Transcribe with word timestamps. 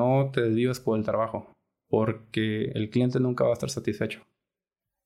no 0.00 0.30
te 0.32 0.42
desvíes 0.42 0.80
por 0.80 0.98
el 0.98 1.04
trabajo, 1.04 1.46
porque 1.88 2.70
el 2.74 2.90
cliente 2.90 3.20
nunca 3.20 3.44
va 3.44 3.50
a 3.50 3.52
estar 3.54 3.70
satisfecho. 3.70 4.22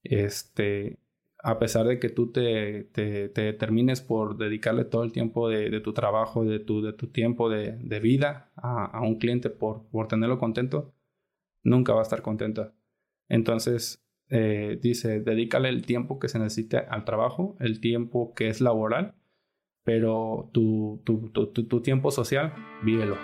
Este, 0.03 0.99
a 1.43 1.59
pesar 1.59 1.87
de 1.87 1.99
que 1.99 2.09
tú 2.09 2.31
te, 2.31 2.85
te, 2.85 3.29
termines 3.53 4.01
por 4.01 4.37
dedicarle 4.39 4.85
todo 4.85 5.05
el 5.05 5.13
tiempo 5.13 5.49
de, 5.49 5.81
tu 5.81 5.93
trabajo, 5.93 6.45
de 6.45 6.59
tu, 6.59 6.83
de 6.83 6.93
tu 6.93 7.09
tiempo 7.09 7.51
de, 7.51 8.01
vida 8.01 8.51
a, 8.57 9.01
un 9.03 9.19
cliente 9.19 9.51
por, 9.51 9.87
por 9.91 10.09
tenerlo 10.09 10.39
contento, 10.39 10.95
nunca 11.63 11.93
va 11.93 12.01
a 12.01 12.03
estar 12.03 12.23
contento. 12.23 12.73
Entonces, 13.29 14.03
eh, 14.31 14.79
dice, 14.81 15.21
dedícale 15.21 15.69
el 15.69 15.85
tiempo 15.85 16.19
que 16.19 16.29
se 16.29 16.39
necesite 16.39 16.79
al 16.79 17.05
trabajo, 17.05 17.57
el 17.61 17.81
tiempo 17.81 18.35
que 18.35 18.49
es 18.49 18.61
laboral, 18.61 19.15
pero 19.85 20.51
tu, 20.53 21.03
tu, 21.05 21.29
tu, 21.29 21.47
tu 21.49 21.81
tiempo 21.83 22.11
social, 22.11 22.55
vívelo. 22.83 23.17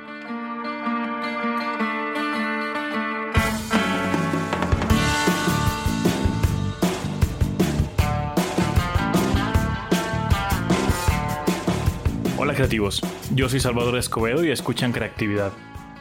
Creativos, 12.61 13.01
yo 13.35 13.49
soy 13.49 13.59
Salvador 13.59 13.97
Escobedo 13.97 14.45
y 14.45 14.51
escuchan 14.51 14.93
Creatividad, 14.93 15.51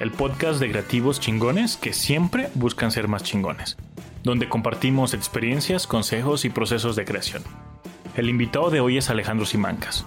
el 0.02 0.12
podcast 0.12 0.60
de 0.60 0.70
creativos 0.70 1.22
chingones 1.22 1.78
que 1.78 1.94
siempre 1.94 2.50
buscan 2.54 2.92
ser 2.92 3.08
más 3.08 3.24
chingones 3.24 3.78
donde 4.24 4.50
compartimos 4.50 5.14
experiencias, 5.14 5.88
consejos 5.88 6.44
y 6.44 6.50
procesos 6.50 6.98
de 6.98 7.06
creación. 7.06 7.44
El 8.18 8.28
invitado 8.28 8.72
de 8.72 8.82
hoy 8.82 8.98
es 8.98 9.10
Alejandro 9.10 9.46
Simancas. 9.46 10.06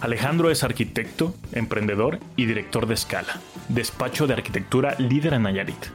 Alejandro 0.00 0.52
es 0.52 0.62
arquitecto, 0.62 1.34
emprendedor 1.50 2.20
y 2.36 2.46
director 2.46 2.86
de 2.86 2.96
Scala, 2.96 3.40
despacho 3.68 4.28
de 4.28 4.34
arquitectura 4.34 4.94
líder 4.96 5.34
en 5.34 5.42
Nayarit. 5.42 5.86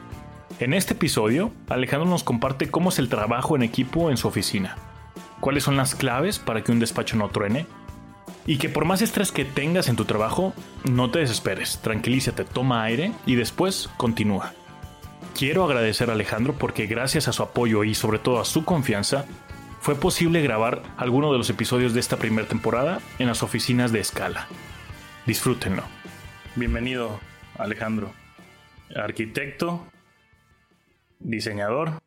En 0.60 0.74
este 0.74 0.92
episodio, 0.92 1.52
Alejandro 1.70 2.06
nos 2.06 2.22
comparte 2.22 2.70
cómo 2.70 2.90
es 2.90 2.98
el 2.98 3.08
trabajo 3.08 3.56
en 3.56 3.62
equipo 3.62 4.10
en 4.10 4.18
su 4.18 4.28
oficina, 4.28 4.76
cuáles 5.40 5.64
son 5.64 5.78
las 5.78 5.94
claves 5.94 6.38
para 6.38 6.62
que 6.62 6.70
un 6.70 6.80
despacho 6.80 7.16
no 7.16 7.30
truene 7.30 7.64
y 8.46 8.58
que 8.58 8.68
por 8.68 8.84
más 8.84 9.02
estrés 9.02 9.32
que 9.32 9.44
tengas 9.44 9.88
en 9.88 9.96
tu 9.96 10.04
trabajo, 10.04 10.54
no 10.84 11.10
te 11.10 11.18
desesperes, 11.18 11.80
tranquilízate, 11.82 12.44
toma 12.44 12.84
aire 12.84 13.12
y 13.26 13.34
después 13.34 13.90
continúa. 13.96 14.52
Quiero 15.36 15.64
agradecer 15.64 16.08
a 16.08 16.14
Alejandro 16.14 16.54
porque 16.54 16.86
gracias 16.86 17.28
a 17.28 17.32
su 17.32 17.42
apoyo 17.42 17.84
y 17.84 17.94
sobre 17.94 18.18
todo 18.18 18.40
a 18.40 18.44
su 18.44 18.64
confianza, 18.64 19.26
fue 19.80 19.94
posible 19.94 20.42
grabar 20.42 20.82
alguno 20.96 21.30
de 21.30 21.38
los 21.38 21.50
episodios 21.50 21.94
de 21.94 22.00
esta 22.00 22.16
primera 22.16 22.48
temporada 22.48 23.00
en 23.18 23.26
las 23.26 23.42
oficinas 23.42 23.92
de 23.92 24.00
Escala. 24.00 24.48
Disfrútenlo. 25.26 25.82
Bienvenido, 26.54 27.20
Alejandro. 27.58 28.12
Arquitecto, 28.96 29.86
diseñador, 31.18 32.00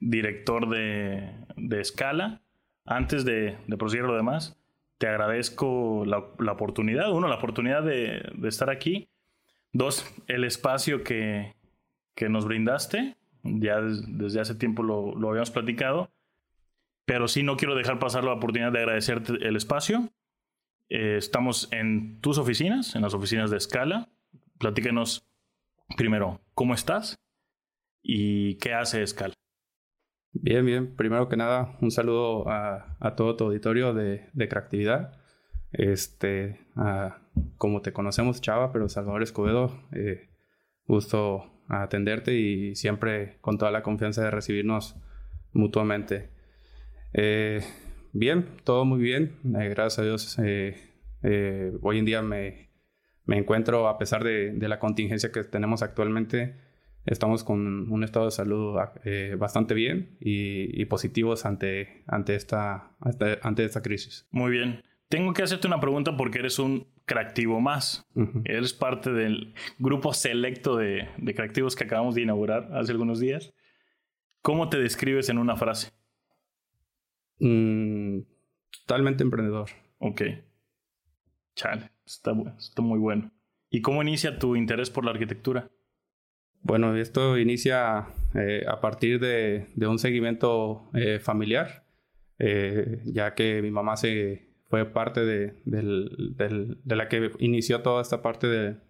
director 0.00 0.68
de, 0.68 1.32
de 1.56 1.80
Escala. 1.80 2.42
Antes 2.84 3.24
de, 3.24 3.56
de 3.66 3.76
proseguir 3.76 4.04
lo 4.04 4.16
demás, 4.16 4.58
te 4.98 5.06
agradezco 5.06 6.04
la, 6.04 6.18
oportunidad. 6.52 7.12
Uno, 7.12 7.28
la 7.28 7.36
oportunidad 7.36 7.82
de, 7.82 8.32
estar 8.44 8.68
aquí. 8.68 9.08
Dos, 9.72 10.04
el 10.26 10.44
espacio 10.44 11.04
que, 11.04 11.54
que 12.14 12.28
nos 12.28 12.44
brindaste. 12.44 13.16
Ya 13.44 13.80
desde 13.80 14.40
hace 14.40 14.56
tiempo 14.56 14.82
lo, 14.82 15.28
habíamos 15.28 15.52
platicado. 15.52 16.10
Pero 17.04 17.28
sí 17.28 17.42
no 17.42 17.56
quiero 17.56 17.74
dejar 17.74 17.98
pasar 17.98 18.24
la 18.24 18.32
oportunidad 18.32 18.72
de 18.72 18.80
agradecerte 18.80 19.32
el 19.46 19.56
espacio. 19.56 20.10
Eh, 20.90 21.16
estamos 21.16 21.68
en 21.72 22.20
tus 22.20 22.38
oficinas, 22.38 22.96
en 22.96 23.02
las 23.02 23.14
oficinas 23.14 23.50
de 23.50 23.60
Scala. 23.60 24.08
Platíquenos 24.58 25.26
primero, 25.96 26.40
¿cómo 26.54 26.74
estás? 26.74 27.18
¿Y 28.02 28.56
qué 28.56 28.74
hace 28.74 29.06
Scala? 29.06 29.37
Bien, 30.40 30.64
bien. 30.64 30.94
Primero 30.94 31.28
que 31.28 31.36
nada, 31.36 31.76
un 31.80 31.90
saludo 31.90 32.48
a, 32.48 33.14
todo 33.16 33.36
tu 33.36 33.44
auditorio 33.44 33.92
de, 33.92 34.28
de 34.32 34.48
creatividad. 34.48 35.18
Este, 35.72 36.60
como 37.56 37.82
te 37.82 37.92
conocemos, 37.92 38.40
Chava, 38.40 38.72
pero 38.72 38.88
Salvador 38.88 39.22
Escobedo, 39.22 39.72
eh, 39.92 40.28
gusto 40.86 41.44
atenderte 41.68 42.34
y 42.34 42.74
siempre 42.76 43.38
con 43.40 43.58
toda 43.58 43.70
la 43.70 43.82
confianza 43.82 44.22
de 44.22 44.30
recibirnos 44.30 44.96
mutuamente. 45.52 46.30
Eh, 47.12 47.60
bien, 48.12 48.46
todo 48.64 48.84
muy 48.84 49.00
bien, 49.00 49.36
eh, 49.60 49.68
gracias 49.68 49.98
a 49.98 50.02
Dios. 50.02 50.38
Eh, 50.42 51.72
hoy 51.82 51.98
en 51.98 52.04
día 52.04 52.22
me, 52.22 52.70
me 53.24 53.38
encuentro, 53.38 53.88
a 53.88 53.98
pesar 53.98 54.22
de, 54.22 54.52
de, 54.52 54.68
la 54.68 54.78
contingencia 54.78 55.32
que 55.32 55.42
tenemos 55.42 55.82
actualmente, 55.82 56.54
estamos 57.06 57.44
con 57.44 57.90
un 57.90 58.04
estado 58.04 58.26
de 58.26 58.30
salud 58.30 58.76
bastante 59.38 59.74
bien 59.74 60.16
y, 60.20 60.80
y, 60.80 60.84
positivos 60.86 61.46
ante, 61.46 62.02
ante, 62.06 62.34
esta, 62.34 62.96
ante 63.42 63.64
esta 63.64 63.82
crisis. 63.82 64.26
Muy 64.30 64.50
bien. 64.50 64.82
Tengo 65.08 65.32
que 65.32 65.42
hacerte 65.42 65.66
una 65.66 65.80
pregunta 65.80 66.16
porque 66.16 66.38
eres 66.38 66.58
un 66.58 66.86
creativo 67.06 67.60
más. 67.60 68.06
Eres 68.44 68.74
parte 68.74 69.10
del 69.10 69.54
grupo 69.78 70.12
selecto 70.12 70.76
de, 70.76 71.08
de 71.16 71.34
creativos 71.34 71.74
que 71.74 71.84
acabamos 71.84 72.14
de 72.14 72.22
inaugurar 72.22 72.68
hace 72.74 72.92
algunos 72.92 73.18
días. 73.18 73.54
¿Cómo 74.42 74.68
te 74.68 74.78
describes 74.78 75.30
en 75.30 75.38
una 75.38 75.56
frase? 75.56 75.90
Mm, 77.40 78.20
totalmente 78.86 79.22
emprendedor. 79.22 79.70
Ok. 79.98 80.22
Chale, 81.54 81.90
está, 82.04 82.32
está 82.58 82.82
muy 82.82 82.98
bueno. 82.98 83.32
¿Y 83.70 83.80
cómo 83.80 84.02
inicia 84.02 84.38
tu 84.38 84.56
interés 84.56 84.90
por 84.90 85.04
la 85.04 85.10
arquitectura? 85.10 85.70
Bueno, 86.62 86.96
esto 86.96 87.38
inicia 87.38 88.08
eh, 88.34 88.64
a 88.68 88.80
partir 88.80 89.20
de, 89.20 89.66
un 89.86 89.98
seguimiento 89.98 90.88
eh, 90.94 91.18
familiar, 91.18 91.84
eh, 92.38 93.00
ya 93.06 93.34
que 93.34 93.62
mi 93.62 93.70
mamá 93.70 93.96
se 93.96 94.48
fue 94.68 94.84
parte 94.84 95.24
de, 95.24 95.54
la 96.84 97.08
que 97.08 97.30
inició 97.38 97.80
toda 97.82 98.02
esta 98.02 98.20
parte 98.20 98.46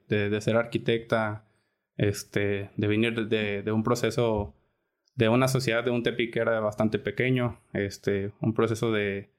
de, 0.09 0.41
ser 0.41 0.57
arquitecta, 0.57 1.45
este, 1.97 2.71
de 2.77 2.87
venir 2.89 3.29
de, 3.29 3.73
un 3.73 3.85
proceso 3.85 4.55
de 5.15 5.29
una 5.29 5.49
sociedad 5.49 5.85
de 5.85 5.91
un 5.91 6.03
Tepic 6.03 6.33
que 6.33 6.41
era 6.41 6.61
bastante 6.61 6.99
pequeño, 6.99 7.61
este, 7.73 8.33
un 8.41 8.55
proceso 8.55 8.93
de, 8.93 9.31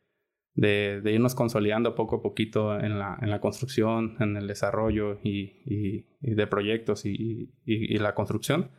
irnos 0.68 1.36
consolidando 1.36 1.96
poco 1.96 2.18
a 2.18 2.22
poquito 2.22 2.78
en 2.78 3.00
la, 3.00 3.18
en 3.22 3.30
la 3.30 3.40
construcción, 3.40 4.18
en 4.20 4.36
el 4.38 4.48
desarrollo 4.48 5.20
y, 5.24 6.06
de 6.20 6.48
proyectos 6.48 7.06
y, 7.06 7.52
la 7.66 8.16
construcción. 8.16 8.72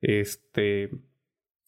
Este, 0.00 0.90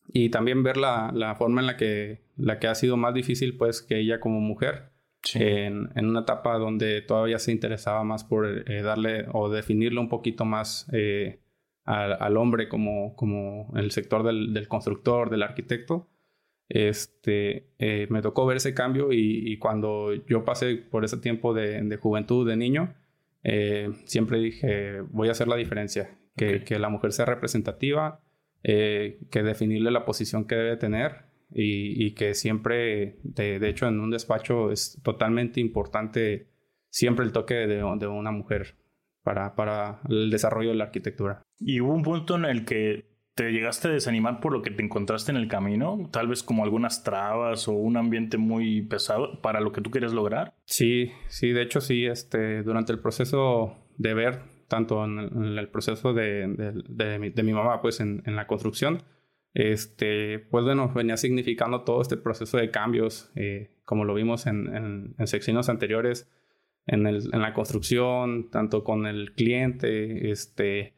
y 0.09 0.29
también 0.31 0.63
ver 0.63 0.77
la, 0.77 1.13
la, 1.15 1.35
forma 1.35 1.61
en 1.61 1.67
la 1.67 1.77
que, 1.77 2.27
la 2.37 2.59
que 2.59 2.67
ha 2.67 2.75
sido 2.75 2.97
más 2.97 3.15
difícil, 3.15 3.57
pues, 3.57 3.81
que 3.81 3.99
ella 3.99 4.21
como 4.21 4.41
mujer, 4.41 4.95
en, 5.33 5.89
una 5.97 6.21
etapa 6.21 6.59
donde 6.59 7.01
todavía 7.03 7.39
se 7.39 7.53
interesaba 7.53 8.05
más 8.05 8.25
por 8.25 8.47
eh, 8.47 8.83
darle 8.83 9.27
o 9.33 9.49
definirlo 9.49 10.01
un 10.01 10.09
poquito 10.09 10.45
más 10.45 10.87
eh, 10.93 11.41
al, 11.85 12.37
hombre 12.37 12.69
como, 12.69 13.15
como 13.15 13.73
el 13.77 13.91
sector 13.91 14.23
del, 14.23 14.69
constructor, 14.69 15.31
del 15.31 15.43
arquitecto. 15.43 16.09
Este, 16.69 17.69
eh, 17.79 18.07
me 18.11 18.23
tocó 18.23 18.47
ver 18.47 18.57
ese 18.57 18.75
cambio 18.75 19.09
y, 19.13 19.59
cuando 19.59 20.15
yo 20.27 20.45
pasé 20.45 20.77
por 20.77 21.05
ese 21.05 21.19
tiempo 21.19 21.55
de, 21.55 21.97
juventud, 22.01 22.49
de 22.49 22.57
niño, 22.57 22.95
siempre 24.07 24.39
dije, 24.39 25.01
voy 25.11 25.29
a 25.29 25.33
hacer 25.33 25.49
la 25.49 25.57
diferencia, 25.57 26.17
que, 26.37 26.65
que 26.65 26.79
la 26.79 26.89
mujer 26.89 27.13
sea 27.13 27.27
representativa, 27.27 28.21
que 28.63 29.43
definirle 29.43 29.91
la 29.91 30.07
posición 30.07 30.47
que 30.47 30.55
debe 30.55 30.77
tener 30.79 31.25
y, 31.55 32.13
que 32.13 32.35
siempre, 32.35 33.19
de, 33.23 33.69
hecho, 33.69 33.87
en 33.87 34.01
un 34.01 34.11
despacho 34.11 34.73
es 34.73 35.01
totalmente 35.03 35.61
importante 35.61 36.49
siempre 36.91 37.25
el 37.25 37.33
toque 37.33 37.55
de, 37.55 37.77
de 37.77 38.07
una 38.07 38.33
mujer 38.33 38.77
para, 39.23 39.55
para 39.55 40.01
el 40.09 40.31
desarrollo 40.31 40.71
de 40.71 40.77
la 40.77 40.85
arquitectura. 40.85 41.43
¿Y 41.59 41.81
hubo 41.81 41.95
un 41.95 42.03
punto 42.03 42.37
en 42.37 42.45
el 42.45 42.65
que 42.65 43.14
te 43.35 43.51
llegaste 43.51 43.89
a 43.89 43.91
desanimar 43.91 44.41
por 44.41 44.53
lo 44.53 44.63
que 44.63 44.71
te 44.71 44.83
encontraste 44.83 45.33
en 45.33 45.37
el 45.37 45.49
camino? 45.49 46.09
Tal 46.13 46.29
vez 46.29 46.43
como 46.43 46.65
algunas 46.65 47.03
trabas 47.03 47.67
o 47.69 47.73
un 47.73 47.97
ambiente 47.97 48.39
muy 48.39 48.83
pesado 48.83 49.41
para 49.43 49.61
lo 49.61 49.73
que 49.73 49.81
tú 49.81 49.91
quieres 49.91 50.13
lograr. 50.13 50.55
Sí, 50.65 51.11
sí, 51.29 51.51
de 51.51 51.63
hecho 51.63 51.81
sí, 51.81 52.07
este, 52.07 52.63
durante 52.63 52.93
el 52.93 53.01
proceso 53.01 53.77
de 53.97 54.15
ver, 54.15 54.43
tanto 54.69 55.05
en 55.05 55.19
el, 55.59 55.69
proceso 55.69 56.13
de, 56.13 56.47
de, 56.89 57.19
mi, 57.19 57.31
de, 57.31 57.43
mi, 57.43 57.53
mamá, 57.53 57.81
pues 57.81 58.01
en, 58.01 58.23
en 58.25 58.37
la 58.37 58.47
construcción, 58.47 59.03
este, 59.55 60.41
pues 60.41 60.65
bueno, 60.65 60.93
venía 60.93 61.17
significando 61.17 61.83
todo 61.83 62.03
este 62.03 62.17
proceso 62.17 62.57
de 62.57 62.71
cambios, 62.71 63.31
eh, 63.37 63.71
como 63.85 64.05
lo 64.05 64.15
vimos 64.15 64.47
en, 64.47 65.15
en, 65.17 65.27
secciones 65.27 65.69
anteriores, 65.69 66.29
el, 66.87 67.07
en, 67.07 67.41
la 67.41 67.55
construcción, 67.55 68.51
tanto 68.51 68.83
con 68.83 69.07
el 69.07 69.33
cliente, 69.35 70.31
este, 70.31 70.95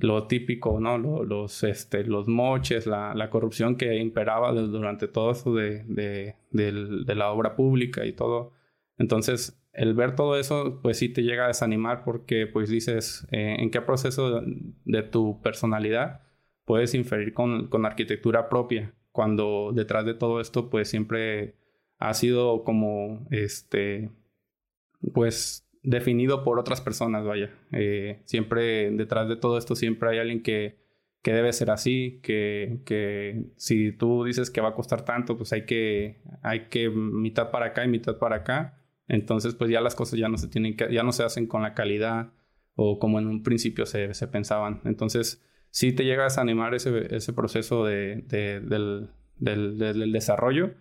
lo 0.00 0.26
típico, 0.26 0.78
¿no? 0.80 0.98
Los, 0.98 1.64
este, 1.64 2.04
los 2.04 2.28
moches, 2.28 2.86
la, 2.86 3.14
la 3.14 3.30
corrupción 3.30 3.76
que 3.76 3.96
imperaba 3.96 4.52
durante 4.52 5.08
todo 5.08 5.32
eso 5.32 5.54
de, 5.54 5.84
de, 5.84 6.36
de, 6.50 7.14
la 7.14 7.30
obra 7.32 7.56
pública 7.56 8.06
y 8.06 8.12
todo. 8.12 8.52
Entonces, 8.96 9.60
el 9.72 9.94
ver 9.94 10.14
todo 10.14 10.38
eso, 10.38 10.80
pues 10.82 10.98
sí 10.98 11.08
te 11.08 11.22
llega 11.22 11.44
a 11.44 11.48
desanimar 11.48 12.04
porque 12.04 12.46
pues 12.46 12.68
dices, 12.70 13.26
eh, 13.32 13.56
¿en 13.58 13.70
qué 13.70 13.80
proceso 13.80 14.42
de, 14.84 15.02
tu 15.02 15.40
personalidad 15.42 16.22
puedes 16.64 16.94
inferir 16.94 17.32
con, 17.34 17.68
con, 17.68 17.84
arquitectura 17.84 18.48
propia? 18.48 18.94
Cuando 19.12 19.72
detrás 19.74 20.04
de 20.04 20.14
todo 20.14 20.40
esto, 20.40 20.70
pues 20.70 20.88
siempre 20.88 21.56
ha 21.98 22.14
sido 22.14 22.62
como, 22.62 23.26
este, 23.30 24.10
pues 25.12 25.67
definido 25.90 26.44
por 26.44 26.58
otras 26.58 26.80
personas, 26.80 27.24
vaya. 27.24 27.50
Eh, 27.72 28.20
siempre 28.24 28.90
detrás 28.90 29.28
de 29.28 29.36
todo 29.36 29.58
esto, 29.58 29.74
siempre 29.74 30.10
hay 30.10 30.18
alguien 30.18 30.42
que, 30.42 30.78
que 31.22 31.32
debe 31.32 31.52
ser 31.52 31.70
así, 31.70 32.20
que, 32.22 32.80
que 32.84 33.46
si 33.56 33.92
tú 33.92 34.24
dices 34.24 34.50
que 34.50 34.60
va 34.60 34.70
a 34.70 34.74
costar 34.74 35.04
tanto, 35.04 35.36
pues 35.36 35.52
hay 35.52 35.64
que, 35.66 36.20
hay 36.42 36.68
que 36.68 36.90
mitad 36.90 37.50
para 37.50 37.66
acá 37.66 37.84
y 37.84 37.88
mitad 37.88 38.18
para 38.18 38.36
acá 38.36 38.78
entonces, 39.08 39.54
pues 39.54 39.70
ya 39.70 39.80
las 39.80 39.94
cosas 39.94 40.18
ya 40.18 40.28
no 40.28 40.36
se 40.36 40.48
tienen 40.48 40.76
ya 40.76 41.02
no 41.02 41.12
se 41.12 41.24
hacen 41.24 41.46
con 41.46 41.62
la 41.62 41.74
calidad 41.74 42.30
o 42.76 42.98
como 42.98 43.18
en 43.18 43.26
un 43.26 43.42
principio 43.42 43.86
se, 43.86 44.14
se 44.14 44.28
pensaban. 44.28 44.80
Entonces, 44.84 45.42
sí 45.70 45.92
te 45.92 46.04
llega 46.04 46.22
a 46.22 46.24
desanimar 46.24 46.74
ese, 46.74 47.14
ese 47.16 47.32
proceso 47.32 47.84
de, 47.84 48.22
del, 48.26 49.10
del, 49.38 49.78
del, 49.78 50.12
desarrollo, 50.12 50.74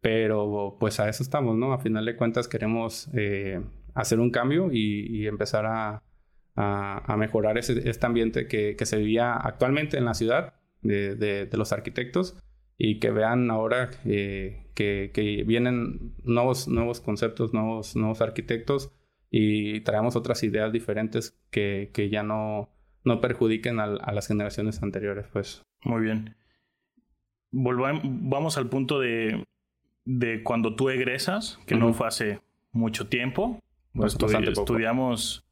pero 0.00 0.76
pues 0.80 0.98
a 0.98 1.08
eso 1.08 1.22
estamos, 1.22 1.56
¿no? 1.56 1.72
A 1.72 1.78
final 1.78 2.06
de 2.06 2.16
cuentas 2.16 2.48
queremos 2.48 3.08
eh, 3.14 3.60
hacer 3.94 4.20
un 4.20 4.30
cambio 4.30 4.70
y, 4.72 5.06
y 5.16 5.26
empezar 5.26 5.66
a, 5.66 6.02
a, 6.56 7.12
a, 7.12 7.16
mejorar 7.16 7.58
ese, 7.58 7.88
este 7.88 8.06
ambiente 8.06 8.46
que, 8.46 8.76
que, 8.76 8.86
se 8.86 8.98
vivía 8.98 9.34
actualmente 9.34 9.96
en 9.96 10.04
la 10.04 10.14
ciudad 10.14 10.54
de, 10.82 11.14
de, 11.14 11.46
de 11.46 11.56
los 11.56 11.72
arquitectos 11.72 12.36
y 12.76 12.98
que 12.98 13.10
vean 13.10 13.50
ahora 13.50 13.90
eh, 14.04 14.66
que, 14.74 15.10
que, 15.14 15.44
vienen 15.44 16.14
nuevos, 16.24 16.68
nuevos 16.68 17.00
conceptos, 17.00 17.52
nuevos, 17.52 17.96
nuevos 17.96 18.20
arquitectos 18.20 18.92
y 19.30 19.80
traemos 19.80 20.16
otras 20.16 20.42
ideas 20.42 20.72
diferentes 20.72 21.38
que, 21.50 21.90
que 21.92 22.08
ya 22.08 22.22
no, 22.22 22.70
no 23.04 23.20
perjudiquen 23.20 23.80
a, 23.80 23.84
a, 23.84 24.12
las 24.12 24.26
generaciones 24.26 24.82
anteriores. 24.82 25.26
Pues. 25.32 25.62
Muy 25.84 26.02
bien. 26.02 26.36
Volvamos, 27.50 28.02
vamos 28.04 28.58
al 28.58 28.68
punto 28.68 28.98
de, 28.98 29.44
de 30.04 30.42
cuando 30.42 30.74
tú 30.74 30.88
egresas, 30.88 31.58
que 31.66 31.76
no 31.76 31.92
fue 31.94 32.08
hace 32.08 32.40
mucho 32.72 33.08
tiempo. 33.08 33.60
Pues 33.94 34.14
estudiamos, 34.14 35.44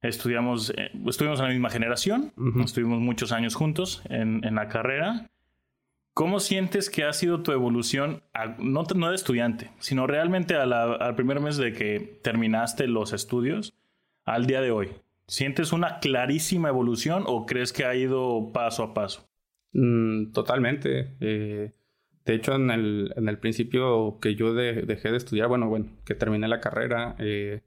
estudiamos, 0.00 0.70
eh, 0.76 0.90
estuvimos 1.06 1.40
en 1.40 1.46
la 1.46 1.50
misma 1.50 1.70
generación, 1.70 2.32
estuvimos 2.64 3.00
muchos 3.00 3.32
años 3.32 3.54
juntos 3.54 4.02
en, 4.08 4.44
en 4.44 4.54
la 4.54 4.68
carrera. 4.68 5.30
¿Cómo 6.14 6.38
sientes 6.38 6.90
que 6.90 7.02
ha 7.02 7.12
sido 7.12 7.42
tu 7.42 7.50
evolución, 7.50 8.22
no, 8.58 8.84
no 8.94 9.08
de 9.08 9.16
estudiante, 9.16 9.72
sino 9.80 10.06
realmente 10.06 10.54
al 10.54 11.14
primer 11.16 11.40
mes 11.40 11.56
de 11.56 11.72
que 11.72 12.20
terminaste 12.22 12.86
los 12.86 13.12
estudios 13.12 13.74
al 14.24 14.46
día 14.46 14.60
de 14.60 14.70
hoy? 14.70 14.92
¿Sientes 15.26 15.72
una 15.72 15.98
clarísima 15.98 16.68
evolución 16.68 17.24
o 17.26 17.46
crees 17.46 17.72
que 17.72 17.84
ha 17.84 17.96
ido 17.96 18.52
paso 18.52 18.84
a 18.84 18.94
paso? 18.94 19.28
Mm, 19.72 20.30
totalmente. 20.30 21.16
Eh, 21.18 21.72
de 22.24 22.34
hecho, 22.34 22.54
en 22.54 22.70
el, 22.70 23.38
principio 23.40 24.18
que 24.20 24.34
yo 24.34 24.54
dejé 24.54 25.10
de 25.10 25.16
estudiar, 25.16 25.48
bueno, 25.48 25.68
bueno, 25.68 25.86
que 26.04 26.14
terminé 26.14 26.48
la 26.48 26.60
carrera, 26.60 27.16
eh, 27.18 27.62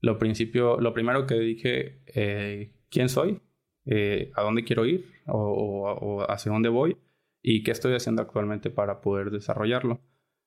lo, 0.00 0.18
principio, 0.18 0.78
lo 0.80 0.94
primero 0.94 1.26
que 1.26 1.34
dije, 1.34 2.02
eh, 2.06 2.72
¿quién 2.90 3.08
soy? 3.08 3.40
¿A 4.34 4.42
dónde 4.42 4.64
quiero 4.64 4.86
ir? 4.86 5.04
o 5.26 6.24
hacia 6.28 6.52
dónde 6.52 6.68
voy? 6.68 6.96
y 7.48 7.62
qué 7.62 7.70
estoy 7.70 7.94
haciendo 7.94 8.22
actualmente 8.22 8.70
para 8.70 9.00
poder 9.00 9.30
desarrollarlo. 9.30 10.00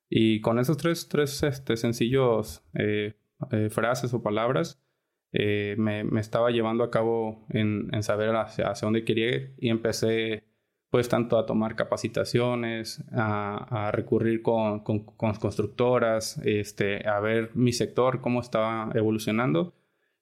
Y 0.10 0.42
con 0.42 0.60
esos 0.60 0.76
tres, 0.76 1.08
tres 1.08 1.42
este, 1.44 1.78
sencillos 1.78 2.62
eh, 2.74 3.14
eh, 3.52 3.70
frases 3.70 4.14
o 4.14 4.22
palabras, 4.22 4.84
eh, 5.32 5.76
me, 5.78 6.02
estaba 6.20 6.52
llevando 6.52 6.84
a 6.84 6.92
cabo 6.92 7.46
en, 7.52 7.88
en 7.94 8.04
saber 8.04 8.36
hacia, 8.36 8.70
hacia, 8.70 8.86
dónde 8.86 9.06
quería 9.06 9.30
ir 9.30 9.56
y 9.60 9.70
empecé 9.70 10.44
pues 10.90 11.10
tanto 11.10 11.38
a 11.38 11.46
tomar 11.46 11.76
capacitaciones, 11.76 13.04
a, 13.12 13.92
recurrir 13.94 14.42
con, 14.42 14.80
con, 14.82 15.00
con, 15.06 15.34
constructoras, 15.36 16.40
este, 16.44 17.08
a 17.08 17.20
ver 17.20 17.52
mi 17.54 17.74
sector, 17.74 18.22
cómo 18.22 18.42
estaba 18.42 18.90
evolucionando. 18.96 19.74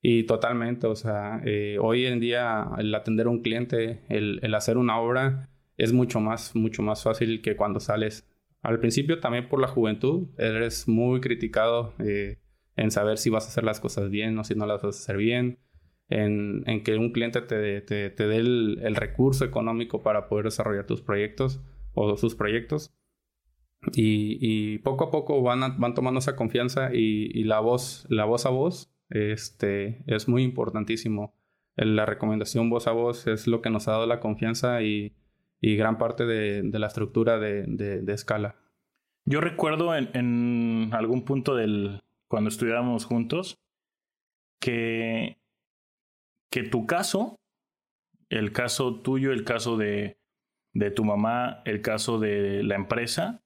Y 0.02 0.24
totalmente, 0.24 0.88
o 0.88 0.96
sea, 0.96 1.42
hoy 1.81 2.06
en 2.06 2.19
día 2.19 2.69
el 2.78 2.94
atender 2.94 3.28
a 3.28 3.30
un 3.30 3.42
cliente, 3.42 4.04
el, 4.10 4.40
el 4.44 4.54
hacer 4.56 4.78
una 4.78 5.00
obra, 5.00 5.50
es 5.78 5.94
mucho 5.94 6.19
más, 6.19 6.56
mucho 6.56 6.81
más 6.81 7.04
fácil 7.04 7.42
que 7.42 7.56
cuando 7.56 7.80
sales. 7.80 8.28
Al 8.62 8.80
principio 8.80 9.20
también 9.20 9.48
por 9.48 9.62
la 9.62 9.68
juventud, 9.68 10.28
eres 10.38 10.88
muy 10.88 11.22
criticado 11.22 11.94
eh, 12.00 12.40
en 12.75 12.92
saber 12.92 13.18
si 13.18 13.30
vas 13.30 13.46
a 13.46 13.50
hacer 13.50 13.63
las 13.63 13.80
cosas 13.80 14.10
bien 14.10 14.38
o 14.38 14.44
si 14.44 14.56
no 14.56 14.66
las 14.66 14.81
vas 14.81 14.98
a 14.98 15.00
hacer 15.00 15.18
bien, 15.18 15.60
en, 16.09 16.63
en 16.68 16.83
que 16.83 16.95
un 16.98 17.12
cliente 17.12 17.42
te, 17.42 17.81
te, 17.81 18.09
te 18.09 18.27
dé 18.27 18.38
el, 18.38 18.80
el, 18.81 18.95
recurso 18.95 19.45
económico 19.45 20.01
para 20.01 20.27
poder 20.27 20.45
desarrollar 20.45 20.86
tus 20.86 21.01
proyectos 21.01 21.62
o 21.94 22.15
sus 22.18 22.36
proyectos. 22.36 22.94
Y, 23.94 24.38
y 24.42 24.80
poco 24.80 25.06
a 25.06 25.12
poco 25.12 25.42
van, 25.42 25.80
van 25.80 25.94
tomando 25.94 26.19
esa 26.19 26.36
confianza 26.36 26.94
y, 26.94 27.30
y, 27.33 27.44
la, 27.44 27.59
voz, 27.59 28.06
la 28.09 28.25
voz 28.25 28.45
a 28.45 28.50
voz 28.50 28.92
este, 29.09 30.04
es 30.07 30.27
muy 30.27 30.44
importantísimo. 30.44 31.36
La 31.75 32.06
recomendación 32.06 32.69
voz 32.69 32.88
a 32.88 32.92
voz 32.92 33.27
es 33.27 33.48
lo 33.48 33.62
que 33.62 33.69
nos 33.69 33.88
ha 33.88 33.92
dado 33.92 34.07
la 34.07 34.19
confianza 34.19 34.81
y, 34.81 35.15
y 35.62 35.75
gran 35.75 35.98
parte 35.98 36.25
de, 36.25 36.63
de 36.63 36.80
la 36.80 36.88
estructura 36.88 37.38
de, 37.38 37.65
de, 37.68 38.13
escala. 38.13 38.56
Yo 39.25 39.42
recuerdo 39.42 39.95
en, 39.95 40.10
en, 40.13 40.89
algún 40.94 41.24
punto 41.24 41.56
del 41.56 42.01
cuando 42.27 42.50
estudiábamos 42.50 43.06
juntos 43.06 43.60
que, 44.60 45.38
que 46.52 46.64
tu 46.64 46.86
caso, 46.86 47.40
el 48.30 48.52
caso 48.52 49.02
tuyo, 49.02 49.32
el 49.32 49.44
caso 49.44 49.78
de, 49.78 50.18
de 50.74 50.92
tu 50.92 51.04
mamá, 51.04 51.62
el 51.66 51.82
caso 51.82 52.20
de 52.20 52.64
la 52.64 52.76
empresa, 52.76 53.42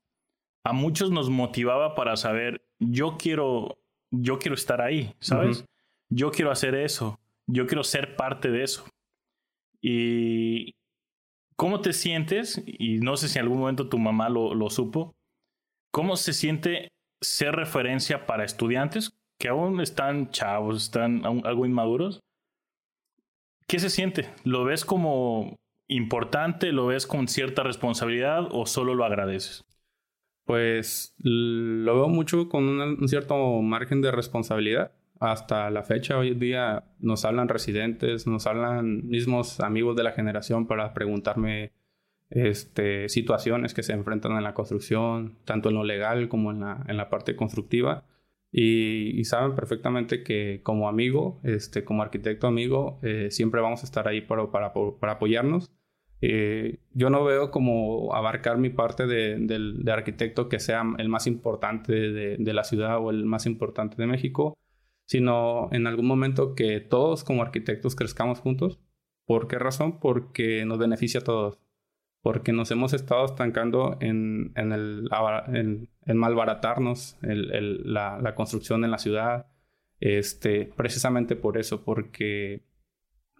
a 0.64 0.74
muchos 0.74 1.12
nos 1.12 1.30
motivaba 1.30 1.96
para 1.96 2.16
saber, 2.18 2.66
yo 2.80 3.18
quiero, 3.18 3.80
yo 4.12 4.40
quiero 4.40 4.56
estar 4.56 4.82
ahí, 4.82 5.16
¿sabes? 5.20 5.66
Yo 6.10 6.32
quiero 6.32 6.52
hacer 6.52 6.76
eso, 6.76 7.20
yo 7.48 7.68
quiero 7.68 7.84
ser 7.84 8.16
parte 8.16 8.52
de 8.52 8.64
eso. 8.64 8.86
Y, 9.82 10.76
¿Cómo 11.62 11.82
te 11.82 11.94
sientes? 11.94 12.64
Y 12.66 13.02
no 13.02 13.18
sé 13.18 13.28
si 13.28 13.38
en 13.38 13.44
algún 13.44 13.60
momento 13.60 13.88
tu 13.88 14.00
mamá 14.00 14.30
lo, 14.30 14.56
lo 14.56 14.72
supo. 14.72 15.16
¿Cómo 15.92 16.16
se 16.16 16.34
siente 16.34 16.92
ser 17.22 17.56
referencia 17.56 18.26
para 18.26 18.44
estudiantes 18.44 19.16
que 19.40 19.50
aún 19.50 19.80
están 19.80 20.32
chavos, 20.32 20.86
están 20.86 21.24
algo 21.24 21.68
inmaduros? 21.68 22.20
¿Qué 23.72 23.80
se 23.80 23.90
siente? 23.90 24.28
¿Lo 24.44 24.66
ves 24.66 24.84
como 24.84 25.56
importante? 25.88 26.74
¿Lo 26.74 26.88
ves 26.88 27.08
con 27.08 27.30
cierta 27.30 27.64
responsabilidad 27.64 28.50
o 28.52 28.66
solo 28.66 28.96
lo 28.96 29.06
agradeces? 29.06 29.64
Pues 30.44 31.16
lo 31.20 31.96
veo 31.96 32.10
mucho 32.10 32.50
con 32.50 32.68
un 32.68 33.08
cierto 33.08 33.62
margen 33.62 34.02
de 34.02 34.12
responsabilidad 34.12 34.92
hasta 35.22 35.70
la 35.70 35.84
fecha, 35.84 36.18
hoy 36.18 36.32
en 36.32 36.40
día, 36.40 36.84
nos 37.00 37.24
hablan 37.24 37.48
residentes, 37.48 38.28
nos 38.28 38.46
hablan 38.46 39.08
mismos 39.08 39.62
amigos 39.62 39.96
de 39.96 40.04
la 40.04 40.12
generación 40.12 40.68
para 40.68 40.94
preguntarme 40.94 41.72
este, 42.30 43.08
situaciones 43.08 43.74
que 43.74 43.84
se 43.84 43.94
enfrentan 43.94 44.34
en 44.34 44.44
la 44.44 44.54
construcción, 44.54 45.38
tanto 45.46 45.70
en 45.70 45.76
lo 45.76 45.86
legal 45.86 46.28
como 46.28 46.52
en 46.52 46.60
la, 46.60 46.84
en 46.90 46.98
la 46.98 47.10
parte 47.10 47.38
constructiva. 47.38 48.04
Y, 48.52 49.24
saben 49.26 49.56
perfectamente 49.56 50.24
que 50.24 50.62
como 50.64 50.90
amigo, 50.90 51.40
este, 51.44 51.86
como 51.86 52.04
arquitecto 52.04 52.48
amigo, 52.48 53.00
eh, 53.02 53.30
siempre 53.32 53.62
vamos 53.62 53.82
a 53.82 53.86
estar 53.86 54.08
ahí 54.08 54.22
para, 54.22 54.52
para, 54.52 54.74
para 54.74 55.14
apoyarnos. 55.14 55.72
Eh, 56.22 56.80
yo 56.94 57.10
no 57.10 57.24
veo 57.24 57.50
como 57.50 58.14
abarcar 58.14 58.58
mi 58.58 58.70
parte 58.70 59.08
de, 59.08 59.38
de, 59.40 59.92
arquitecto 59.92 60.50
que 60.50 60.60
sea 60.60 60.84
el 60.98 61.10
más 61.10 61.26
importante 61.28 61.94
de, 61.94 62.38
de, 62.38 62.54
la 62.54 62.64
ciudad 62.64 63.00
o 63.00 63.10
el 63.10 63.26
más 63.26 63.48
importante 63.48 63.96
de 63.98 64.06
México 64.06 64.58
sino 65.12 65.68
en 65.74 65.88
algún 65.88 66.08
momento 66.08 66.56
que 66.56 66.80
todos 66.80 67.26
como 67.26 67.42
arquitectos 67.42 67.98
crezcamos 67.98 68.40
juntos. 68.40 68.80
¿Por 69.26 69.50
qué 69.50 69.60
razón? 69.60 70.00
Porque 70.00 70.64
nos 70.64 70.78
beneficia 70.78 71.20
a 71.20 71.24
todos. 71.26 71.60
Porque 72.22 72.54
nos 72.54 72.72
hemos 72.72 72.94
estado 72.94 73.26
estancando 73.26 73.98
en, 74.00 74.54
en, 74.56 74.72
el, 74.72 75.90
malbaratarnos 76.06 77.18
el, 77.22 77.94
la, 77.94 78.20
la, 78.22 78.36
construcción 78.36 78.84
en 78.84 78.92
la 78.92 78.98
ciudad. 78.98 79.48
Este, 80.00 80.66
precisamente 80.76 81.36
por 81.36 81.58
eso, 81.58 81.84
porque 81.84 82.64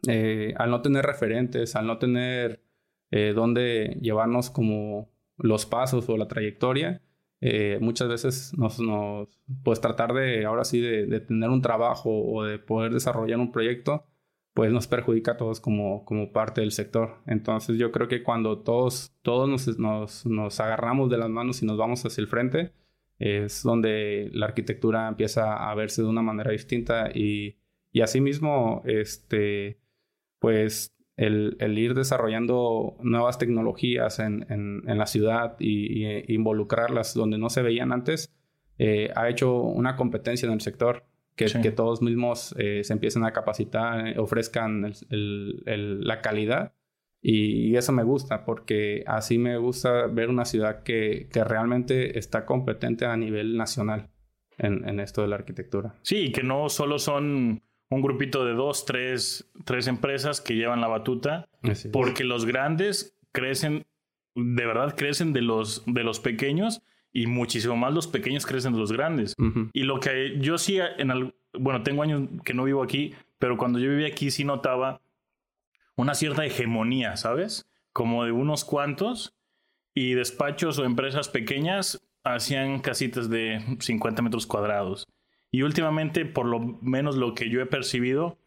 eh, 0.08 0.54
al 0.58 0.72
no 0.72 0.82
tener 0.82 1.06
referentes, 1.06 1.76
al 1.76 1.88
no 1.88 1.98
tener 1.98 2.64
eh, 3.12 3.34
dónde 3.36 3.98
llevarnos 4.02 4.50
como 4.50 5.12
los 5.38 5.66
pasos 5.66 6.08
o 6.10 6.18
la 6.18 6.28
trayectoria, 6.28 7.02
eh, 7.42 7.80
muchas 7.82 8.08
veces 8.08 8.54
nos, 8.58 8.80
nos, 8.80 9.42
pues 9.64 9.82
tratar 9.82 10.14
de, 10.14 10.46
ahora 10.46 10.64
sí, 10.64 10.80
de, 10.80 11.20
tener 11.20 11.50
un 11.50 11.62
trabajo 11.62 12.10
o 12.12 12.44
de 12.44 12.60
poder 12.60 12.94
desarrollar 12.94 13.40
un 13.40 13.52
proyecto, 13.52 14.06
pues 14.54 14.72
nos 14.72 14.88
perjudica 14.88 15.34
a 15.34 15.38
todos 15.38 15.60
como, 15.60 16.04
como 16.06 16.32
parte 16.32 16.62
del 16.62 16.72
sector. 16.72 17.22
Entonces 17.26 17.78
yo 17.78 17.92
creo 17.92 18.08
que 18.08 18.24
cuando 18.24 18.60
todos, 18.60 19.14
todos 19.22 19.48
nos, 19.50 19.80
nos, 19.80 20.26
nos 20.26 20.60
agarramos 20.60 21.10
de 21.10 21.18
las 21.18 21.30
manos 21.30 21.62
y 21.64 21.66
nos 21.66 21.78
vamos 21.78 22.06
hacia 22.06 22.22
el 22.22 22.28
frente, 22.28 22.74
es 23.20 23.64
donde 23.64 24.30
la 24.34 24.48
arquitectura 24.48 25.08
empieza 25.08 25.70
a 25.70 25.76
verse 25.76 26.02
de 26.02 26.08
una 26.08 26.22
manera 26.22 26.52
distinta 26.52 27.12
y, 27.14 27.58
y 27.92 28.02
asimismo, 28.02 28.82
este, 28.86 29.80
pues 30.40 30.96
el, 31.18 31.78
ir 31.78 31.94
desarrollando 31.94 32.98
nuevas 33.02 33.38
tecnologías 33.38 34.20
en, 34.20 34.46
en, 34.50 34.98
la 34.98 35.06
ciudad 35.06 35.56
y, 35.60 36.34
involucrarlas 36.34 37.14
donde 37.14 37.38
no 37.38 37.50
se 37.50 37.62
veían 37.62 37.92
antes, 37.92 38.34
eh, 38.80 39.12
ha 39.16 39.30
hecho 39.30 39.62
una 39.62 39.96
competencia 39.96 40.48
en 40.48 40.54
el 40.54 40.62
sector. 40.62 41.06
Que, 41.36 41.46
que 41.46 41.72
todos 41.72 42.02
mismos 42.02 42.54
eh, 42.58 42.84
se 42.84 42.94
empiecen 42.94 43.24
a 43.24 43.32
capacitar, 43.32 44.20
ofrezcan 44.20 44.94
la 45.10 46.22
calidad. 46.22 46.74
Y, 47.22 47.76
eso 47.76 47.92
me 47.92 48.04
gusta 48.04 48.46
porque 48.46 49.04
así 49.08 49.38
me 49.38 49.58
gusta 49.58 50.08
ver 50.08 50.30
una 50.30 50.46
ciudad 50.46 50.84
que, 50.84 51.30
que 51.32 51.44
realmente 51.44 52.18
está 52.18 52.46
competente 52.46 53.06
a 53.06 53.16
nivel 53.16 53.58
nacional 53.58 54.10
en, 54.58 54.88
en, 54.88 55.00
esto 55.00 55.22
de 55.22 55.28
la 55.28 55.36
arquitectura. 55.36 55.96
Sí, 56.02 56.32
que 56.32 56.44
no 56.44 56.68
solo 56.70 57.00
son 57.00 57.62
un 57.92 58.02
grupito 58.02 58.46
de 58.46 58.54
dos, 58.54 58.86
tres, 58.86 59.52
tres 59.66 59.88
empresas 59.88 60.42
que 60.42 60.56
llevan 60.56 60.82
la 60.82 60.88
batuta, 60.88 61.50
porque 61.92 62.24
los 62.24 62.46
grandes 62.46 63.20
crecen, 63.34 63.86
de 64.34 64.66
verdad 64.66 64.96
crecen 64.96 65.34
de 65.34 65.42
los, 65.42 65.84
de 65.86 66.04
los 66.04 66.20
pequeños 66.20 66.82
y 67.14 67.28
muchísimo 67.28 67.76
más 67.76 67.94
los 67.94 68.08
pequeños 68.08 68.46
crecen 68.46 68.74
de 68.74 68.80
los 68.80 68.92
grandes. 68.92 69.36
Y 69.74 69.84
lo 69.84 70.00
que 70.00 70.38
yo 70.40 70.58
sí, 70.58 70.80
en 70.98 71.34
bueno, 71.54 71.84
tengo 71.84 72.04
años 72.04 72.30
que 72.46 72.54
no 72.54 72.64
vivo 72.64 72.84
aquí, 72.84 73.14
pero 73.40 73.58
cuando 73.58 73.80
yo 73.80 73.90
vivía 73.90 74.08
aquí 74.08 74.32
sí 74.32 74.44
notaba 74.44 75.02
una 75.96 76.16
cierta 76.16 76.46
hegemonía, 76.46 77.18
¿sabes? 77.18 77.70
Como 77.92 78.24
de 78.24 78.32
unos 78.32 78.64
cuantos 78.64 79.36
y 79.94 80.14
despachos 80.14 80.80
o 80.80 80.86
empresas 80.86 81.28
pequeñas 81.28 82.02
hacían 82.24 82.80
casitas 82.80 83.30
de 83.30 83.78
50 83.80 84.22
metros 84.22 84.48
cuadrados. 84.48 85.08
Y 85.52 85.64
últimamente, 85.64 86.26
por 86.26 86.46
lo 86.46 86.60
menos 86.82 87.18
lo 87.18 87.34
que 87.34 87.50
yo 87.50 87.62
he 87.62 87.66
percibido, 87.66 88.38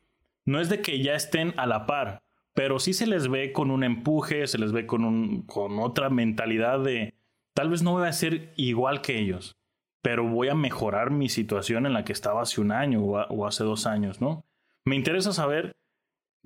no 0.46 0.60
es 0.60 0.70
de 0.70 0.80
que 0.80 1.02
ya 1.02 1.14
estén 1.14 1.52
a 1.58 1.66
la 1.66 1.86
par, 1.86 2.22
pero 2.54 2.78
sí 2.78 2.92
se 2.94 3.06
les 3.06 3.28
ve 3.28 3.52
con 3.52 3.70
un 3.70 3.84
empuje, 3.84 4.46
se 4.46 4.58
les 4.58 4.72
ve 4.72 4.86
con, 4.86 5.04
un, 5.04 5.42
con 5.42 5.78
otra 5.80 6.08
mentalidad 6.08 6.80
de 6.80 7.13
tal 7.54 7.70
vez 7.70 7.82
no 7.82 7.92
voy 7.92 8.06
a 8.06 8.12
ser 8.12 8.52
igual 8.56 9.00
que 9.00 9.18
ellos, 9.18 9.56
pero 10.02 10.28
voy 10.28 10.48
a 10.48 10.54
mejorar 10.54 11.10
mi 11.10 11.28
situación 11.28 11.86
en 11.86 11.94
la 11.94 12.04
que 12.04 12.12
estaba 12.12 12.42
hace 12.42 12.60
un 12.60 12.72
año 12.72 13.02
o, 13.02 13.18
o 13.26 13.46
hace 13.46 13.64
dos 13.64 13.86
años, 13.86 14.20
¿no? 14.20 14.44
Me 14.84 14.96
interesa 14.96 15.32
saber 15.32 15.76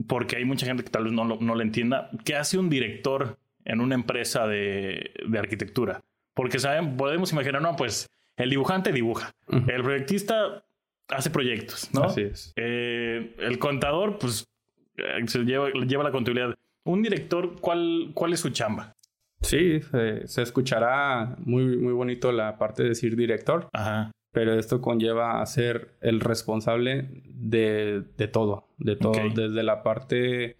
porque 0.07 0.37
hay 0.37 0.45
mucha 0.45 0.67
gente 0.67 0.85
que 0.85 0.91
tal 0.91 1.05
vez 1.05 1.13
no 1.13 1.25
lo, 1.25 1.39
no 1.41 1.55
lo 1.55 1.63
entienda, 1.63 2.11
¿qué 2.25 2.37
hace 2.37 2.59
un 2.59 2.71
director 2.71 3.39
en 3.65 3.81
una 3.81 3.95
empresa 3.95 4.47
de, 4.47 5.13
de 5.27 5.39
arquitectura? 5.39 6.03
Porque 6.35 6.61
saben, 6.61 6.97
podemos 6.97 7.33
imaginar, 7.33 7.61
no, 7.61 7.75
pues 7.75 8.09
el 8.37 8.51
dibujante 8.51 8.93
dibuja, 8.93 9.33
el 9.49 9.83
proyectista 9.83 10.65
hace 11.09 11.31
proyectos, 11.31 11.93
¿no? 11.93 12.05
Así 12.05 12.23
es. 12.23 12.53
Eh, 12.55 13.35
el 13.39 13.59
contador, 13.59 14.19
pues, 14.19 14.47
eh, 14.97 15.27
se 15.27 15.41
lleva, 15.41 15.71
lleva 15.71 16.05
la 16.05 16.13
contabilidad. 16.13 16.55
Un 16.85 17.03
director, 17.03 17.61
¿cuál, 17.61 18.13
cuál 18.15 18.33
es 18.33 18.41
su 18.41 18.51
chamba? 18.51 18.95
Sí, 19.41 19.81
se 20.25 20.43
escuchará 20.43 21.37
muy, 21.39 21.77
muy 21.77 21.93
bonito 21.93 22.33
la 22.33 22.59
parte 22.59 22.83
de 22.83 22.91
decir 22.91 23.17
director. 23.17 23.69
Ajá 23.73 24.11
pero 24.33 24.55
esto 24.55 24.81
conlleva 24.81 25.41
a 25.41 25.47
ser 25.47 25.97
el 26.01 26.21
responsable 26.21 27.09
de, 27.25 28.05
todo, 28.33 28.69
de 28.79 28.97
todo, 28.97 29.19
desde 29.35 29.63
la 29.63 29.83
parte 29.83 30.59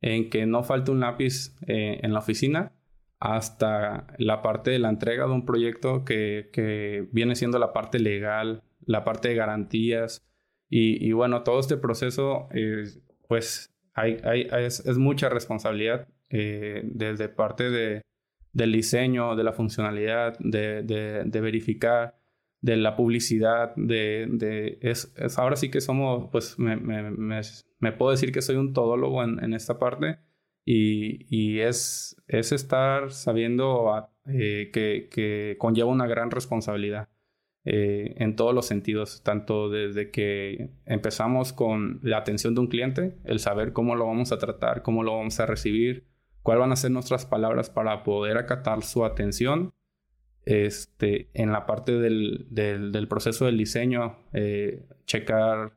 en 0.00 0.30
que 0.30 0.46
no 0.46 0.62
falte 0.62 0.90
un 0.90 1.00
lápiz 1.00 1.54
eh, 1.66 2.00
en 2.02 2.12
la 2.12 2.20
oficina 2.20 2.72
hasta 3.18 4.06
la 4.16 4.40
parte 4.40 4.70
de 4.70 4.78
la 4.78 4.88
entrega 4.88 5.26
de 5.26 5.32
un 5.32 5.44
proyecto 5.44 6.04
que, 6.04 7.08
viene 7.12 7.36
siendo 7.36 7.58
la 7.58 7.72
parte 7.72 7.98
legal, 7.98 8.62
la 8.86 9.04
parte 9.04 9.28
de 9.28 9.34
garantías 9.34 10.26
y, 10.68 11.12
bueno, 11.12 11.42
todo 11.42 11.60
este 11.60 11.76
proceso 11.76 12.48
pues 13.28 13.70
hay, 13.92 14.18
es, 14.52 14.98
mucha 14.98 15.28
responsabilidad 15.28 16.08
eh, 16.30 16.82
desde 16.84 17.28
parte 17.28 17.70
de, 17.70 18.02
del 18.52 18.72
diseño, 18.72 19.36
de 19.36 19.44
la 19.44 19.52
funcionalidad, 19.52 20.38
de, 20.38 20.82
de 20.82 21.40
verificar 21.40 22.20
de 22.60 22.76
la 22.76 22.96
publicidad, 22.96 23.74
de, 23.76 24.26
de 24.30 24.78
es, 24.82 25.12
ahora 25.38 25.56
sí 25.56 25.70
que 25.70 25.80
somos, 25.80 26.28
pues 26.30 26.58
me, 26.58 26.76
me, 26.76 27.92
puedo 27.92 28.10
decir 28.10 28.32
que 28.32 28.42
soy 28.42 28.56
un 28.56 28.72
todólogo 28.72 29.22
en, 29.22 29.42
en 29.42 29.54
esta 29.54 29.78
parte 29.78 30.18
y, 30.64 31.26
y, 31.34 31.60
es, 31.60 32.22
es 32.28 32.52
estar 32.52 33.12
sabiendo 33.12 34.10
eh, 34.26 34.70
que, 34.72 35.08
que, 35.10 35.56
conlleva 35.58 35.90
una 35.90 36.06
gran 36.06 36.30
responsabilidad 36.30 37.08
eh, 37.64 38.14
en 38.18 38.36
todos 38.36 38.54
los 38.54 38.66
sentidos, 38.66 39.22
tanto 39.22 39.70
desde 39.70 40.10
que 40.10 40.70
empezamos 40.84 41.52
con 41.54 42.00
la 42.02 42.18
atención 42.18 42.54
de 42.54 42.60
un 42.60 42.68
cliente, 42.68 43.16
el 43.24 43.38
saber 43.38 43.72
cómo 43.72 43.96
lo 43.96 44.06
vamos 44.06 44.32
a 44.32 44.38
tratar, 44.38 44.82
cómo 44.82 45.02
lo 45.02 45.16
vamos 45.16 45.40
a 45.40 45.46
recibir, 45.46 46.09
cuáles 46.42 46.60
van 46.60 46.72
a 46.72 46.76
ser 46.76 46.90
nuestras 46.90 47.26
palabras 47.26 47.70
para 47.70 48.02
poder 48.02 48.38
acatar 48.38 48.82
su 48.82 49.04
atención 49.04 49.72
este, 50.44 51.30
en 51.34 51.52
la 51.52 51.66
parte 51.66 51.92
del, 51.92 52.46
del, 52.50 53.08
proceso 53.08 53.46
del 53.46 53.58
diseño, 53.58 54.18
eh, 54.32 54.86
checar 55.04 55.76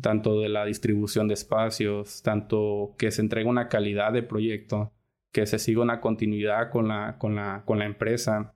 tanto 0.00 0.40
de 0.40 0.48
la 0.48 0.64
distribución 0.64 1.28
de 1.28 1.34
espacios, 1.34 2.22
tanto 2.22 2.94
que 2.98 3.10
se 3.10 3.22
entregue 3.22 3.48
una 3.48 3.68
calidad 3.68 4.12
de 4.12 4.22
proyecto, 4.22 4.92
que 5.32 5.46
se 5.46 5.58
siga 5.58 5.82
una 5.82 6.00
continuidad 6.00 6.70
con 6.70 6.88
la, 6.88 7.18
con 7.18 7.36
la, 7.36 7.64
con 7.64 7.78
la 7.78 7.86
empresa, 7.86 8.54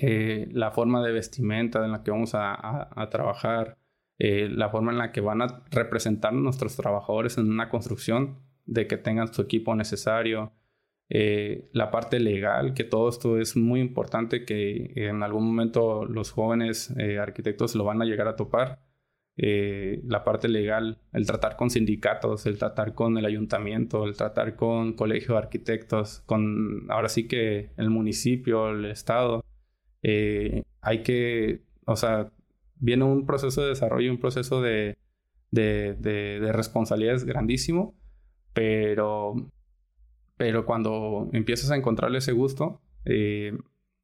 eh, 0.00 0.48
la 0.50 0.70
forma 0.70 1.04
de 1.04 1.12
vestimenta 1.12 1.84
en 1.84 1.92
la 1.92 2.02
que 2.02 2.10
vamos 2.10 2.34
a, 2.34 2.88
a, 3.00 3.10
trabajar, 3.10 3.78
eh, 4.18 4.48
la 4.50 4.70
forma 4.70 4.92
en 4.92 4.98
la 4.98 5.12
que 5.12 5.20
van 5.20 5.42
a 5.42 5.64
representar 5.70 6.32
nuestros 6.32 6.76
trabajadores 6.76 7.38
en 7.38 7.50
una 7.50 7.68
construcción, 7.68 8.40
de 8.66 8.86
que 8.86 8.96
tengan 8.96 9.32
su 9.32 9.42
equipo 9.42 9.74
necesario, 9.74 10.52
eh, 11.10 11.68
la 11.72 11.90
parte 11.90 12.18
legal, 12.18 12.74
que 12.74 12.84
todo 12.84 13.08
esto 13.08 13.38
es 13.38 13.56
muy 13.56 13.80
importante, 13.80 14.44
que 14.44 14.92
en 14.96 15.22
algún 15.22 15.46
momento 15.46 16.04
los 16.06 16.30
jóvenes 16.30 16.94
eh, 16.98 17.18
arquitectos 17.18 17.74
lo 17.74 17.84
van 17.84 18.00
a 18.02 18.04
llegar 18.04 18.28
a 18.28 18.36
topar. 18.36 18.80
Eh, 19.36 20.00
la 20.04 20.22
parte 20.24 20.48
legal, 20.48 21.00
el 21.12 21.26
tratar 21.26 21.56
con 21.56 21.68
sindicatos, 21.68 22.46
el 22.46 22.58
tratar 22.58 22.94
con 22.94 23.18
el 23.18 23.26
ayuntamiento, 23.26 24.04
el 24.04 24.16
tratar 24.16 24.56
con 24.56 24.94
colegio 24.94 25.34
de 25.34 25.38
arquitectos, 25.38 26.20
con 26.26 26.86
ahora 26.90 27.08
sí 27.08 27.26
que 27.28 27.70
el 27.76 27.90
municipio, 27.90 28.70
el 28.70 28.84
estado. 28.86 29.44
hay 30.80 31.02
que, 31.02 31.62
o 31.86 31.96
sea, 31.96 32.30
viene 32.76 33.04
un 33.04 33.26
proceso 33.26 33.62
de 33.62 33.68
desarrollo, 33.70 34.10
un 34.10 34.20
proceso 34.20 34.62
de, 34.62 34.98
de, 35.50 35.94
de, 35.98 36.40
de 36.40 36.52
responsabilidades 36.52 37.24
grandísimo, 37.24 37.94
pero 38.54 39.34
pero 40.36 40.64
cuando 40.64 41.28
empiezas 41.32 41.70
a 41.70 41.76
encontrarle 41.76 42.18
ese 42.18 42.32
gusto 42.32 42.80
eh, 43.04 43.56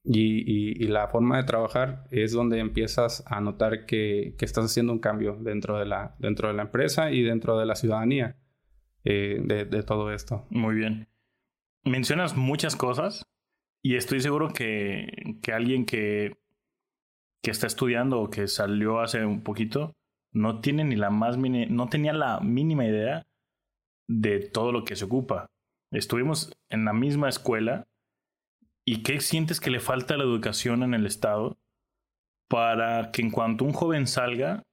y, 0.05 0.87
la 0.87 1.09
forma 1.09 1.37
de 1.37 1.45
trabajar 1.45 2.05
es 2.11 2.33
donde 2.33 2.59
empiezas 2.59 3.23
a 3.27 3.41
notar 3.41 3.87
que, 3.87 4.35
estás 4.41 4.65
haciendo 4.65 4.93
un 4.93 4.99
cambio 4.99 5.37
dentro 5.41 5.79
de 5.79 5.87
la, 5.87 6.15
dentro 6.19 6.49
de 6.49 6.55
la 6.55 6.63
empresa 6.63 7.11
y 7.11 7.23
dentro 7.23 7.59
de 7.59 7.67
la 7.67 7.75
ciudadanía 7.75 8.37
eh, 9.05 9.41
de, 9.45 9.83
todo 9.83 10.13
esto. 10.13 10.47
Muy 10.51 10.75
bien. 10.75 11.09
Mencionas 11.85 12.37
muchas 12.37 12.77
cosas 12.77 13.23
y 13.83 13.97
estoy 13.97 14.21
seguro 14.21 14.53
que, 14.53 15.39
que 15.43 15.53
alguien 15.53 15.85
que, 15.85 16.39
que 17.43 17.51
está 17.51 17.67
estudiando 17.67 18.21
o 18.21 18.31
que 18.31 18.47
salió 18.49 19.01
hace 19.01 19.25
un 19.25 19.43
poquito 19.43 19.93
no 20.33 20.61
tiene 20.61 20.85
ni 20.85 20.97
la 20.97 21.11
más 21.11 21.37
no 21.37 21.89
tenía 21.89 22.13
la 22.13 22.41
mínima 22.41 22.87
idea 22.87 23.27
de 24.11 24.41
todo 24.41 24.73
lo 24.73 24.85
que 24.85 24.97
se 24.97 25.05
ocupa 25.05 25.47
estuvimos 25.93 26.53
en 26.69 26.85
la 26.85 26.93
misma 26.93 27.29
escuela 27.29 27.87
y 28.85 29.03
qué 29.05 29.21
sientes 29.21 29.61
que 29.61 29.71
le 29.71 29.79
falta 29.79 30.15
a 30.15 30.17
la 30.17 30.25
educación 30.25 30.83
en 30.83 30.95
el 30.95 31.07
Estado 31.07 31.59
para 32.49 33.13
que 33.13 33.23
en 33.23 33.31
cuanto 33.31 33.65
un 33.65 33.73
joven 33.73 34.09
salga, 34.09 34.65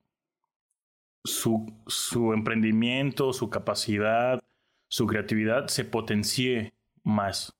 su, 1.23 1.71
su 1.85 2.33
emprendimiento, 2.33 3.31
su 3.31 3.49
capacidad, 3.51 4.41
su 4.89 5.05
creatividad 5.05 5.67
se 5.67 5.85
potencie 5.85 6.73
más. 7.03 7.55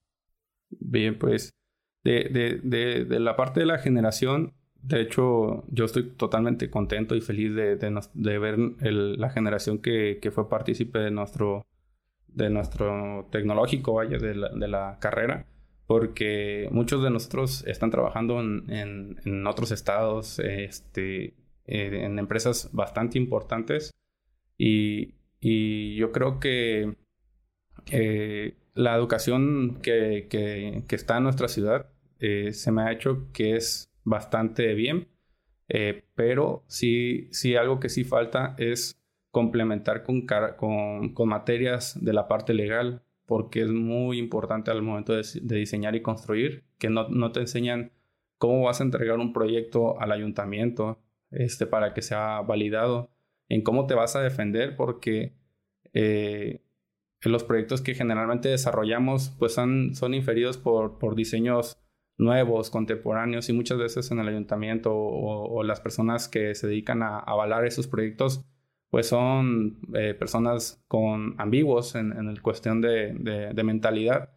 Bien, 0.69 1.19
pues 1.19 1.53
de, 2.03 2.29
de, 2.31 2.59
de, 2.63 3.05
de, 3.05 3.19
la 3.19 3.35
parte 3.35 3.59
de 3.59 3.67
la 3.67 3.77
generación, 3.77 4.55
de 4.87 5.01
hecho, 5.01 5.65
yo 5.69 5.83
estoy 5.83 6.11
totalmente 6.11 6.69
contento 6.69 7.13
y 7.15 7.21
feliz 7.21 7.53
de, 7.53 7.75
de 7.75 8.39
ver 8.39 8.57
la 8.79 9.29
generación 9.29 9.79
que, 9.79 10.19
que, 10.21 10.31
fue 10.31 10.47
partícipe 10.47 10.99
de 10.99 11.11
nuestro 11.11 11.65
de 12.27 12.49
nuestro 12.49 13.27
tecnológico, 13.31 13.95
vaya, 13.95 14.17
de 14.17 14.35
la, 14.35 14.49
de 14.49 14.67
la 14.67 14.97
carrera, 15.01 15.45
porque 15.87 16.69
muchos 16.71 17.03
de 17.03 17.09
nosotros 17.09 17.65
están 17.67 17.89
trabajando 17.91 18.39
en, 18.39 19.17
en, 19.25 19.47
otros 19.47 19.71
estados, 19.71 20.39
este, 20.39 21.33
eh, 21.65 22.05
en 22.05 22.19
empresas 22.19 22.69
bastante 22.71 23.17
importantes 23.17 23.91
y, 24.57 25.15
y 25.41 25.95
yo 25.95 26.11
creo 26.11 26.39
que 26.39 26.95
la 28.73 28.95
educación 28.95 29.79
que, 29.81 30.27
que, 30.29 30.83
que, 30.87 30.95
está 30.95 31.17
en 31.17 31.23
nuestra 31.23 31.47
ciudad 31.47 31.87
eh, 32.19 32.53
se 32.53 32.71
me 32.71 32.83
ha 32.83 32.91
hecho 32.91 33.27
que 33.33 33.55
es 33.55 33.86
bastante 34.07 34.73
bien, 34.73 35.09
eh, 35.67 36.05
pero 36.15 36.63
sí, 36.67 37.27
sí 37.31 37.57
algo 37.57 37.79
que 37.79 37.89
sí 37.89 38.05
falta 38.05 38.55
es 38.57 39.01
complementar 39.31 40.03
con, 40.03 40.25
con, 40.25 41.29
materias 41.29 41.97
de 42.01 42.13
la 42.13 42.29
parte 42.29 42.53
legal, 42.53 43.03
porque 43.25 43.61
es 43.61 43.69
muy 43.69 44.17
importante 44.17 44.71
al 44.71 44.81
momento 44.81 45.13
de, 45.13 45.23
diseñar 45.41 45.95
y 45.95 46.01
construir, 46.01 46.63
que 46.77 46.89
no, 46.89 47.09
no, 47.09 47.33
te 47.33 47.41
enseñan 47.41 47.91
cómo 48.37 48.63
vas 48.63 48.79
a 48.79 48.85
entregar 48.85 49.19
un 49.19 49.33
proyecto 49.33 49.99
al 49.99 50.13
ayuntamiento 50.13 50.99
este, 51.29 51.67
para 51.67 51.93
que 51.93 52.01
sea 52.01 52.39
validado, 52.41 53.11
en 53.49 53.61
cómo 53.61 53.87
te 53.87 53.93
vas 53.93 54.15
a 54.15 54.21
defender, 54.21 54.77
porque 54.77 55.33
eh, 55.93 56.61
los 57.21 57.43
proyectos 57.43 57.81
que 57.81 57.93
generalmente 57.93 58.47
desarrollamos 58.47 59.35
pues 59.37 59.53
son, 59.53 59.95
son 59.95 60.13
inferidos 60.13 60.57
por, 60.57 60.97
por 60.97 61.15
diseños 61.15 61.77
nuevos, 62.17 62.69
contemporáneos 62.69 63.49
y 63.49 63.53
muchas 63.53 63.77
veces 63.77 64.09
en 64.11 64.19
el 64.19 64.27
ayuntamiento 64.27 64.93
o, 64.93 65.63
las 65.63 65.81
personas 65.81 66.27
que 66.27 66.55
se 66.55 66.67
dedican 66.67 67.03
a 67.03 67.19
avalar 67.19 67.65
esos 67.65 67.87
proyectos 67.87 68.45
pues 68.89 69.07
son 69.07 69.79
eh, 69.93 70.13
personas 70.13 70.83
con 70.87 71.35
ambiguos 71.37 71.95
en, 71.95 72.13
en 72.13 72.29
el 72.29 72.41
cuestión 72.41 72.81
de, 72.81 73.13
de, 73.53 73.63
mentalidad 73.63 74.29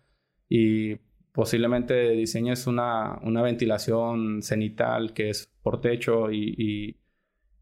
y 0.49 0.96
posiblemente 1.32 2.10
diseñes 2.10 2.66
una, 2.66 3.18
una, 3.22 3.42
ventilación 3.42 4.42
cenital 4.42 5.14
que 5.14 5.30
es 5.30 5.52
por 5.62 5.80
techo 5.80 6.32
y, 6.32 6.96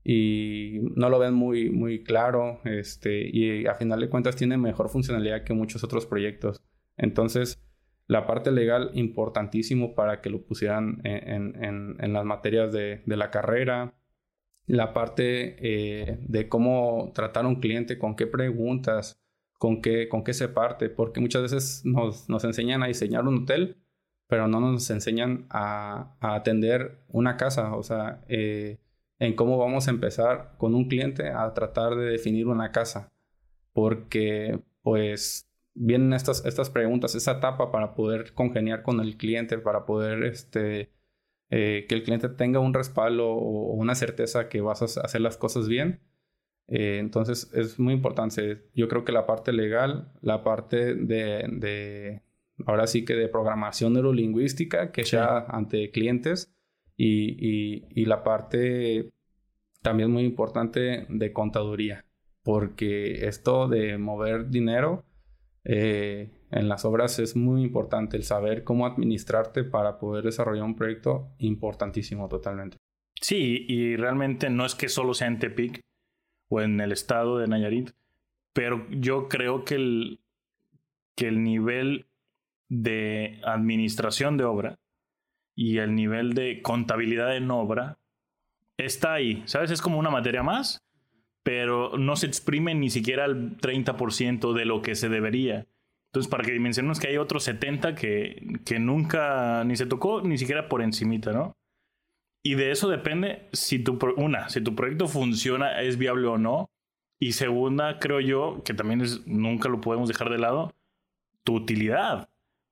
y, 0.03 0.81
no 0.97 1.11
lo 1.11 1.19
ven 1.19 1.35
muy, 1.35 1.69
muy 1.69 2.03
claro 2.03 2.61
este, 2.65 3.29
y 3.31 3.67
a 3.67 3.75
final 3.75 4.01
de 4.01 4.09
cuentas 4.09 4.37
tiene 4.37 4.57
mejor 4.57 4.89
funcionalidad 4.89 5.45
que 5.45 5.53
muchos 5.53 5.85
otros 5.85 6.07
proyectos. 6.07 6.63
Entonces, 6.97 7.63
la 8.09 8.27
parte 8.27 8.51
legal 8.51 8.91
importantísimo 8.95 9.95
para 9.95 10.21
que 10.21 10.31
lo 10.31 10.43
pusieran 10.43 11.01
en, 11.05 11.63
en, 11.63 12.13
las 12.13 12.25
materias 12.25 12.73
de, 12.73 13.03
de, 13.05 13.17
la 13.17 13.31
carrera, 13.31 13.95
la 14.67 14.95
parte 14.95 15.57
eh, 15.61 16.19
de 16.23 16.49
cómo 16.49 17.13
tratar 17.15 17.45
a 17.45 17.49
un 17.49 17.61
cliente, 17.61 17.99
con 17.99 18.17
qué 18.17 18.27
preguntas, 18.27 19.21
con 19.59 19.83
qué, 19.83 20.09
con 20.09 20.25
qué 20.25 20.33
se 20.33 20.49
parte, 20.49 20.89
porque 20.89 21.21
muchas 21.21 21.43
veces 21.43 21.83
nos, 21.85 22.29
nos 22.31 22.45
enseñan 22.45 22.83
a 22.83 22.87
diseñar 22.87 23.25
un 23.27 23.43
hotel, 23.43 23.77
pero 24.27 24.49
no 24.49 24.61
nos 24.61 24.91
enseñan 24.91 25.47
a, 25.51 26.17
a 26.21 26.35
atender 26.35 27.05
una 27.09 27.37
casa, 27.37 27.75
o 27.77 27.83
sea, 27.83 28.25
eh, 28.29 28.79
en 29.19 29.35
cómo 29.35 29.59
vamos 29.59 29.87
a 29.87 29.91
empezar 29.91 30.55
con 30.59 30.75
un 30.75 30.89
cliente 30.89 31.29
a 31.29 31.53
tratar 31.53 31.95
de 31.97 32.07
definir 32.07 32.47
una 32.47 32.73
casa, 32.73 33.13
porque 33.73 34.61
pues 34.83 35.48
vienen 35.79 36.13
estas, 36.13 36.45
estas 36.45 36.71
preguntas, 36.71 37.15
esa 37.15 37.33
etapa 37.33 37.71
para 37.71 37.95
poder 37.95 38.35
congeniar 38.35 38.83
con 38.83 39.01
el 39.01 39.17
cliente, 39.17 39.59
para 39.59 39.87
poder 39.87 40.25
este, 40.25 40.91
eh, 41.51 41.87
que 41.89 41.95
el 41.95 42.03
cliente 42.03 42.29
tenga 42.29 42.61
un 42.61 42.75
respaldo 42.75 43.29
o, 43.31 43.73
una 43.75 43.95
certeza 43.95 44.49
que 44.49 44.61
vas 44.61 44.83
a 44.83 45.01
hacer 45.03 45.21
las 45.21 45.37
cosas 45.37 45.69
bien. 45.69 46.01
Eh, 46.67 46.99
entonces 46.99 47.51
es 47.55 47.79
muy 47.79 47.95
importante. 47.95 48.69
Yo 48.75 48.89
creo 48.89 49.05
que 49.05 49.13
la 49.13 49.27
parte 49.27 49.53
legal, 49.53 50.13
la 50.21 50.43
parte 50.43 50.95
de, 50.95 51.47
de 51.51 52.23
ahora 52.67 52.87
sí 52.87 53.05
que 53.05 53.15
de 53.15 53.29
programación 53.29 53.95
neurolingüística 53.95 54.91
que 54.93 55.05
sea 55.05 55.39
ante 55.49 55.91
clientes 55.91 56.53
y, 56.97 57.37
y, 57.39 57.87
y 57.91 58.05
la 58.07 58.25
parte 58.25 59.11
también 59.81 60.11
muy 60.11 60.25
importante 60.25 61.07
de 61.09 61.33
contaduría, 61.33 62.05
porque 62.43 63.27
esto 63.29 63.69
de 63.69 63.97
mover 63.97 64.51
dinero 64.51 65.05
eh, 65.65 66.31
en 66.51 66.69
las 66.69 66.85
obras 66.85 67.19
es 67.19 67.37
muy 67.37 67.63
importante 67.63 68.17
el 68.17 68.25
saber 68.25 68.65
cómo 68.65 68.87
administrarte 68.87 69.65
para 69.65 69.99
poder 69.99 70.25
desarrollar 70.25 70.65
un 70.65 70.77
proyecto 70.77 71.31
importantísimo 71.39 72.29
totalmente. 72.29 72.79
Sí, 73.21 73.67
y 73.69 73.97
realmente 73.97 74.49
no 74.49 74.65
es 74.65 74.75
que 74.75 74.89
solo 74.89 75.15
sea 75.15 75.27
en 75.27 75.39
Tepic 75.39 75.81
o 76.49 76.61
en 76.61 76.81
el 76.81 76.93
estado 76.93 77.39
de 77.39 77.49
Nayarit, 77.49 77.91
pero 78.53 78.87
yo 78.91 79.29
creo 79.29 79.65
que 79.65 79.75
el, 79.75 80.21
que 81.15 81.29
el 81.29 81.43
nivel 81.43 82.07
de 82.69 83.41
administración 83.45 84.37
de 84.37 84.45
obra 84.45 84.79
y 85.55 85.79
el 85.79 85.95
nivel 85.95 86.35
de 86.35 86.63
contabilidad 86.63 87.37
en 87.37 87.51
obra 87.51 87.99
está 88.77 89.15
ahí, 89.15 89.43
¿sabes? 89.47 89.71
Es 89.71 89.83
como 89.83 89.99
una 89.99 90.11
materia 90.11 90.43
más 90.43 90.88
pero 91.49 91.97
no 91.97 92.15
se 92.15 92.27
exprime 92.27 92.75
ni 92.75 92.91
siquiera 92.91 93.25
el 93.25 93.57
30% 93.57 94.53
de 94.53 94.67
lo 94.67 94.83
que 94.83 94.95
se 94.95 95.09
debería. 95.09 95.67
Entonces, 96.09 96.29
para 96.31 96.45
que 96.45 96.53
dimensionemos 96.53 97.01
que 97.01 97.09
hay 97.09 97.17
otros 97.17 97.45
70 97.45 97.95
que, 97.95 98.59
que 98.67 98.79
nunca 98.79 99.65
ni 99.65 99.75
se 99.75 99.87
tocó, 99.87 100.21
ni 100.21 100.37
siquiera 100.37 100.69
por 100.69 100.83
encimita, 100.83 101.33
¿no? 101.33 101.57
Y 102.43 102.57
de 102.57 102.71
eso 102.71 102.91
depende 102.91 103.49
si 103.55 103.79
tu, 103.79 103.99
una, 104.19 104.51
si 104.51 104.61
tu 104.61 104.75
proyecto 104.75 105.09
funciona, 105.09 105.81
es 105.81 105.97
viable 105.97 106.27
o 106.27 106.37
no. 106.37 106.69
Y 107.19 107.33
segunda, 107.33 107.99
creo 107.99 108.21
yo, 108.21 108.63
que 108.63 108.75
también 108.75 109.01
es, 109.01 109.27
nunca 109.27 109.71
lo 109.71 109.81
podemos 109.81 110.07
dejar 110.11 110.29
de 110.29 110.37
lado, 110.37 110.75
tu 111.45 111.55
utilidad. 111.55 112.29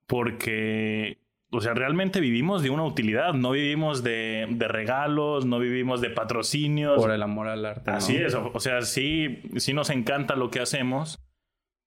Porque 0.06 1.16
o 1.57 1.61
sea, 1.62 1.73
realmente 1.73 2.21
vivimos 2.21 2.62
de 2.62 2.69
una 2.69 2.85
utilidad, 2.85 3.33
no 3.33 3.53
vivimos 3.53 4.03
de, 4.03 4.47
regalos, 4.69 5.47
no 5.47 5.59
vivimos 5.59 6.03
de 6.03 6.11
patrocinios. 6.11 6.97
Por 6.97 7.11
el 7.11 7.23
amor 7.23 7.49
al 7.49 7.64
arte. 7.64 7.90
Así 7.90 8.14
es, 8.16 8.35
o, 8.35 8.61
sea, 8.61 8.83
sí, 8.83 9.40
sí 9.57 9.73
nos 9.73 9.88
encanta 9.88 10.37
lo 10.37 10.51
que 10.51 10.61
hacemos, 10.61 11.19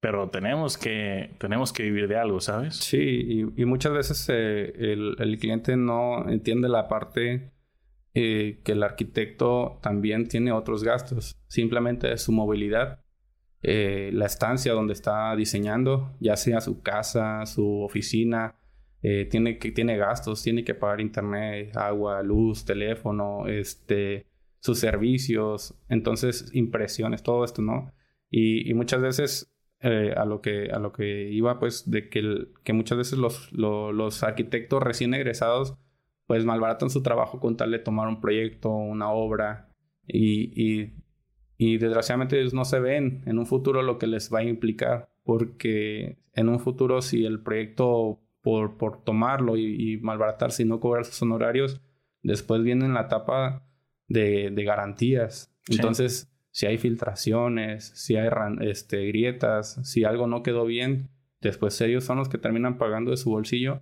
pero 0.01 0.29
tenemos 0.29 0.77
que, 0.77 1.35
tenemos 1.37 1.71
que 1.71 1.83
vivir 1.83 2.07
de 2.07 2.17
algo, 2.17 2.41
¿sabes? 2.41 2.77
Sí, 2.77 3.45
y, 3.55 3.65
muchas 3.65 3.93
veces 3.93 4.27
eh, 4.29 4.73
el, 4.75 5.37
cliente 5.39 5.77
no 5.77 6.27
entiende 6.27 6.67
la 6.67 6.87
parte 6.87 7.51
eh, 8.15 8.61
que 8.63 8.71
el 8.71 8.81
arquitecto 8.81 9.79
también 9.83 10.27
tiene 10.27 10.51
otros 10.51 10.83
gastos, 10.83 11.37
simplemente 11.47 12.17
su 12.17 12.31
movilidad. 12.31 13.03
Eh, 13.61 14.09
la 14.13 14.25
estancia 14.25 14.73
donde 14.73 14.93
está 14.93 15.35
diseñando, 15.35 16.15
ya 16.19 16.37
sea 16.37 16.61
su 16.61 16.81
casa, 16.81 17.45
su 17.45 17.81
oficina, 17.81 18.58
eh, 19.01 19.25
tiene, 19.25 19.57
que, 19.57 19.71
tiene 19.71 19.97
gastos, 19.97 20.43
tiene 20.43 20.63
que 20.63 20.75
pagar 20.75 20.99
internet, 20.99 21.75
agua, 21.77 22.21
luz, 22.21 22.65
teléfono, 22.65 23.47
este, 23.47 24.25
sus 24.59 24.79
servicios, 24.79 25.73
entonces 25.87 26.51
impresiones, 26.53 27.23
todo 27.23 27.45
esto, 27.45 27.61
¿no? 27.61 27.93
Y, 28.29 28.73
muchas 28.73 29.01
veces 29.01 29.51
eh, 29.79 30.13
a, 30.15 30.25
lo 30.25 30.41
que, 30.41 30.69
a 30.71 30.79
lo 30.79 30.91
que 30.91 31.31
iba, 31.31 31.59
pues, 31.59 31.89
de 31.89 32.09
que, 32.09 32.47
que 32.63 32.73
muchas 32.73 32.97
veces 32.97 33.17
los, 33.17 33.51
los 33.53 34.23
arquitectos 34.23 34.83
recién 34.83 35.13
egresados, 35.13 35.75
pues, 36.27 36.45
malbaratan 36.45 36.89
su 36.89 37.01
trabajo 37.01 37.39
con 37.39 37.57
tal 37.57 37.71
de 37.71 37.79
tomar 37.79 38.07
un 38.07 38.21
proyecto, 38.21 38.69
una 38.69 39.11
obra, 39.11 39.69
y, 40.05 40.51
y, 40.61 40.93
y 41.57 41.77
desgraciadamente 41.77 42.39
ellos 42.39 42.53
no 42.53 42.65
se 42.65 42.79
ven 42.79 43.23
en 43.25 43.39
un 43.39 43.45
futuro 43.45 43.81
lo 43.81 43.97
que 43.97 44.07
les 44.07 44.33
va 44.33 44.39
a 44.39 44.43
implicar, 44.43 45.09
porque 45.23 46.17
en 46.33 46.49
un 46.49 46.59
futuro 46.59 47.01
si 47.01 47.25
el 47.25 47.41
proyecto 47.41 48.19
por, 48.41 48.77
por 48.77 49.03
tomarlo 49.03 49.57
y, 49.57 49.97
malbaratarse 50.01 50.63
y 50.63 50.65
no 50.65 50.79
cobrar 50.79 51.05
sus 51.05 51.21
honorarios, 51.21 51.81
después 52.23 52.63
viene 52.63 52.87
la 52.89 53.01
etapa 53.01 53.65
de, 54.07 54.51
de 54.51 54.63
garantías. 54.63 55.53
Entonces, 55.67 56.31
si 56.51 56.65
hay 56.65 56.77
filtraciones, 56.77 57.91
si 57.95 58.15
hay 58.15 58.29
este, 58.61 59.05
grietas, 59.07 59.79
si 59.83 60.03
algo 60.03 60.27
no 60.27 60.43
quedó 60.43 60.65
bien, 60.65 61.09
después 61.41 61.79
ellos 61.81 62.03
son 62.03 62.17
los 62.17 62.29
que 62.29 62.37
terminan 62.37 62.77
pagando 62.77 63.11
de 63.11 63.17
su 63.17 63.29
bolsillo 63.29 63.81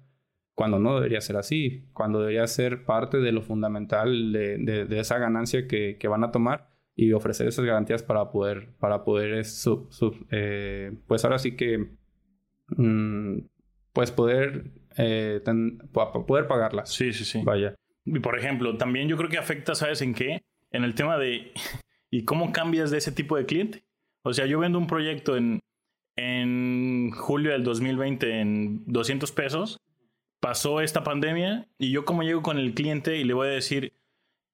cuando 0.58 0.80
no 0.80 0.96
debería 0.96 1.22
ser 1.22 1.38
así, 1.38 1.86
cuando 1.94 2.20
debería 2.20 2.48
ser 2.48 2.84
parte 2.84 3.20
de 3.20 3.32
lo 3.32 3.44
fundamental 3.44 4.34
de, 4.34 4.58
de, 4.88 5.00
esa 5.00 5.20
ganancia 5.20 5.68
que, 5.68 5.98
que, 6.00 6.08
van 6.08 6.24
a 6.24 6.32
tomar 6.32 6.72
y 6.96 7.14
ofrecer 7.14 7.48
esas 7.48 7.64
garantías 7.64 8.02
para 8.02 8.32
poder, 8.32 8.74
para 8.80 9.04
poder 9.04 9.46
eh, 10.32 10.98
pues 11.06 11.24
ahora 11.24 11.38
sí 11.38 11.56
que 11.56 11.92
mm, 12.70 13.38
pues 13.98 14.12
poder, 14.12 14.66
eh, 14.96 15.42
poder 16.28 16.46
pagarlas. 16.46 16.94
Sí, 16.94 17.14
sí, 17.14 17.26
sí. 17.26 17.42
Vaya. 17.44 17.74
Y 18.06 18.20
por 18.20 18.38
ejemplo, 18.38 18.78
también 18.78 19.08
yo 19.08 19.18
creo 19.18 19.28
que 19.28 19.40
afecta, 19.40 19.74
¿sabes 19.74 20.04
en 20.04 20.14
qué? 20.14 20.44
En 20.70 20.84
el 20.84 20.94
tema 20.94 21.18
de, 21.18 21.52
¿y 22.12 22.24
cómo 22.24 22.52
cambias 22.52 22.92
de 22.92 23.00
ese 23.00 23.12
tipo 23.12 23.38
de 23.38 23.48
cliente? 23.48 23.86
O 24.22 24.34
sea, 24.34 24.46
yo 24.46 24.60
vendo 24.60 24.78
un 24.78 24.86
proyecto 24.86 25.36
en, 25.36 25.62
en 26.16 27.10
julio 27.10 27.54
del 27.54 27.64
2020 27.64 28.40
en 28.40 28.84
200 28.86 29.32
pesos, 29.32 29.80
pasó 30.40 30.80
esta 30.82 31.04
pandemia 31.04 31.68
y 31.80 31.90
yo 31.90 32.06
como 32.06 32.22
llego 32.22 32.44
con 32.44 32.60
el 32.60 32.76
cliente 32.76 33.18
y 33.18 33.24
le 33.24 33.34
voy 33.34 33.48
a 33.48 33.52
decir 33.54 33.94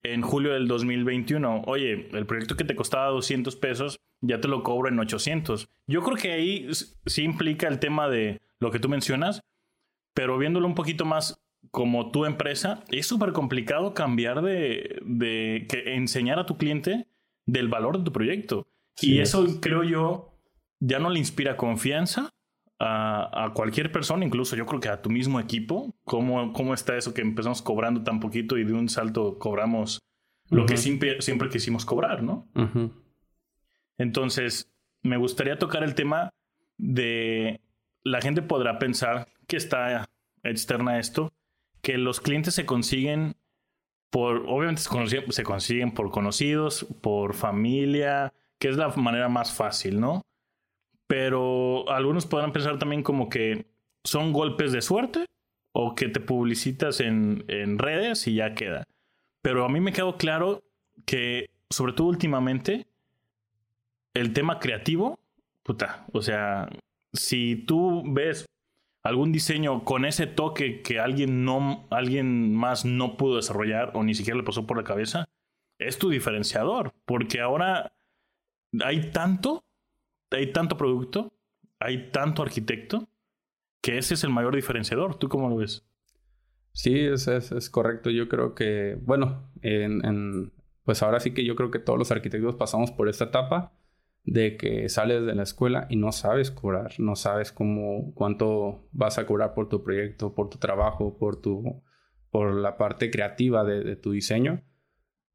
en 0.03 0.21
julio 0.21 0.53
del 0.53 0.69
2021, 0.69 1.63
oye, 1.67 2.07
el 2.13 2.25
proyecto 2.25 2.55
que 2.55 2.63
te 2.63 2.77
costaba 2.77 3.07
200 3.07 3.57
pesos, 3.57 3.99
ya 4.21 4.39
te 4.39 4.47
lo 4.47 4.63
cobro 4.63 4.87
en 4.87 4.99
800. 4.99 5.67
Yo 5.87 6.01
creo 6.01 6.15
que 6.15 6.31
ahí 6.31 6.69
sí 7.07 7.23
implica 7.23 7.67
el 7.67 7.79
tema 7.79 8.07
de 8.07 8.39
lo 8.63 8.71
que 8.71 8.79
tú 8.79 8.89
mencionas, 8.89 9.41
pero 10.13 10.37
viéndolo 10.37 10.65
un 10.65 10.75
poquito 10.75 11.05
más 11.05 11.39
como 11.71 12.11
tu 12.11 12.25
empresa, 12.25 12.83
es 12.89 13.05
súper 13.05 13.31
complicado 13.31 13.93
cambiar 13.93 14.41
de, 14.41 14.99
de 15.05 15.65
que 15.69 15.95
enseñar 15.95 16.39
a 16.39 16.45
tu 16.45 16.57
cliente 16.57 17.07
del 17.45 17.67
valor 17.67 17.97
de 17.97 18.03
tu 18.03 18.11
proyecto. 18.11 18.67
y 19.01 19.19
eso 19.19 19.45
creo 19.61 19.83
yo 19.83 20.33
ya 20.79 20.99
no 20.99 21.09
le 21.09 21.19
inspira 21.19 21.57
confianza 21.57 22.29
a, 22.79 23.51
cualquier 23.53 23.91
persona, 23.91 24.25
incluso 24.25 24.57
yo 24.57 24.65
creo 24.65 24.81
que 24.81 24.89
a 24.89 25.01
tu 25.01 25.09
mismo 25.09 25.39
equipo, 25.39 25.95
cómo, 26.03 26.51
cómo 26.51 26.73
está 26.73 26.97
eso 26.97 27.13
que 27.13 27.21
empezamos 27.21 27.61
cobrando 27.61 28.03
tan 28.03 28.19
poquito 28.19 28.57
y 28.57 28.65
de 28.65 28.73
un 28.73 28.89
salto 28.89 29.39
cobramos 29.39 29.99
lo 30.49 30.65
que 30.65 30.75
siempre, 30.75 31.21
siempre 31.21 31.49
quisimos 31.49 31.85
cobrar, 31.85 32.23
¿no? 32.23 32.49
Entonces, 33.97 34.69
me 35.01 35.15
gustaría 35.15 35.57
tocar 35.57 35.83
el 35.83 35.95
tema 35.95 36.31
de 36.77 37.61
la 38.03 38.21
gente 38.21 38.41
podrá 38.41 38.79
pensar 38.79 39.27
que 39.47 39.57
está 39.57 40.09
externa 40.43 40.93
a 40.93 40.99
esto, 40.99 41.31
que 41.81 41.97
los 41.97 42.19
clientes 42.19 42.55
se 42.55 42.65
consiguen 42.65 43.35
por, 44.09 44.45
obviamente 44.47 44.83
se 45.31 45.43
consiguen 45.43 45.91
por 45.91 46.11
conocidos, 46.11 46.85
por 47.01 47.33
familia, 47.33 48.33
que 48.59 48.69
es 48.69 48.77
la 48.77 48.89
manera 48.89 49.27
más 49.27 49.53
fácil, 49.53 49.99
¿no? 49.99 50.21
Pero 51.07 51.89
algunos 51.89 52.25
podrán 52.25 52.53
pensar 52.53 52.77
también 52.77 53.03
como 53.03 53.27
que 53.27 53.65
son 54.03 54.31
golpes 54.31 54.71
de 54.71 54.81
suerte 54.81 55.25
o 55.71 55.95
que 55.95 56.09
te 56.09 56.19
publicitas 56.19 56.99
en, 56.99 57.43
en 57.47 57.79
redes 57.79 58.27
y 58.27 58.35
ya 58.35 58.53
queda. 58.53 58.85
Pero 59.41 59.65
a 59.65 59.69
mí 59.69 59.79
me 59.79 59.93
quedó 59.93 60.17
claro 60.17 60.63
que, 61.05 61.49
sobre 61.69 61.93
todo 61.93 62.07
últimamente, 62.07 62.87
el 64.13 64.31
tema 64.31 64.59
creativo, 64.59 65.19
puta, 65.63 66.05
o 66.13 66.21
sea, 66.21 66.69
si 67.13 67.55
tú 67.55 68.03
ves 68.05 68.45
algún 69.03 69.31
diseño 69.31 69.83
con 69.83 70.05
ese 70.05 70.27
toque 70.27 70.81
que 70.81 70.99
alguien 70.99 71.43
no 71.45 71.87
alguien 71.91 72.55
más 72.55 72.85
no 72.85 73.17
pudo 73.17 73.35
desarrollar 73.35 73.91
o 73.93 74.03
ni 74.03 74.15
siquiera 74.15 74.37
le 74.37 74.43
pasó 74.43 74.65
por 74.65 74.77
la 74.77 74.83
cabeza, 74.83 75.25
es 75.77 75.97
tu 75.97 76.09
diferenciador, 76.09 76.93
porque 77.05 77.41
ahora 77.41 77.93
hay 78.83 79.11
tanto, 79.11 79.63
hay 80.31 80.51
tanto 80.51 80.77
producto, 80.77 81.33
hay 81.79 82.11
tanto 82.11 82.41
arquitecto 82.41 83.09
que 83.81 83.97
ese 83.97 84.13
es 84.13 84.23
el 84.23 84.29
mayor 84.29 84.55
diferenciador. 84.55 85.15
¿Tú 85.15 85.27
cómo 85.27 85.49
lo 85.49 85.57
ves? 85.57 85.85
Sí, 86.71 86.97
es, 86.99 87.27
es, 87.27 87.69
correcto. 87.69 88.09
Yo 88.09 88.29
creo 88.29 88.55
que, 88.55 88.97
bueno, 89.01 89.51
en, 89.61 90.53
pues 90.85 91.03
ahora 91.03 91.19
sí 91.19 91.33
que 91.33 91.45
yo 91.45 91.55
creo 91.55 91.69
que 91.69 91.79
todos 91.79 91.99
los 91.99 92.11
arquitectos 92.11 92.55
pasamos 92.55 92.91
por 92.91 93.09
esta 93.09 93.25
etapa 93.25 93.73
de 94.25 94.55
que 94.55 94.87
sales 94.89 95.25
de 95.25 95.35
la 95.35 95.43
escuela 95.43 95.87
y 95.89 95.97
no 95.97 96.11
sabes 96.11 96.49
cobrar, 96.49 96.93
no 96.97 97.15
sabes 97.15 97.51
cómo, 97.51 98.13
cuánto 98.13 98.87
vas 98.91 99.17
a 99.17 99.25
cobrar 99.25 99.53
por 99.53 99.67
tu 99.67 99.83
proyecto, 99.83 100.33
por 100.33 100.49
tu 100.49 100.57
trabajo, 100.57 101.17
por 101.17 101.41
tu, 101.41 101.83
por 102.29 102.55
la 102.55 102.77
parte 102.77 103.11
creativa 103.11 103.63
de, 103.63 103.95
tu 103.95 104.11
diseño. 104.11 104.63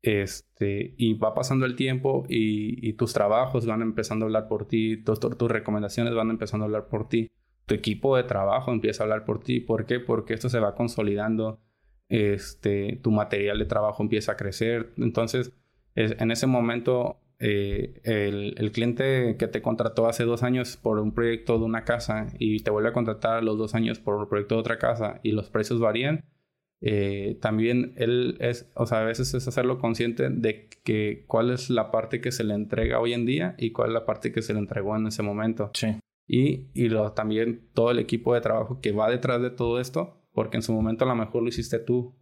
Este, 0.01 0.95
y 0.97 1.15
va 1.15 1.35
pasando 1.35 1.67
el 1.67 1.75
tiempo 1.75 2.25
y, 2.29 2.93
tus 2.95 3.13
trabajos 3.13 3.67
van 3.67 3.83
empezando 3.83 4.25
a 4.25 4.29
hablar 4.29 4.49
por 4.49 4.67
ti, 4.67 5.03
tus, 5.03 5.21
tus 5.21 5.51
recomendaciones 5.51 6.15
van 6.15 6.31
empezando 6.31 6.65
a 6.65 6.67
hablar 6.67 6.89
por 6.89 7.09
ti, 7.09 7.31
tu 7.67 7.75
equipo 7.75 8.17
de 8.17 8.23
trabajo 8.23 8.73
empieza 8.73 9.03
a 9.03 9.05
hablar 9.05 9.25
por 9.25 9.41
ti. 9.41 9.61
¿Por 9.61 9.85
qué? 9.85 10.01
Porque 10.01 10.35
esto 10.35 10.49
se 10.49 10.61
va 10.61 10.75
consolidando, 10.75 11.61
este, 12.09 13.01
tu 13.03 13.11
material 13.11 13.59
de 13.59 13.67
trabajo 13.67 14.03
empieza 14.03 14.33
a 14.33 14.37
crecer. 14.37 14.95
Entonces, 14.97 15.53
en 15.95 16.31
ese 16.31 16.47
momento 16.47 17.21
eh, 17.41 18.01
el, 18.03 18.73
cliente 18.73 19.37
que 19.39 19.47
te 19.47 19.63
contrató 19.63 20.09
hace 20.09 20.25
dos 20.25 20.43
años 20.43 20.77
por 20.77 20.99
un 20.99 21.13
proyecto 21.13 21.59
de 21.59 21.65
una 21.65 21.85
casa 21.85 22.27
y 22.39 22.61
te 22.61 22.71
vuelve 22.71 22.89
a 22.89 22.93
contratar 22.93 23.39
a 23.39 23.43
los 23.43 23.57
dos 23.59 23.75
años 23.75 24.01
por 24.01 24.17
un 24.17 24.29
proyecto 24.29 24.57
de 24.57 24.61
otra 24.61 24.79
casa 24.79 25.21
y 25.23 25.33
los 25.33 25.49
precios 25.49 25.79
varían, 25.79 26.25
eh, 26.81 27.39
también 27.41 27.95
él 27.97 28.37
es, 28.41 28.71
o 28.75 28.87
sea, 28.87 29.01
a 29.01 29.05
veces 29.05 29.35
es 29.35 29.47
hacerlo 29.47 29.79
consciente 29.79 30.31
de 30.31 30.69
que 30.85 31.25
cuál 31.27 31.51
es 31.51 31.71
la 31.71 31.91
parte 31.91 32.21
que 32.21 32.33
se 32.33 32.45
le 32.45 32.55
entrega 32.55 33.01
hoy 33.01 33.13
en 33.13 33.27
día 33.27 33.55
y 33.59 33.71
cuál 33.71 33.91
es 33.91 33.95
la 33.95 34.07
parte 34.07 34.33
que 34.33 34.43
se 34.43 34.53
le 34.53 34.59
entregó 34.59 34.97
en 34.97 35.07
ese 35.07 35.23
momento. 35.23 35.71
Sí. 35.75 35.99
Y, 36.27 36.67
y 36.75 36.89
lo, 36.89 37.13
también 37.13 37.69
todo 37.73 37.91
el 37.91 37.99
equipo 37.99 38.35
de 38.35 38.41
trabajo 38.41 38.81
que 38.81 38.93
va 38.93 39.11
detrás 39.11 39.41
de 39.41 39.51
todo 39.51 39.81
esto, 39.81 40.21
porque 40.33 40.57
en 40.57 40.63
su 40.63 40.73
momento 40.73 41.05
a 41.05 41.09
lo 41.09 41.15
mejor 41.15 41.43
lo 41.43 41.49
hiciste 41.49 41.79
tú, 41.79 42.15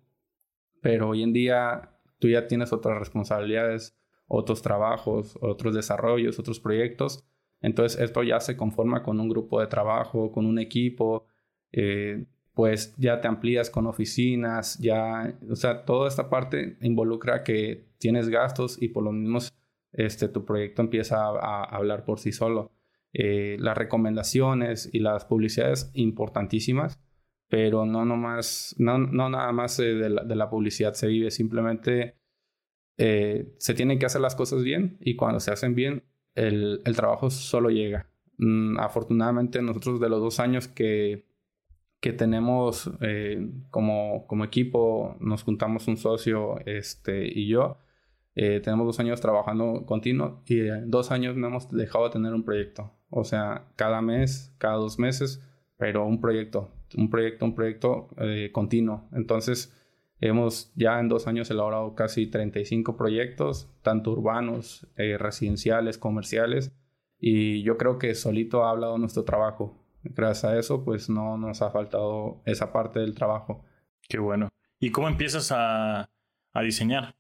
pero 0.81 1.09
hoy 1.09 1.23
en 1.23 1.33
día 1.33 1.99
tú 2.19 2.29
ya 2.29 2.47
tienes 2.47 2.73
otras 2.73 2.99
responsabilidades 2.99 3.97
otros 4.27 4.63
trabajos, 4.63 5.39
otros 5.41 5.75
desarrollos, 5.75 6.39
otros 6.39 6.61
proyectos. 6.61 7.25
Entonces 7.61 8.01
esto 8.01 8.23
ya 8.23 8.41
se 8.41 8.57
conforma 8.57 9.03
con 9.03 9.21
un 9.21 9.29
grupo 9.29 9.61
de 9.61 9.67
trabajo, 9.67 10.31
con 10.33 10.47
un 10.47 10.59
equipo, 10.59 11.27
eh, 11.73 12.27
pues 12.55 12.95
ya 12.97 13.21
te 13.21 13.29
amplías 13.29 13.71
con 13.71 13.87
oficinas, 13.87 14.79
ya, 14.79 15.39
o 15.51 15.57
sea, 15.57 15.85
toda 15.85 16.09
esta 16.09 16.31
parte 16.31 16.79
involucra 16.81 17.45
que 17.45 17.89
tienes 17.99 18.29
gastos 18.29 18.81
y 18.81 18.89
por 18.89 19.05
lo 19.05 19.13
mismo 19.13 19.39
este, 19.93 20.29
tu 20.29 20.45
proyecto 20.45 20.83
empieza 20.83 21.17
a, 21.27 21.65
hablar 21.65 22.05
por 22.05 22.19
sí 22.19 22.33
solo. 22.33 22.73
Eh, 23.13 23.57
las 23.61 23.77
recomendaciones 23.77 24.91
y 24.93 25.01
las 25.01 25.25
publicidades 25.25 25.91
importantísimas, 25.95 27.01
pero 27.49 27.87
no, 27.87 28.05
nomás, 28.05 28.75
no, 28.79 28.99
no 28.99 29.29
nada 29.31 29.53
más 29.53 29.79
eh, 29.79 29.95
de, 29.95 30.11
la, 30.11 30.25
de 30.25 30.37
la 30.37 30.51
publicidad 30.51 30.93
se 30.95 31.09
vive, 31.09 31.31
simplemente 31.31 32.17
eh, 32.99 33.55
se 33.59 33.75
tienen 33.75 33.99
que 33.99 34.07
hacer 34.07 34.21
las 34.21 34.35
cosas 34.35 34.63
bien 34.63 34.97
y 35.01 35.17
cuando 35.17 35.41
se 35.41 35.51
hacen 35.51 35.75
bien, 35.75 36.05
el, 36.35 36.83
trabajo 36.97 37.31
solo 37.31 37.71
llega. 37.71 38.09
Mm, 38.39 38.79
afortunadamente, 38.79 39.63
nosotros 39.63 40.01
de 40.01 40.09
los 40.09 40.21
dos 40.21 40.41
años 40.41 40.69
que, 40.69 41.27
que 42.01 42.13
tenemos 42.13 42.91
eh, 43.01 43.51
como, 43.71 44.27
como 44.27 44.45
equipo, 44.45 45.17
nos 45.21 45.43
juntamos 45.43 45.89
un 45.89 45.97
socio 45.97 46.59
este, 46.67 47.27
y 47.27 47.49
yo. 47.49 47.79
Eh, 48.35 48.61
tenemos 48.61 48.87
dos 48.87 49.01
años 49.01 49.21
trabajando 49.23 49.87
continuo 49.87 50.43
y 50.47 50.59
dos 50.85 51.11
años 51.11 51.37
no 51.37 51.47
hemos 51.47 51.71
dejado 51.71 52.05
de 52.05 52.11
tener 52.11 52.35
un 52.35 52.45
proyecto. 52.45 52.93
O 53.09 53.25
sea, 53.25 53.69
cada 53.77 54.03
mes, 54.03 54.55
cada 54.59 54.77
dos 54.77 54.99
meses, 54.99 55.43
pero 55.79 56.07
un 56.07 56.21
proyecto, 56.21 56.71
un 56.97 57.09
proyecto, 57.09 57.47
un 57.47 57.55
proyecto 57.55 58.09
continuo. 58.53 59.09
Entonces, 59.13 59.73
Hemos 60.21 60.73
ya 60.75 60.99
en 60.99 61.09
dos 61.09 61.27
años 61.27 61.51
elaborado 61.51 61.95
casi 61.95 62.27
35 62.27 62.97
proyectos, 62.97 63.71
tanto 63.83 64.13
urbanos, 64.13 64.87
eh, 64.97 65.19
residenciales, 65.19 65.99
comerciales, 65.99 66.73
y 67.19 67.63
yo 67.63 67.77
creo 67.77 67.99
que 67.99 68.15
solito 68.15 68.65
ha 68.65 68.71
hablado 68.71 68.97
nuestro 68.99 69.25
trabajo. 69.25 69.83
Gracias 70.03 70.45
a 70.45 70.59
eso, 70.59 70.85
pues 70.85 71.11
no 71.11 71.37
nos 71.37 71.61
ha 71.61 71.71
faltado 71.71 72.41
esa 72.47 72.73
parte 72.73 73.01
del 73.01 73.15
trabajo. 73.15 73.65
Qué 74.09 74.19
bueno. 74.19 74.49
¿Y 74.79 74.91
cómo 74.91 75.09
empiezas 75.09 75.53
a, 75.53 76.09
a 76.53 76.63
diseñar? 76.63 77.17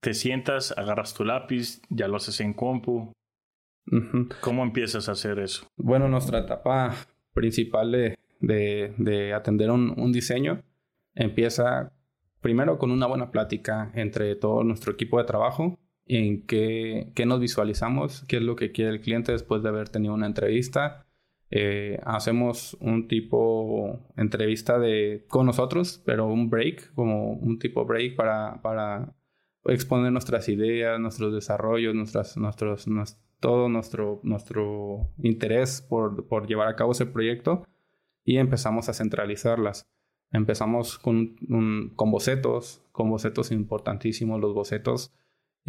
Te 0.00 0.14
sientas, 0.14 0.76
agarras 0.76 1.14
tu 1.14 1.24
lápiz, 1.24 1.80
ya 1.88 2.08
lo 2.08 2.16
haces 2.16 2.40
en 2.40 2.52
compu. 2.52 3.12
¿Cómo 4.40 4.62
empiezas 4.64 5.08
a 5.08 5.12
hacer 5.12 5.38
eso? 5.38 5.66
Bueno, 5.76 6.08
nuestra 6.08 6.40
etapa 6.40 6.94
principal 7.32 7.90
de, 7.90 8.18
de, 8.40 8.94
de 8.98 9.32
atender 9.32 9.70
un, 9.70 9.98
un 9.98 10.12
diseño 10.12 10.62
empieza 11.18 11.92
primero 12.40 12.78
con 12.78 12.90
una 12.90 13.06
buena 13.06 13.30
plática 13.30 13.90
entre 13.94 14.36
todo 14.36 14.64
nuestro 14.64 14.92
equipo 14.92 15.18
de 15.18 15.24
trabajo, 15.24 15.78
en 16.06 16.46
qué, 16.46 17.12
nos 17.26 17.40
visualizamos, 17.40 18.24
qué 18.26 18.36
es 18.36 18.42
lo 18.42 18.56
que 18.56 18.72
quiere 18.72 18.92
el 18.92 19.00
cliente 19.00 19.32
después 19.32 19.62
de 19.62 19.68
haber 19.68 19.88
tenido 19.88 20.14
una 20.14 20.26
entrevista. 20.26 21.06
Eh, 21.50 21.98
hacemos 22.04 22.76
un 22.80 23.08
tipo 23.08 24.00
entrevista 24.16 24.78
de, 24.78 25.24
con 25.28 25.46
nosotros, 25.46 26.02
pero 26.06 26.26
un 26.26 26.48
break, 26.48 26.94
como 26.94 27.32
un 27.32 27.58
tipo 27.58 27.84
break 27.84 28.16
para, 28.16 28.62
para 28.62 29.14
exponer 29.64 30.12
nuestras 30.12 30.48
ideas, 30.48 30.98
nuestros 31.00 31.34
desarrollos, 31.34 31.94
nuestras, 31.94 32.36
nuestros, 32.36 32.86
todo 33.40 33.68
nuestro, 33.68 34.20
nuestro 34.22 35.10
interés 35.18 35.82
por, 35.82 36.26
por 36.28 36.46
llevar 36.46 36.68
a 36.68 36.76
cabo 36.76 36.92
ese 36.92 37.06
proyecto 37.06 37.66
y 38.24 38.36
empezamos 38.36 38.88
a 38.88 38.94
centralizarlas. 38.94 39.86
Empezamos 40.30 40.98
con, 40.98 41.36
con 41.96 42.10
bocetos, 42.10 42.82
con 42.92 43.08
bocetos 43.08 43.50
importantísimos, 43.50 44.40
los 44.40 44.52
bocetos, 44.52 45.14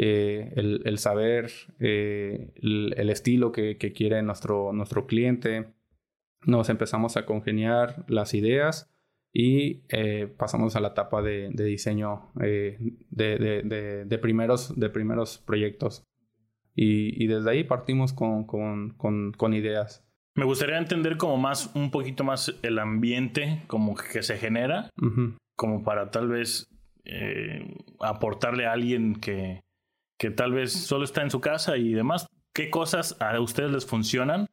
eh, 0.02 0.54
el, 0.56 0.98
saber 0.98 1.52
eh, 1.80 2.54
el, 2.56 3.10
estilo 3.10 3.52
que, 3.52 3.78
quiere 3.78 4.22
nuestro, 4.22 4.74
nuestro 4.74 5.08
cliente. 5.08 5.74
Nos 6.46 6.70
empezamos 6.70 7.18
a 7.18 7.26
congeniar 7.26 8.06
las 8.08 8.34
ideas 8.34 8.90
y 9.34 9.84
eh, 9.90 10.34
pasamos 10.38 10.76
a 10.76 10.80
la 10.80 10.90
etapa 10.90 11.22
de, 11.22 11.50
diseño 11.50 12.32
de, 12.36 14.20
primeros, 14.22 14.80
de 14.80 14.90
primeros 14.90 15.38
proyectos. 15.40 16.06
Y, 16.76 17.28
desde 17.28 17.52
ahí 17.52 17.64
partimos 17.66 18.14
con, 18.14 18.46
con 18.46 19.54
ideas. 19.54 20.09
Me 20.36 20.46
gustaría 20.46 20.78
entender 20.78 21.18
como 21.18 21.38
más, 21.38 21.72
un 21.76 21.92
poquito 21.92 22.24
más 22.24 22.58
el 22.62 22.80
ambiente 22.80 23.64
como 23.68 23.96
que 23.96 24.24
se 24.24 24.38
genera, 24.38 24.90
como 25.58 25.84
para 25.84 26.12
tal 26.12 26.30
vez 26.30 26.66
eh, 27.04 27.76
aportarle 28.00 28.66
a 28.66 28.74
alguien 28.74 29.16
que, 29.16 29.62
que 30.18 30.32
tal 30.32 30.54
vez 30.54 30.72
solo 30.72 31.04
está 31.04 31.24
en 31.24 31.32
su 31.32 31.42
casa 31.42 31.78
y 31.78 31.94
demás. 31.94 32.28
¿Qué 32.54 32.70
cosas 32.70 33.18
a 33.22 33.38
ustedes 33.40 33.72
les 33.72 33.86
funcionan 33.86 34.46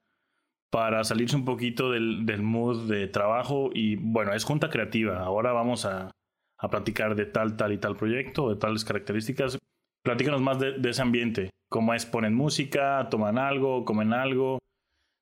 para 0.72 1.04
salirse 1.04 1.36
un 1.36 1.44
poquito 1.44 1.90
del, 1.92 2.26
del 2.26 2.42
mood 2.42 2.88
de 2.90 3.06
trabajo? 3.06 3.70
Y 3.72 3.96
bueno, 3.96 4.32
es 4.32 4.44
junta 4.44 4.70
creativa. 4.70 5.20
Ahora 5.20 5.52
vamos 5.52 5.84
a, 5.84 6.10
a 6.58 6.70
platicar 6.70 7.14
de 7.14 7.26
tal, 7.26 7.56
tal 7.56 7.72
y 7.72 7.78
tal 7.78 7.96
proyecto, 7.96 8.48
de 8.48 8.56
tales 8.56 8.84
características. 8.84 9.58
Platícanos 10.02 10.40
más 10.40 10.58
de, 10.58 10.72
de 10.72 10.90
ese 10.90 11.02
ambiente. 11.02 11.50
¿Cómo 11.68 11.94
es? 11.94 12.06
¿Ponen 12.06 12.34
música? 12.34 13.08
¿Toman 13.10 13.38
algo? 13.38 13.84
¿Comen 13.84 14.12
algo? 14.12 14.58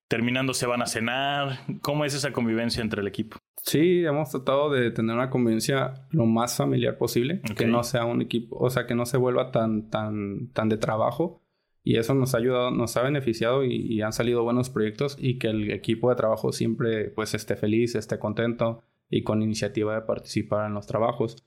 Terminando 0.09 0.55
se 0.55 0.67
van 0.67 0.83
a 0.83 0.87
cenar. 0.87 1.61
¿Cómo 1.81 2.05
es 2.05 2.15
esa 2.15 2.33
convivencia 2.33 2.83
entre 2.83 3.01
el 3.01 3.09
equipo? 3.09 3.39
Sí, 3.65 4.05
hemos 4.05 4.31
tratado 4.31 4.71
de 4.71 4.91
tener 4.91 5.17
una 5.17 5.31
convivencia 5.31 6.07
lo 6.11 6.27
más 6.27 6.57
familiar 6.57 6.99
posible, 6.99 7.41
que 7.57 7.67
no 7.67 7.83
sea 7.83 8.05
un 8.05 8.21
equipo, 8.21 8.57
o 8.59 8.69
sea, 8.69 8.87
que 8.87 8.95
no 8.95 9.07
se 9.07 9.17
vuelva 9.17 9.53
tan, 9.53 9.89
tan, 9.89 10.51
tan 10.53 10.69
de 10.69 10.77
trabajo. 10.77 11.41
Y 11.83 11.97
eso 11.97 12.15
nos 12.15 12.35
ha 12.35 12.39
ayudado, 12.39 12.71
nos 12.71 12.97
ha 12.97 13.03
beneficiado 13.03 13.65
y, 13.65 14.01
han 14.01 14.13
salido 14.13 14.43
buenos 14.43 14.71
proyectos 14.71 15.17
y 15.21 15.39
que 15.39 15.49
el 15.49 15.71
equipo 15.71 16.09
de 16.09 16.17
trabajo 16.17 16.51
siempre 16.53 17.11
pues 17.11 17.35
esté 17.35 17.57
feliz, 17.57 17.95
esté 17.95 18.19
contento 18.19 18.83
y 19.11 19.23
con 19.23 19.43
iniciativa 19.43 19.95
de 19.95 20.03
participar 20.03 20.67
en 20.67 20.75
los 20.75 20.87
trabajos. 20.87 21.45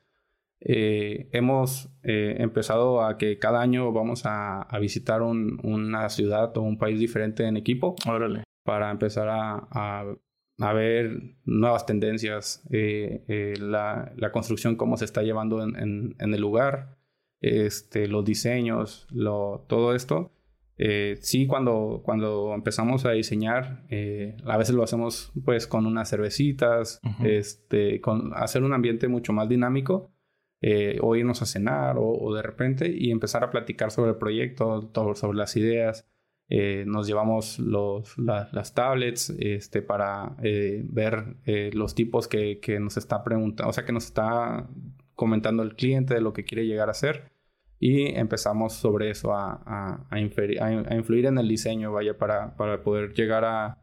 Eh, 0.60 1.30
hemos 1.34 1.89
eh, 2.04 2.36
empezado 2.39 3.04
a 3.04 3.17
que 3.17 3.39
cada 3.39 3.62
año 3.62 3.91
vamos 3.91 4.24
a, 4.26 4.67
visitar 4.80 5.22
una 5.24 6.10
ciudad 6.10 6.56
o 6.58 6.62
un 6.62 6.78
país 6.78 7.00
diferente 7.00 7.46
en 7.46 7.58
equipo. 7.58 7.96
Órale. 8.08 8.47
Para 8.68 8.92
empezar 8.92 9.30
a, 9.30 10.04
a 10.60 10.74
ver 10.74 11.36
nuevas 11.46 11.86
tendencias, 11.86 12.64
eh, 12.72 13.24
eh, 13.30 13.54
la, 13.60 14.12
la, 14.18 14.32
construcción, 14.34 14.76
cómo 14.76 14.98
se 14.98 15.06
está 15.06 15.22
llevando 15.22 15.64
en, 15.64 16.16
en, 16.20 16.34
el 16.34 16.42
lugar, 16.42 16.98
este, 17.40 18.10
los 18.10 18.26
diseños, 18.26 19.08
lo, 19.12 19.66
todo 19.70 19.96
esto. 19.96 20.34
Eh, 20.80 21.18
sí, 21.22 21.48
cuando, 21.48 22.02
cuando 22.04 22.54
empezamos 22.54 23.06
a 23.06 23.12
diseñar, 23.12 23.86
a 24.46 24.58
veces 24.58 24.76
lo 24.76 24.84
hacemos 24.84 25.32
pues 25.46 25.66
con 25.66 25.86
unas 25.86 26.10
cervecitas, 26.10 27.00
este, 27.24 28.02
con 28.02 28.32
hacer 28.36 28.64
un 28.64 28.74
ambiente 28.74 29.08
mucho 29.08 29.34
más 29.34 29.48
dinámico, 29.48 30.12
o 31.02 31.16
irnos 31.16 31.42
a 31.42 31.46
cenar 31.46 31.98
o, 31.98 32.08
o, 32.08 32.34
de 32.36 32.42
repente 32.42 32.92
y 32.92 33.12
empezar 33.12 33.44
a 33.44 33.52
platicar 33.52 33.92
sobre 33.92 34.12
el 34.12 34.18
proyecto, 34.18 34.90
todo, 34.92 35.16
sobre 35.16 35.38
las 35.38 35.56
ideas. 35.56 36.08
Eh, 36.50 36.86
nos 36.88 37.08
llevamos 37.08 37.60
los, 37.60 38.18
las 38.18 38.74
tablets 38.74 39.32
este, 39.32 39.82
para 39.82 40.38
eh, 40.42 40.82
ver 40.86 41.36
eh, 41.46 41.72
los 41.74 41.94
tipos 41.94 42.30
que, 42.30 42.60
que, 42.60 42.80
nos 42.80 42.96
está 42.96 43.24
preguntando, 43.24 43.70
o 43.70 43.74
sea, 43.74 43.84
que 43.84 43.92
nos 43.92 44.06
está 44.06 44.70
comentando 45.14 45.62
el 45.64 45.76
cliente 45.76 46.14
de 46.14 46.22
lo 46.22 46.32
que 46.32 46.46
quiere 46.46 46.66
llegar 46.66 46.88
a 46.88 46.92
hacer 46.92 47.32
y 47.80 48.16
empezamos 48.16 48.74
sobre 48.74 49.10
eso 49.10 49.34
a, 49.34 50.06
a, 50.10 50.20
influir 50.20 51.26
en 51.26 51.38
el 51.38 51.48
diseño, 51.48 51.92
vaya, 51.92 52.18
para, 52.18 52.56
para 52.56 52.82
poder 52.82 53.14
llegar 53.14 53.44
a, 53.44 53.78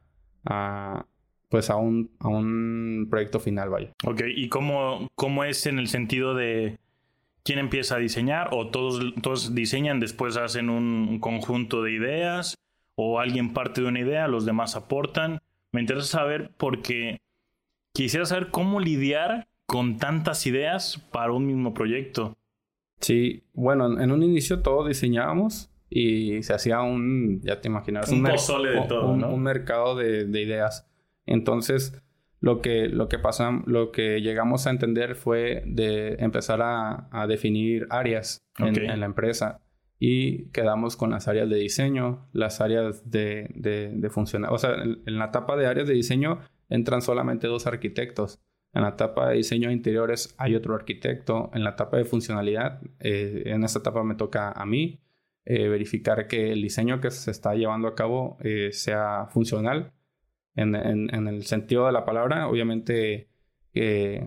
a 0.44 1.07
pues 1.50 1.70
a 1.70 1.77
un, 1.77 2.11
a 2.18 2.29
un 2.29 3.07
proyecto 3.11 3.38
final, 3.38 3.68
vaya. 3.68 3.92
Ok, 4.05 4.22
¿y 4.35 4.48
cómo, 4.48 5.07
cómo 5.14 5.44
es 5.44 5.66
en 5.66 5.79
el 5.79 5.88
sentido 5.88 6.35
de 6.35 6.79
quién 7.44 7.59
empieza 7.59 7.96
a 7.96 7.98
diseñar 7.98 8.48
o 8.52 8.68
todos, 8.68 9.14
todos 9.22 9.54
diseñan, 9.54 10.00
después 10.00 10.37
hacen 10.37 10.70
un 10.70 11.18
conjunto 11.20 11.83
de 11.83 11.92
ideas 11.92 12.57
o 12.96 13.20
alguien 13.20 13.52
parte 13.52 13.80
de 13.80 13.88
una 13.88 14.00
idea, 14.00 14.28
los 14.28 14.44
demás 14.44 14.76
aportan. 14.76 15.40
Me 15.72 15.80
interesa 15.80 16.07
saber 16.07 16.50
porque 16.57 17.18
quisiera 17.92 18.26
saber 18.26 18.50
cómo 18.50 18.80
lidiar 18.80 19.48
con 19.66 19.98
tantas 19.98 20.46
ideas 20.46 20.98
para 21.11 21.33
un 21.33 21.46
mismo 21.46 21.74
proyecto. 21.74 22.37
Sí, 23.00 23.44
bueno, 23.52 24.00
en 24.00 24.12
un 24.12 24.22
inicio 24.22 24.62
todos 24.62 24.88
diseñábamos 24.88 25.70
y 25.90 26.42
se 26.42 26.54
hacía 26.54 26.80
un, 26.80 27.40
ya 27.42 27.61
te 27.61 27.68
imaginas, 27.68 28.09
un, 28.11 28.22
de 28.22 28.35
todo, 28.88 29.09
un, 29.11 29.42
mercado 29.42 29.96
de, 29.96 30.40
ideas. 30.40 30.88
Entonces, 31.26 32.00
lo 32.44 32.61
que, 32.61 32.90
lo 32.90 33.09
que 33.09 33.18
pasa, 33.18 33.62
lo 33.64 33.90
que 33.90 34.20
llegamos 34.20 34.66
a 34.66 34.70
entender 34.70 35.14
fue 35.14 35.62
de 35.64 36.16
empezar 36.18 36.61
a, 36.62 37.26
definir 37.26 37.87
áreas 37.88 38.46
en, 38.59 39.00
la 39.00 39.07
empresa 39.07 39.62
y 39.98 40.50
quedamos 40.50 40.94
con 40.94 41.11
las 41.11 41.26
áreas 41.26 41.48
de 41.48 41.57
diseño, 41.57 42.28
las 42.35 42.61
áreas 42.61 43.11
de, 43.11 43.48
de, 43.54 44.11
funcionar. 44.11 44.52
O 44.52 44.59
sea, 44.59 44.74
en, 44.74 45.18
la 45.18 45.24
etapa 45.24 45.57
de 45.57 45.64
áreas 45.64 45.88
de 45.88 45.94
diseño 45.94 46.40
entran 46.68 47.00
solamente 47.00 47.46
dos 47.46 47.66
arquitectos. 47.66 48.42
En 48.74 48.83
la 48.83 48.90
etapa 48.90 49.30
de 49.30 49.37
diseño 49.37 49.68
de 49.68 49.74
interiores 49.74 50.35
hay 50.37 50.54
otro 50.54 50.74
arquitecto. 50.74 51.50
En 51.54 51.64
la 51.64 51.70
etapa 51.70 51.96
de 51.96 52.04
funcionalidad, 52.04 52.83
eh, 53.00 53.44
en 53.46 53.64
esta 53.64 53.78
etapa 53.78 54.04
me 54.04 54.16
toca 54.16 54.52
a 54.52 54.66
mí 54.66 55.00
eh, 55.46 55.68
verificar 55.68 56.26
que 56.26 56.52
el 56.52 56.61
diseño 56.61 57.00
que 57.00 57.11
se 57.11 57.30
está 57.30 57.54
llevando 57.54 57.88
a 57.88 57.94
cabo 57.94 58.37
eh, 58.40 58.68
sea 58.72 59.28
funcional 59.30 59.93
en, 60.56 60.74
en, 60.74 61.26
el 61.28 61.44
sentido 61.44 61.86
de 61.86 61.92
la 61.92 62.04
palabra, 62.04 62.48
obviamente 62.48 63.28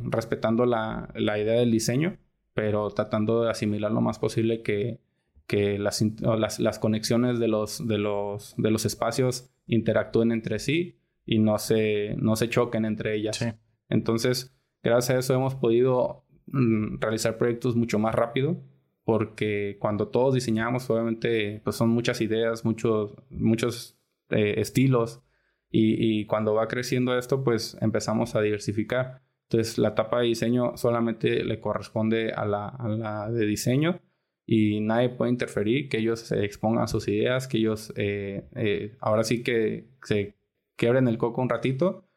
respetando 0.04 0.66
la, 0.66 1.10
la, 1.16 1.40
idea 1.40 1.54
del 1.54 1.72
diseño, 1.72 2.18
pero 2.54 2.90
tratando 2.90 3.44
de 3.44 3.50
asimilar 3.50 3.92
lo 3.92 4.02
más 4.02 4.20
posible 4.20 4.62
que, 4.62 5.00
que 5.48 5.80
las, 5.80 6.04
las, 6.20 6.60
las, 6.60 6.80
conexiones 6.80 7.40
de 7.40 7.48
los, 7.48 7.88
de, 7.88 7.98
los, 7.98 8.54
de 8.58 8.72
los 8.72 8.86
espacios 8.86 9.50
interactúen 9.66 10.32
entre 10.32 10.60
sí 10.60 10.98
y 11.26 11.40
no 11.40 11.58
se, 11.58 12.16
no 12.18 12.36
se 12.36 12.50
choquen 12.50 12.84
entre 12.84 13.16
ellas. 13.16 13.46
Entonces, 13.90 14.54
gracias 14.84 15.16
a 15.16 15.20
eso 15.20 15.34
hemos 15.34 15.56
podido 15.56 16.26
mm, 16.48 17.00
realizar 17.00 17.38
proyectos 17.38 17.76
mucho 17.76 18.00
más 18.00 18.14
rápido 18.14 18.58
porque 19.06 19.78
cuando 19.80 20.10
todos 20.10 20.34
diseñamos, 20.34 20.90
obviamente, 20.90 21.62
pues 21.64 21.78
son 21.78 21.90
muchas 21.90 22.20
ideas, 22.20 22.66
muchos, 22.66 23.16
muchos 23.30 23.98
eh, 24.30 24.56
estilos 24.58 25.22
y, 25.70 26.20
y, 26.22 26.26
cuando 26.26 26.54
va 26.54 26.68
creciendo 26.68 27.18
esto, 27.18 27.44
pues 27.44 27.78
empezamos 27.82 28.36
a 28.36 28.42
diversificar. 28.42 29.22
Entonces, 29.50 29.78
la 29.78 29.90
etapa 29.90 30.20
de 30.20 30.28
diseño 30.28 30.78
solamente 30.78 31.44
le 31.44 31.60
corresponde 31.60 32.32
a 32.32 32.46
la, 32.46 32.68
a 32.68 32.88
la 32.88 33.32
de 33.32 33.46
diseño 33.46 34.02
y 34.50 34.80
nadie 34.80 35.10
puede 35.10 35.30
interferir, 35.32 35.90
que 35.90 35.98
ellos 35.98 36.32
expongan 36.32 36.88
sus 36.88 37.10
ideas, 37.10 37.50
que 37.50 37.58
ellos 37.58 37.94
eh, 37.98 38.48
eh, 38.56 38.96
ahora 39.02 39.26
sí 39.26 39.44
que 39.44 39.90
se 40.04 40.38
quiebren 40.78 41.10
el 41.10 41.18
coco 41.18 41.42
un 41.42 41.50
ratito, 41.50 42.08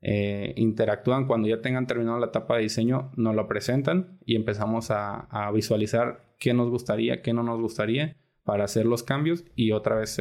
eh, 0.00 0.54
interactúan 0.56 1.26
cuando 1.26 1.46
ya 1.46 1.60
tengan 1.60 1.86
terminado 1.86 2.18
la 2.18 2.26
etapa 2.26 2.56
de 2.56 2.62
diseño, 2.62 3.12
nos 3.16 3.34
lo 3.34 3.46
presentan 3.46 4.18
y 4.24 4.36
empezamos 4.36 4.90
a, 4.90 5.50
visualizar 5.52 6.24
qué 6.38 6.54
nos 6.54 6.70
gustaría, 6.70 7.20
qué 7.20 7.34
no 7.34 7.42
nos 7.42 7.60
gustaría 7.60 8.16
para 8.44 8.64
hacer 8.64 8.86
los 8.86 9.02
cambios 9.02 9.44
y 9.56 9.72
otra 9.72 9.96
vez 9.96 10.20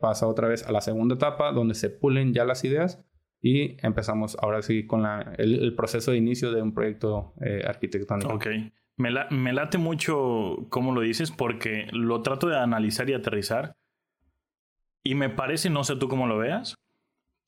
pasa 0.00 0.26
otra 0.26 0.48
vez 0.48 0.66
a 0.66 0.72
la 0.72 0.80
segunda 0.80 1.14
etapa 1.14 1.52
donde 1.52 1.74
se 1.74 1.90
pulen 1.90 2.34
ya 2.34 2.44
las 2.44 2.64
ideas 2.64 3.04
y 3.40 3.76
empezamos 3.84 4.36
ahora 4.40 4.62
sí 4.62 4.86
con 4.86 5.02
la, 5.02 5.34
el, 5.38 5.74
proceso 5.74 6.12
de 6.12 6.18
inicio 6.18 6.52
de 6.52 6.62
un 6.62 6.72
proyecto 6.74 7.34
arquitectónico. 7.66 8.34
Ok. 8.34 8.46
Me, 8.96 9.52
late 9.52 9.78
mucho 9.78 10.66
cómo 10.68 10.92
lo 10.92 11.00
dices 11.00 11.30
porque 11.30 11.88
lo 11.92 12.22
trato 12.22 12.48
de 12.48 12.58
analizar 12.58 13.08
y 13.08 13.14
aterrizar. 13.14 13.76
Y 15.02 15.14
me 15.14 15.30
parece, 15.30 15.70
no 15.70 15.82
sé 15.82 15.96
tú 15.96 16.08
cómo 16.08 16.26
lo 16.26 16.38
veas, 16.38 16.78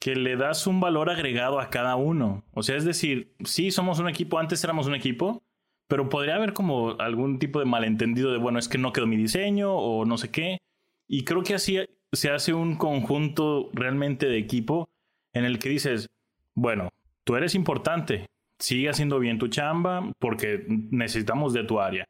que 0.01 0.17
le 0.17 0.37
das 0.37 0.67
un 0.67 0.81
valor 0.81 1.11
agregado 1.11 1.61
a 1.61 1.71
cada 1.71 1.97
uno. 1.97 2.45
O 2.53 2.63
sea, 2.63 2.77
es 2.77 2.85
decir, 2.85 3.37
sí 3.45 3.71
somos 3.71 4.01
un 4.01 4.09
equipo, 4.09 4.39
antes 4.39 4.65
éramos 4.65 4.87
un 4.87 4.95
equipo, 4.95 5.45
pero 5.89 6.09
podría 6.09 6.37
haber 6.37 6.53
como 6.53 6.99
algún 7.01 7.39
tipo 7.39 7.59
de 7.59 7.67
malentendido 7.67 8.33
de, 8.33 8.39
bueno, 8.39 8.59
es 8.59 8.69
que 8.69 8.79
no 8.79 8.93
quedó 8.93 9.07
mi 9.07 9.17
diseño 9.17 9.75
o 9.75 10.05
no 10.05 10.17
sé 10.17 10.31
qué. 10.31 10.59
Y 11.07 11.25
creo 11.25 11.43
que 11.43 11.55
así 11.55 11.79
se 12.13 12.31
hace 12.31 12.55
un 12.55 12.77
conjunto 12.77 13.71
realmente 13.73 14.27
de 14.27 14.39
equipo 14.39 14.89
en 15.33 15.45
el 15.45 15.59
que 15.59 15.69
dices, 15.69 16.09
bueno, 16.55 16.89
tú 17.25 17.37
eres 17.37 17.55
importante, 17.55 18.27
sigue 18.59 18.89
haciendo 18.89 19.19
bien 19.19 19.39
tu 19.39 19.49
chamba 19.49 20.13
porque 20.19 20.65
necesitamos 20.69 21.53
de 21.53 21.65
tu 21.65 21.81
área. 21.81 22.07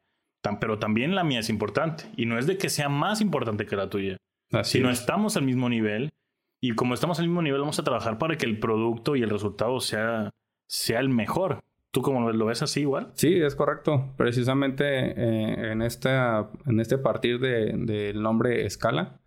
Pero 0.60 0.78
también 0.78 1.14
la 1.14 1.24
mía 1.24 1.40
es 1.40 1.48
importante. 1.48 2.04
Y 2.16 2.26
no 2.26 2.38
es 2.38 2.46
de 2.46 2.58
que 2.58 2.68
sea 2.68 2.90
más 2.90 3.22
importante 3.22 3.64
que 3.64 3.76
la 3.76 3.88
tuya. 3.88 4.18
Así 4.52 4.78
sino 4.78 4.90
estamos 4.90 5.36
al 5.38 5.44
mismo 5.44 5.70
nivel. 5.70 6.12
Y 6.60 6.72
como 6.72 6.94
estamos 6.94 7.18
al 7.18 7.26
mismo 7.26 7.42
nivel, 7.42 7.60
vamos 7.60 7.78
a 7.78 7.84
trabajar 7.84 8.18
para 8.18 8.36
que 8.36 8.46
el 8.46 8.58
producto 8.58 9.16
y 9.16 9.22
el 9.22 9.30
resultado 9.30 9.80
sea, 9.80 10.30
sea 10.66 11.00
el 11.00 11.08
mejor. 11.08 11.64
¿Tú 11.94 12.02
cómo 12.02 12.32
lo 12.32 12.46
ves 12.46 12.60
así 12.60 12.80
igual? 12.80 13.12
Sí, 13.14 13.40
es 13.40 13.54
correcto. 13.54 14.12
Precisamente 14.16 14.84
eh, 14.84 15.70
en, 15.70 15.80
esta, 15.80 16.50
en 16.66 16.80
este 16.80 16.98
partir 16.98 17.38
del 17.38 17.86
de, 17.86 18.12
nombre 18.14 18.66
escala, 18.66 19.20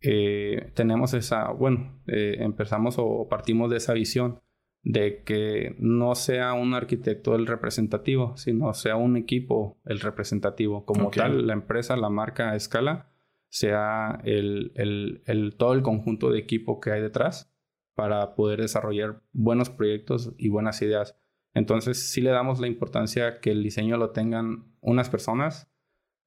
eh, 0.00 0.72
tenemos 0.74 1.14
esa, 1.14 1.52
bueno, 1.52 2.02
eh, 2.08 2.38
empezamos 2.40 2.96
o 2.98 3.28
partimos 3.28 3.70
de 3.70 3.76
esa 3.76 3.92
visión 3.92 4.40
de 4.82 5.22
que 5.22 5.76
no 5.78 6.16
sea 6.16 6.52
un 6.54 6.74
arquitecto 6.74 7.36
el 7.36 7.46
representativo, 7.46 8.36
sino 8.36 8.74
sea 8.74 8.96
un 8.96 9.16
equipo 9.16 9.78
el 9.84 10.00
representativo. 10.00 10.84
Como 10.84 11.12
tal, 11.12 11.46
la 11.46 11.52
empresa, 11.52 11.96
la 11.96 12.10
marca 12.10 12.56
escala, 12.56 13.08
sea 13.50 14.20
el, 14.24 14.72
el, 14.74 15.54
todo 15.56 15.74
el 15.74 15.82
conjunto 15.82 16.32
de 16.32 16.40
equipo 16.40 16.80
que 16.80 16.90
hay 16.90 17.02
detrás 17.02 17.54
para 17.94 18.34
poder 18.34 18.62
desarrollar 18.62 19.22
buenos 19.32 19.70
proyectos 19.70 20.32
y 20.38 20.48
buenas 20.48 20.82
ideas. 20.82 21.19
Entonces, 21.54 22.10
sí 22.10 22.20
le 22.20 22.30
damos 22.30 22.60
la 22.60 22.66
importancia 22.66 23.40
que 23.40 23.50
el 23.50 23.62
diseño 23.62 23.96
lo 23.96 24.10
tengan 24.10 24.72
unas 24.80 25.10
personas, 25.10 25.70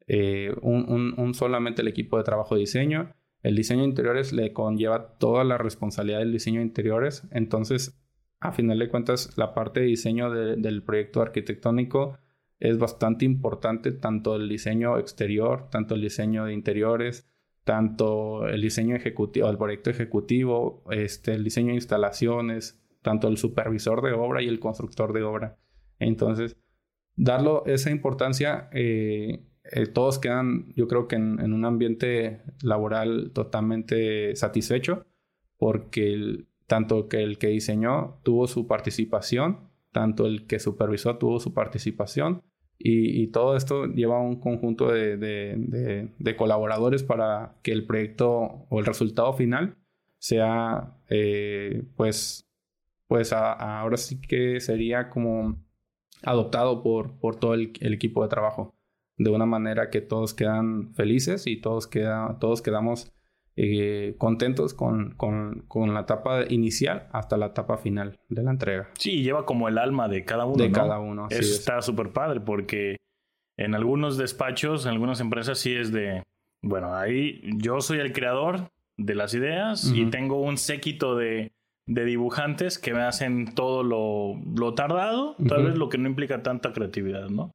eh, 0.07 0.53
un, 0.62 1.33
solamente 1.33 1.81
el 1.81 1.88
equipo 1.88 2.17
de 2.17 2.23
trabajo 2.23 2.55
de 2.55 2.62
diseño. 2.62 3.13
El 3.41 3.55
diseño 3.55 3.81
de 3.81 3.89
interiores 3.89 4.33
le 4.33 4.53
conlleva 4.53 5.17
toda 5.17 5.43
la 5.43 5.57
responsabilidad 5.57 6.19
del 6.19 6.31
diseño 6.31 6.59
de 6.59 6.65
interiores. 6.65 7.23
Entonces, 7.31 7.99
a 8.39 8.51
final 8.51 8.79
de 8.79 8.89
cuentas, 8.89 9.38
la 9.38 9.53
parte 9.53 9.79
de 9.81 9.86
diseño 9.88 10.29
del 10.29 10.83
proyecto 10.83 11.21
arquitectónico 11.21 12.17
es 12.59 12.77
bastante 12.77 13.25
importante, 13.25 13.91
tanto 13.91 14.36
el 14.36 14.47
diseño 14.47 14.97
exterior, 14.97 15.69
tanto 15.69 15.95
el 15.95 16.01
diseño 16.01 16.45
de 16.45 16.53
interiores, 16.53 17.29
tanto 17.63 18.47
el 18.47 18.62
diseño 18.62 18.95
ejecutivo, 18.95 19.49
el 19.49 19.57
proyecto 19.57 19.89
ejecutivo, 19.89 20.83
este, 20.91 21.33
el 21.33 21.43
diseño 21.43 21.69
de 21.69 21.75
instalaciones, 21.75 22.83
tanto 23.04 23.28
el 23.28 23.38
supervisor 23.38 24.02
de 24.02 24.13
obra 24.13 24.42
y 24.42 24.48
el 24.48 24.60
constructor 24.60 25.13
de 25.13 25.22
obra. 25.22 25.58
Entonces, 26.00 26.58
darlo 27.16 27.63
esa 27.68 27.92
importancia, 27.92 28.70
eh, 28.72 29.46
eh, 29.66 29.86
todos 29.86 30.20
quedan, 30.20 30.74
yo 30.76 30.88
creo 30.88 31.08
que 31.08 31.16
en, 31.16 31.54
un 31.54 31.66
ambiente 31.66 32.42
laboral 32.62 33.32
totalmente 33.34 34.36
satisfecho, 34.36 35.06
porque 35.58 36.46
tanto 36.68 37.08
que 37.08 37.22
el 37.22 37.38
que 37.38 37.48
diseñó 37.48 38.20
tuvo 38.24 38.48
su 38.48 38.68
participación, 38.68 39.70
tanto 39.92 40.26
el 40.26 40.48
que 40.48 40.60
supervisó 40.60 41.18
tuvo 41.18 41.39
su 41.39 41.54
participación, 41.54 42.42
y, 42.86 43.28
todo 43.28 43.56
esto 43.56 43.86
lleva 43.86 44.18
a 44.18 44.22
un 44.22 44.42
conjunto 44.42 44.89
de, 44.89 46.36
colaboradores 46.36 47.04
para 47.04 47.56
que 47.62 47.72
el 47.72 47.86
proyecto 47.86 48.66
o 48.68 48.80
el 48.80 48.86
resultado 48.86 49.32
final 49.32 49.78
sea, 50.18 50.98
eh, 51.08 51.84
pues, 51.96 52.50
pues 53.13 53.32
ahora 53.32 53.95
sí 53.97 54.19
que 54.19 54.60
sería 54.60 55.12
como 55.12 55.63
adoptado 56.23 56.82
por, 56.82 57.19
por 57.19 57.36
todo 57.36 57.54
el, 57.54 57.71
equipo 57.80 58.23
de 58.23 58.30
trabajo 58.30 58.73
de 59.17 59.30
una 59.30 59.45
manera 59.45 59.91
que 59.91 60.02
todos 60.02 60.34
quedan 60.34 60.95
felices 60.95 61.45
y 61.45 61.62
todos, 61.62 61.86
queda, 61.86 62.39
todos 62.39 62.63
quedamos 62.63 63.13
eh, 63.56 64.15
contentos 64.17 64.73
con, 64.73 65.12
con, 65.12 65.63
con, 65.67 65.93
la 65.93 65.99
etapa 65.99 66.45
inicial 66.49 67.08
hasta 67.12 67.38
la 67.38 67.45
etapa 67.45 67.78
final 67.78 68.19
de 68.30 68.41
la 68.41 68.49
entrega. 68.49 68.89
Sí, 68.97 69.21
lleva 69.21 69.45
como 69.45 69.67
el 69.67 69.78
alma 69.78 70.08
de 70.08 70.26
cada 70.26 70.45
uno. 70.45 70.63
De 70.63 70.71
cada 70.71 70.97
uno. 70.97 71.28
Eso 71.30 71.54
está 71.54 71.84
súper 71.84 72.13
padre 72.13 72.39
porque 72.39 72.97
en 73.58 73.76
algunos 73.76 74.17
despachos, 74.17 74.88
en 74.88 74.93
algunas 74.93 75.19
empresas 75.19 75.60
sí 75.60 75.76
es 75.76 75.91
de, 75.91 76.23
bueno, 76.63 76.95
ahí 76.95 77.41
yo 77.58 77.80
soy 77.80 77.99
el 77.99 78.12
creador 78.12 78.71
de 78.97 79.13
las 79.13 79.36
ideas 79.36 79.91
y 79.93 80.08
tengo 80.08 80.41
un 80.41 80.58
séquito 80.58 81.15
de, 81.15 81.52
de, 81.86 82.06
dibujantes 82.06 82.80
que 82.80 82.93
me 82.93 83.02
hacen 83.02 83.56
todo 83.56 83.84
lo, 83.84 84.41
lo 84.56 84.74
tardado, 84.74 85.36
tal 85.48 85.65
vez 85.65 85.78
lo 85.78 85.89
que 85.89 85.98
no 85.98 86.08
implica 86.10 86.43
tanta 86.43 86.74
creatividad, 86.74 87.30
¿no? 87.30 87.52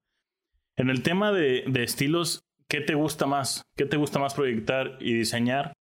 En 0.76 0.90
el 0.90 1.02
tema 1.02 1.32
de, 1.32 1.64
de 1.66 1.82
estilos, 1.82 2.40
¿qué 2.68 2.80
te 2.80 2.94
gusta 2.94 3.26
más? 3.26 3.62
¿Qué 3.76 3.84
te 3.84 3.96
gusta 3.96 4.18
más 4.18 4.34
proyectar 4.34 4.96
y 5.00 5.14
diseñar? 5.14 5.72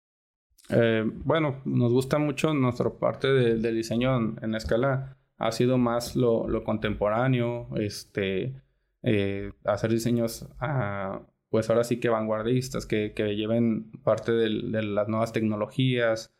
Eh, 0.69 1.05
bueno, 1.07 1.61
nos 1.65 1.93
gusta 1.93 2.19
mucho 2.19 2.55
nuestra 2.55 2.91
parte 2.91 3.29
del 3.29 3.75
diseño 3.75 4.37
en, 4.41 4.55
escala. 4.55 5.17
Ha 5.39 5.53
sido 5.53 5.79
más 5.79 6.17
lo, 6.17 6.65
contemporáneo, 6.65 7.69
este, 7.77 8.55
eh, 9.03 9.53
hacer 9.65 9.91
diseños, 9.91 10.49
ah, 10.59 11.21
pues 11.51 11.69
ahora 11.69 11.85
sí 11.85 12.01
que 12.01 12.09
vanguardistas, 12.09 12.87
que, 12.87 13.13
lleven 13.37 13.91
parte 14.03 14.33
de 14.33 14.49
las 14.83 15.09
nuevas 15.09 15.33
tecnologías 15.33 16.36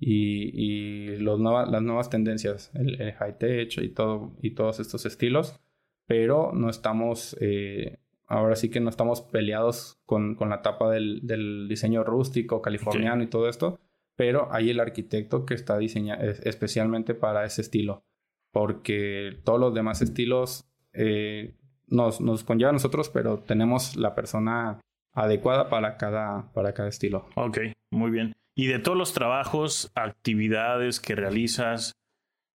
y, 0.00 1.16
los 1.18 1.38
las 1.38 1.82
nuevas 1.82 2.08
tendencias, 2.10 2.70
el, 2.74 3.12
high 3.12 3.38
tech 3.38 3.76
y, 3.78 3.90
todo, 3.90 4.32
y 4.40 4.52
todos 4.52 4.80
estos 4.80 5.04
estilos, 5.04 5.60
pero 6.06 6.52
no 6.52 6.70
estamos 6.70 7.36
eh, 7.40 7.98
ahora 8.30 8.56
sí 8.56 8.70
que 8.70 8.80
no 8.80 8.88
estamos 8.88 9.20
peleados 9.20 10.00
con, 10.06 10.36
la 10.38 10.56
etapa 10.56 10.90
del, 10.90 11.66
diseño 11.68 12.04
rústico, 12.04 12.62
californiano 12.62 13.22
y 13.22 13.26
todo 13.26 13.48
esto, 13.48 13.78
pero 14.16 14.48
hay 14.52 14.70
el 14.70 14.80
arquitecto 14.80 15.44
que 15.44 15.54
está 15.54 15.76
diseñado 15.76 16.22
especialmente 16.44 17.14
para 17.14 17.44
ese 17.44 17.60
estilo, 17.60 18.04
porque 18.52 19.40
todos 19.44 19.58
los 19.58 19.74
demás 19.74 20.00
estilos 20.00 20.70
eh, 20.92 21.56
nos, 21.88 22.20
nos 22.20 22.44
conlleva 22.44 22.70
a 22.70 22.74
nosotros, 22.74 23.10
pero 23.10 23.40
tenemos 23.40 23.96
la 23.96 24.14
persona 24.14 24.80
adecuada 25.12 25.68
para 25.68 25.96
cada, 25.96 26.52
para 26.52 26.72
cada 26.72 26.88
estilo. 26.88 27.26
Ok, 27.34 27.58
muy 27.90 28.12
bien. 28.12 28.32
Y 28.60 28.66
de 28.66 28.78
todos 28.78 28.98
los 28.98 29.14
trabajos, 29.14 29.90
actividades 29.94 31.00
que 31.00 31.14
realizas, 31.14 31.94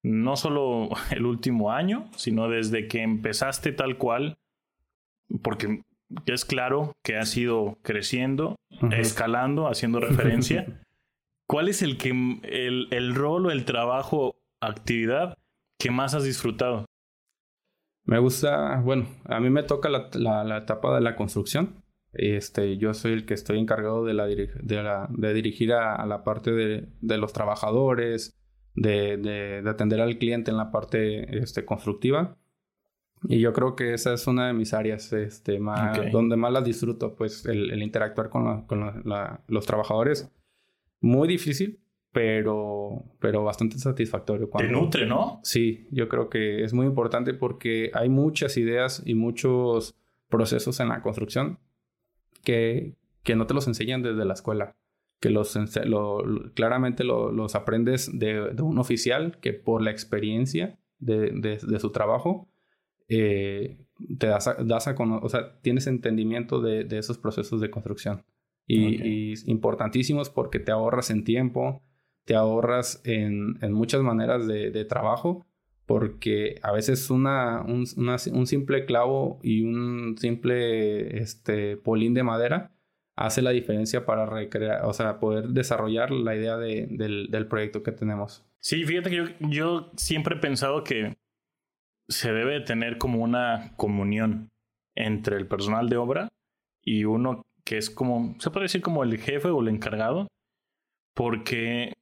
no 0.04 0.36
solo 0.36 0.90
el 1.10 1.26
último 1.26 1.72
año, 1.72 2.12
sino 2.16 2.48
desde 2.48 2.88
que 2.88 3.02
empezaste 3.02 3.72
tal 3.72 3.98
cual, 3.98 4.38
porque 5.42 5.82
es 6.28 6.46
claro 6.46 6.94
que 7.04 7.18
ha 7.18 7.24
ido 7.36 7.80
creciendo, 7.82 8.56
escalando, 8.92 9.68
haciendo 9.68 10.00
referencia. 10.00 10.80
¿Cuál 11.48 11.70
es 11.70 11.82
el, 11.82 11.98
que, 11.98 12.10
el, 12.10 12.88
el 12.92 13.16
rol 13.16 13.48
o 13.48 13.50
el 13.50 13.66
trabajo, 13.66 14.36
actividad 14.62 15.40
que 15.80 15.90
más 15.90 16.14
has 16.14 16.24
disfrutado? 16.24 16.86
Me 18.04 18.20
gusta, 18.20 18.80
bueno, 18.82 19.08
a 19.24 19.40
mí 19.40 19.50
me 19.50 19.64
toca 19.64 19.90
la, 19.90 20.12
la, 20.14 20.58
etapa 20.58 20.94
de 20.94 21.02
la 21.02 21.16
construcción. 21.16 21.84
Este, 22.18 22.78
yo 22.78 22.94
soy 22.94 23.14
el 23.14 23.26
que 23.26 23.34
estoy 23.34 23.60
encargado 23.60 24.06
de, 24.06 24.14
la, 24.14 24.26
de, 24.26 24.50
la, 24.84 25.08
de 25.10 25.34
dirigir 25.34 25.74
a, 25.74 26.06
la 26.06 26.24
parte 26.24 26.52
de, 26.52 26.88
de 27.02 27.18
los 27.18 27.34
trabajadores, 27.34 28.36
de, 28.76 29.18
de, 29.18 29.70
atender 29.70 30.02
al 30.02 30.18
cliente 30.18 30.52
en 30.52 30.58
la 30.58 30.72
parte 30.72 31.38
este, 31.38 31.66
constructiva. 31.66 32.38
Y 33.28 33.40
yo 33.40 33.54
creo 33.54 33.76
que 33.76 33.94
esa 33.94 34.14
es 34.14 34.28
una 34.28 34.48
de 34.48 34.54
mis 34.54 34.74
áreas 34.74 35.12
este, 35.14 35.60
más, 35.60 36.12
donde 36.12 36.36
más 36.36 36.52
las 36.52 36.64
disfruto, 36.64 37.16
pues 37.16 37.46
el, 37.46 37.82
interactuar 37.82 38.30
con, 38.30 38.66
con 38.68 39.04
los 39.48 39.66
trabajadores. 39.66 40.32
Muy 41.02 41.28
difícil, 41.28 41.80
pero, 42.12 43.04
pero 43.20 43.44
bastante 43.44 43.78
satisfactorio. 43.78 44.50
Cuando, 44.50 44.70
Te 44.70 44.74
nutre, 44.74 45.06
¿no? 45.06 45.40
Sí, 45.44 45.88
yo 45.92 46.08
creo 46.08 46.30
que 46.30 46.64
es 46.64 46.74
muy 46.74 46.86
importante 46.86 47.34
porque 47.34 47.92
hay 47.94 48.10
muchas 48.10 48.58
ideas 48.58 49.02
y 49.06 49.16
muchos 49.16 49.96
procesos 50.30 50.80
en 50.80 50.90
la 50.90 51.02
construcción 51.02 51.60
que, 52.46 52.96
que 53.24 53.36
no 53.36 53.46
te 53.48 53.54
los 53.54 53.68
enseñan 53.68 54.02
desde 54.02 54.24
la 54.24 54.34
escuela. 54.34 54.78
Que 55.20 55.30
los, 55.30 55.58
claramente 56.54 57.04
los 57.04 57.56
aprendes 57.56 58.18
de, 58.18 58.54
de, 58.54 58.62
un 58.62 58.78
oficial 58.78 59.38
que 59.40 59.54
por 59.54 59.82
la 59.82 59.92
experiencia 59.92 60.78
de, 61.00 61.32
de, 61.32 61.58
de 61.58 61.80
su 61.80 61.92
trabajo 61.92 62.48
eh, 63.08 63.78
te 64.18 64.28
das 64.28 64.48
a, 64.48 64.56
das 64.56 64.88
a 64.88 64.96
o 64.98 65.30
sea, 65.30 65.60
tienes 65.62 65.88
entendimiento 65.88 66.62
de, 66.62 66.84
de 66.84 66.98
esos 66.98 67.18
procesos 67.18 67.62
de 67.62 67.70
construcción. 67.70 68.24
Y, 68.68 69.34
importantísimos 69.50 70.30
porque 70.30 70.60
te 70.60 70.72
ahorras 70.72 71.12
en 71.12 71.24
tiempo, 71.24 71.84
te 72.26 72.36
ahorras 72.36 73.00
en, 73.06 73.58
en 73.62 73.74
muchas 73.74 74.02
maneras 74.02 74.48
de, 74.48 74.72
de, 74.72 74.86
trabajo, 74.86 75.46
porque 75.86 76.60
a 76.64 76.72
veces 76.72 77.10
una, 77.10 77.62
un, 77.62 77.86
un, 77.98 78.48
simple 78.48 78.86
clavo 78.86 79.40
y 79.44 79.64
un 79.64 80.18
simple 80.18 81.20
este, 81.20 81.78
polín 81.78 82.14
de 82.14 82.24
madera 82.24 82.72
hace 83.16 83.42
la 83.42 83.52
diferencia 83.52 84.06
para 84.06 84.26
recrear, 84.26 84.84
o 84.86 84.94
sea, 84.94 85.20
poder 85.20 85.50
desarrollar 85.50 86.12
la 86.12 86.36
idea 86.36 86.58
de, 86.58 86.88
del, 86.90 87.30
del, 87.30 87.48
proyecto 87.48 87.84
que 87.84 87.92
tenemos. 87.92 88.44
Sí, 88.60 88.84
fíjate 88.84 89.10
que 89.10 89.16
yo, 89.16 89.24
yo 89.40 89.92
siempre 89.96 90.36
he 90.36 90.40
pensado 90.40 90.84
que 90.84 91.16
se 92.08 92.34
debe 92.34 92.62
tener 92.62 92.98
como 92.98 93.24
una 93.24 93.74
comunión 93.78 94.52
entre 94.96 95.38
el 95.38 95.48
personal 95.48 95.88
de 95.88 95.98
obra 95.98 96.30
y 96.82 97.06
uno 97.06 97.46
que 97.64 97.78
es 97.78 97.90
como, 97.90 98.36
se 98.40 98.52
puede 98.52 98.66
decir 98.66 98.82
como 98.82 99.04
el 99.04 99.18
jefe 99.18 99.50
o 99.50 99.62
el 99.62 99.70
encargado, 99.70 100.28
porque 101.16 101.94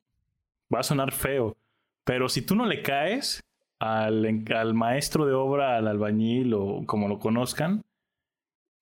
va 0.73 0.79
a 0.79 0.83
sonar 0.83 1.11
feo, 1.11 1.55
pero 2.03 2.27
si 2.27 2.41
tú 2.41 2.55
no 2.55 2.65
le 2.65 2.81
caes 2.81 3.41
al, 3.83 4.45
al 4.55 4.73
maestro 4.73 5.25
de 5.25 5.33
obra, 5.33 5.77
al 5.77 5.87
albañil 5.87 6.53
o 6.53 6.85
como 6.85 7.07
lo 7.07 7.19
conozcan, 7.19 7.81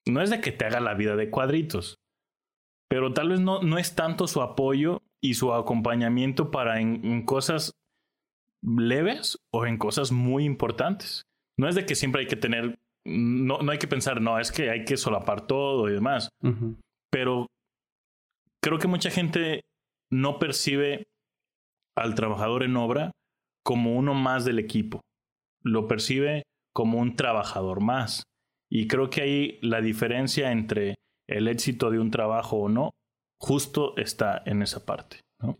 no 0.06 0.20
es 0.20 0.30
de 0.30 0.40
que 0.40 0.52
te 0.52 0.64
haga 0.64 0.80
la 0.80 0.94
vida 0.94 1.16
de 1.16 1.30
cuadritos, 1.30 1.98
pero 2.88 3.12
tal 3.12 3.30
vez 3.30 3.40
no, 3.40 3.62
no 3.62 3.78
es 3.78 3.94
tanto 3.94 4.26
su 4.26 4.42
apoyo 4.42 5.02
y 5.20 5.34
su 5.34 5.52
acompañamiento 5.52 6.50
para 6.50 6.80
en 6.80 7.24
cosas 7.24 7.72
leves 8.62 9.38
o 9.52 9.66
en 9.66 9.76
cosas 9.76 10.12
muy 10.12 10.44
importantes. 10.44 11.26
No 11.58 11.68
es 11.68 11.74
de 11.74 11.84
que 11.84 11.94
siempre 11.94 12.22
hay 12.22 12.26
que 12.26 12.36
tener, 12.36 12.78
no, 13.04 13.58
no 13.58 13.72
hay 13.72 13.78
que 13.78 13.88
pensar, 13.88 14.20
no, 14.20 14.38
es 14.38 14.52
que 14.52 14.70
hay 14.70 14.84
que 14.84 14.96
solapar 14.96 15.46
todo 15.46 15.88
y 15.88 15.92
demás. 15.92 16.30
Pero 17.10 17.46
creo 18.62 18.78
que 18.78 18.88
mucha 18.88 19.10
gente 19.10 19.62
no 20.10 20.38
percibe 20.38 21.04
al 21.96 22.14
trabajador 22.14 22.62
en 22.62 22.76
obra 22.76 23.12
como 23.62 23.96
uno 23.96 24.14
más 24.14 24.44
del 24.44 24.58
equipo. 24.58 25.00
Lo 25.62 25.86
percibe 25.86 26.42
como 26.72 26.98
un 26.98 27.16
trabajador 27.16 27.80
más. 27.80 28.24
Y 28.68 28.88
creo 28.88 29.10
que 29.10 29.22
ahí 29.22 29.58
la 29.62 29.80
diferencia 29.80 30.50
entre 30.50 30.94
el 31.28 31.48
éxito 31.48 31.90
de 31.90 31.98
un 31.98 32.10
trabajo 32.10 32.56
o 32.56 32.68
no, 32.68 32.94
justo 33.38 33.96
está 33.96 34.42
en 34.46 34.62
esa 34.62 34.84
parte. 34.84 35.20
¿no? 35.40 35.58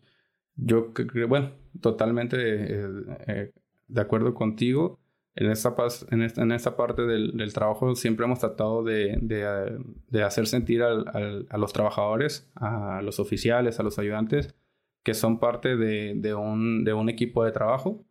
Yo 0.57 0.93
creo, 0.93 1.29
bueno, 1.29 1.53
totalmente 1.81 2.37
eh, 2.39 2.89
eh, 3.27 3.53
de 3.89 4.01
acuerdo 4.01 4.35
contigo. 4.35 4.99
En 5.35 5.51
esta, 5.51 5.75
en 6.11 6.23
esta, 6.23 6.43
en 6.43 6.77
parte 6.77 7.03
del, 7.03 7.53
trabajo 7.55 7.95
siempre 7.95 8.27
hemos 8.27 8.41
tratado 8.41 8.83
de, 8.83 9.19
de, 9.23 10.23
hacer 10.23 10.47
sentir 10.47 10.83
al, 10.83 11.47
a 11.49 11.57
los 11.57 11.73
trabajadores, 11.73 12.51
a 12.55 13.01
los 13.03 13.19
oficiales, 13.19 13.81
a 13.81 13.83
los 13.83 13.99
ayudantes, 13.99 14.55
que 15.03 15.15
son 15.15 15.39
parte 15.39 15.77
de, 15.77 16.15
de, 16.15 16.35
un, 16.35 16.85
de 16.85 16.93
un 16.93 17.09
equipo 17.09 17.45
de 17.45 17.53
trabajo. 17.53 18.05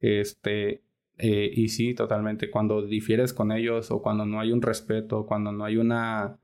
Este, 0.00 0.82
eh, 1.18 1.50
y 1.54 1.68
sí, 1.68 1.94
totalmente, 1.94 2.50
cuando 2.50 2.82
difieres 2.82 3.32
con 3.32 3.52
ellos 3.52 3.90
o 3.90 4.02
cuando 4.02 4.26
no 4.26 4.40
hay 4.40 4.52
un 4.52 4.62
respeto, 4.62 5.26
cuando 5.26 5.52
no 5.52 5.64
hay 5.64 5.76
una, 5.78 6.38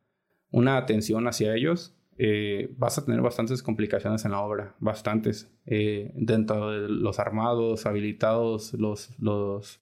una 0.51 0.77
atención 0.79 1.27
hacia 1.29 1.55
ellos, 1.55 1.95
eh, 2.19 2.73
vas 2.77 2.99
a 2.99 3.05
tener 3.05 3.21
bastantes 3.21 3.63
complicaciones 3.63 4.25
en 4.25 4.33
la 4.33 4.41
obra, 4.41 4.75
bastantes. 4.81 5.53
Eh, 5.67 6.13
dentro 6.15 6.71
de 6.71 6.89
los 6.89 7.19
armados, 7.19 7.87
habilitados, 7.87 8.75
los, 8.75 9.19
los 9.19 9.81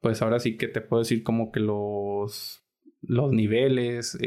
pues 0.00 0.22
ahora 0.22 0.38
sí 0.38 0.56
que 0.56 0.68
te 0.68 0.80
puedo 0.80 1.02
decir 1.02 1.22
como 1.22 1.52
que 1.52 1.60
los, 1.60 2.62
los 3.02 3.32
niveles, 3.32 4.18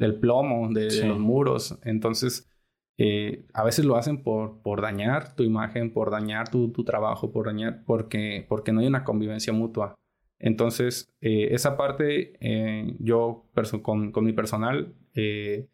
el 0.00 0.16
plomo 0.16 0.68
de, 0.72 1.06
los 1.06 1.18
muros. 1.18 1.78
Entonces, 1.84 2.48
a 3.54 3.64
veces 3.64 3.84
lo 3.84 3.96
hacen 3.96 4.22
por, 4.22 4.60
por 4.62 4.82
dañar 4.82 5.34
tu 5.34 5.42
imagen, 5.42 5.92
por 5.92 6.10
dañar 6.10 6.50
tu, 6.50 6.70
tu 6.70 6.84
trabajo, 6.84 7.32
por 7.32 7.46
dañar, 7.46 7.84
porque, 7.86 8.44
porque 8.48 8.72
no 8.72 8.80
hay 8.80 8.86
una 8.86 9.04
convivencia 9.04 9.52
mutua. 9.52 9.94
Entonces, 10.40 11.12
eh, 11.20 11.48
esa 11.52 11.76
parte, 11.76 12.32
eh, 12.40 12.96
yo 12.98 13.46
con, 13.82 14.12
mi 14.24 14.32
personal, 14.32 14.94
eh, 15.14 15.68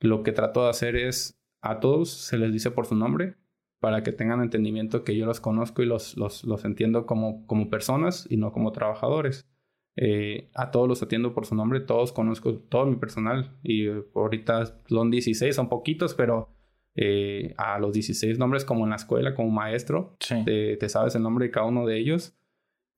lo 0.00 0.22
que 0.22 0.32
trato 0.32 0.64
de 0.64 0.70
hacer 0.70 0.96
es 0.96 1.38
a 1.60 1.78
todos 1.80 2.10
se 2.10 2.38
les 2.38 2.52
dice 2.52 2.70
por 2.70 2.86
su 2.86 2.96
nombre 2.96 3.36
para 3.78 4.02
que 4.02 4.12
tengan 4.12 4.40
entendimiento 4.40 5.04
que 5.04 5.16
yo 5.16 5.26
los 5.26 5.40
conozco 5.40 5.82
y 5.82 5.86
los, 5.86 6.16
los, 6.16 6.44
los 6.44 6.64
entiendo 6.64 7.04
como, 7.04 7.46
como 7.46 7.68
personas 7.68 8.26
y 8.30 8.38
no 8.38 8.52
como 8.52 8.72
trabajadores. 8.72 9.46
A 10.54 10.70
todos 10.70 10.88
los 10.88 11.02
atiendo 11.02 11.34
por 11.34 11.44
su 11.44 11.54
nombre, 11.54 11.80
todos 11.80 12.12
conozco 12.12 12.54
todo 12.54 12.86
mi 12.86 12.96
personal 12.96 13.56
y 13.62 13.86
ahorita 14.14 14.80
son 14.86 15.10
16, 15.10 15.54
son 15.54 15.68
poquitos, 15.68 16.14
pero 16.14 16.48
a 17.56 17.78
los 17.78 17.92
16 17.92 18.38
nombres 18.38 18.64
como 18.64 18.84
en 18.84 18.90
la 18.90 18.96
escuela, 18.96 19.34
como 19.34 19.50
maestro, 19.50 20.16
te 20.44 20.88
sabes 20.88 21.14
el 21.16 21.22
nombre 21.22 21.46
de 21.46 21.50
cada 21.50 21.66
uno 21.66 21.86
de 21.86 21.98
ellos. 21.98 22.34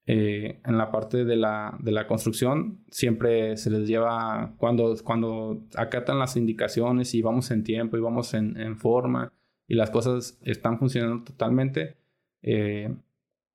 Eh, 0.04 0.60
en 0.64 0.78
la 0.78 0.90
parte 0.90 1.24
de 1.24 1.36
la, 1.36 1.78
de 1.80 1.92
la, 1.92 2.08
construcción 2.08 2.84
siempre 2.90 3.56
se 3.56 3.70
les 3.70 3.86
lleva, 3.86 4.52
cuando, 4.58 4.96
cuando 5.04 5.62
acatan 5.76 6.18
las 6.18 6.36
indicaciones 6.36 7.14
y 7.14 7.22
vamos 7.22 7.52
en 7.52 7.62
tiempo 7.62 7.96
y 7.96 8.00
vamos 8.00 8.34
en, 8.34 8.60
en 8.60 8.76
forma 8.76 9.32
y 9.68 9.76
las 9.76 9.90
cosas 9.90 10.40
están 10.42 10.80
funcionando 10.80 11.22
totalmente, 11.22 11.98
eh, 12.42 12.92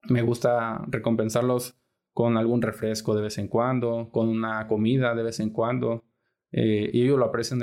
me 0.07 0.21
gusta 0.21 0.85
recompensarlos 0.87 1.75
con 2.17 2.35
algún 2.35 2.63
refresco 2.63 3.13
de 3.13 3.21
vez 3.21 3.37
en 3.37 3.47
cuando, 3.47 4.09
con 4.11 4.27
una 4.27 4.65
comida 4.65 5.13
de 5.13 5.21
vez 5.21 5.39
en 5.39 5.51
cuando, 5.51 6.03
eh, 6.51 6.89
y 6.91 7.03
ellos 7.03 7.19
lo 7.19 7.25
aprecian 7.25 7.59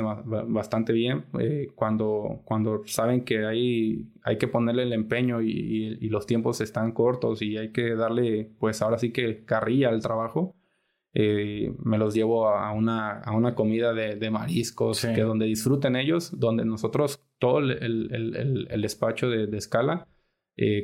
bastante 0.47 0.93
bien 0.93 1.25
eh, 1.41 1.73
cuando, 1.75 2.43
cuando 2.45 2.83
saben 2.87 3.25
que 3.25 3.45
hay, 3.45 4.13
hay 4.23 4.39
que 4.39 4.47
ponerle 4.47 4.85
el 4.85 4.93
empeño 4.93 5.43
y, 5.43 6.09
los 6.09 6.27
tiempos 6.27 6.61
están 6.61 6.93
cortos 6.93 7.43
y 7.43 7.57
hay 7.57 7.73
que 7.73 7.97
darle, 7.97 8.49
pues 8.61 8.81
ahora 8.81 8.97
sí 8.97 9.11
que 9.11 9.45
carrilla 9.45 9.89
al 9.89 10.01
trabajo. 10.01 10.55
Eh, 11.15 11.75
me 11.83 11.99
los 11.99 12.15
llevo 12.15 12.49
a 12.49 12.71
una, 12.71 13.23
a 13.23 13.33
una 13.33 13.57
comida 13.57 13.93
de, 13.93 14.15
de 14.15 14.31
mariscos, 14.31 15.05
que 15.05 15.23
donde 15.23 15.47
disfruten 15.47 15.97
ellos, 15.97 16.39
donde 16.39 16.65
nosotros, 16.65 17.21
todo 17.41 17.59
el, 17.59 17.73
el, 17.73 18.69
el, 18.71 18.83
despacho 18.83 19.29
de, 19.29 19.49
de 19.49 19.59
escala, 19.59 20.07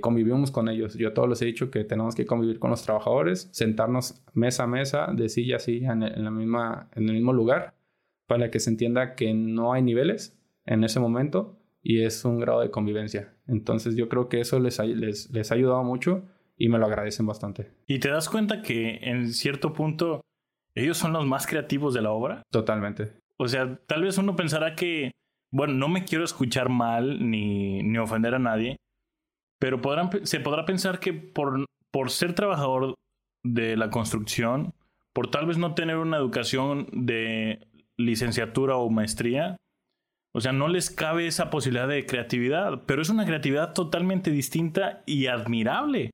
convivimos 0.01 0.51
con 0.51 0.69
ellos. 0.69 0.95
Yo 0.95 1.13
todos 1.13 1.29
les 1.29 1.43
he 1.43 1.47
dicho 1.47 1.71
que 1.71 1.85
tenemos 1.85 2.15
que 2.15 2.27
convivir 2.27 2.59
con 2.59 2.71
los 2.71 2.83
trabajadores, 2.83 3.49
sentarnos 3.53 4.23
mesa 4.35 4.65
a 4.65 4.67
mesa, 4.67 5.09
de 5.15 5.29
silla 5.29 5.57
así, 5.57 5.85
en, 5.85 6.03
en, 6.03 6.25
la 6.25 6.31
misma, 6.31 6.89
en 6.95 7.09
el 7.09 7.15
mismo 7.15 7.33
lugar 7.33 7.75
para 8.31 8.49
que 8.49 8.61
se 8.61 8.71
entienda 8.71 9.17
que 9.17 9.35
no 9.35 9.73
hay 9.73 9.83
niveles 9.83 10.39
en 10.65 10.85
ese 10.85 11.01
momento 11.01 11.59
y 11.83 12.05
es 12.05 12.25
un 12.25 12.39
grado 12.39 12.61
de 12.61 12.71
convivencia. 12.71 13.35
Entonces 13.49 13.97
yo 13.97 14.09
creo 14.09 14.29
que 14.29 14.41
eso 14.41 14.61
les 14.61 14.79
ha, 14.79 14.85
les, 14.85 15.31
les 15.33 15.51
ha 15.51 15.57
ayudado 15.57 15.83
mucho 15.83 16.23
y 16.57 16.69
me 16.69 16.79
lo 16.79 16.87
agradecen 16.87 17.27
bastante. 17.27 17.73
¿Y 17.89 17.99
te 17.99 18.09
das 18.09 18.29
cuenta 18.29 18.63
que 18.63 19.01
en 19.03 19.33
cierto 19.33 19.73
punto 19.73 20.21
ellos 20.77 20.97
son 20.97 21.13
los 21.13 21.27
más 21.27 21.49
creativos 21.49 21.93
de 21.93 22.03
la 22.03 22.13
obra? 22.13 22.45
Totalmente. 22.53 23.15
O 23.37 23.49
sea, 23.49 23.81
tal 23.89 24.03
vez 24.03 24.17
uno 24.17 24.37
pensará 24.37 24.77
que, 24.77 25.11
bueno, 25.51 25.75
no 25.75 25.89
me 25.89 26.05
quiero 26.05 26.23
escuchar 26.23 26.69
mal 26.69 27.29
ni, 27.31 27.83
ni 27.83 27.99
ofender 27.99 28.37
a 28.37 28.39
nadie, 28.39 28.77
pero 29.61 29.81
se 30.25 30.41
podrá 30.41 30.65
pensar 30.65 30.99
que 30.99 31.13
por, 31.13 31.65
por 31.93 32.11
ser 32.11 32.35
trabajador 32.35 32.95
de 33.45 33.77
la 33.77 33.91
construcción, 33.91 34.75
por 35.13 35.31
tal 35.31 35.47
vez 35.47 35.59
no 35.59 35.75
tener 35.75 35.99
una 35.99 36.17
educación 36.17 36.89
de 36.93 37.69
licenciatura 37.99 38.77
o 38.77 38.91
maestría, 38.91 39.57
o 40.33 40.41
sea, 40.41 40.53
no 40.53 40.69
les 40.69 40.91
cabe 40.91 41.27
esa 41.27 41.51
posibilidad 41.51 41.89
de 41.89 42.07
creatividad, 42.07 42.85
pero 42.87 43.03
es 43.03 43.11
una 43.11 43.27
creatividad 43.27 43.75
totalmente 43.75 44.31
distinta 44.31 45.03
y 45.05 45.27
admirable, 45.27 46.11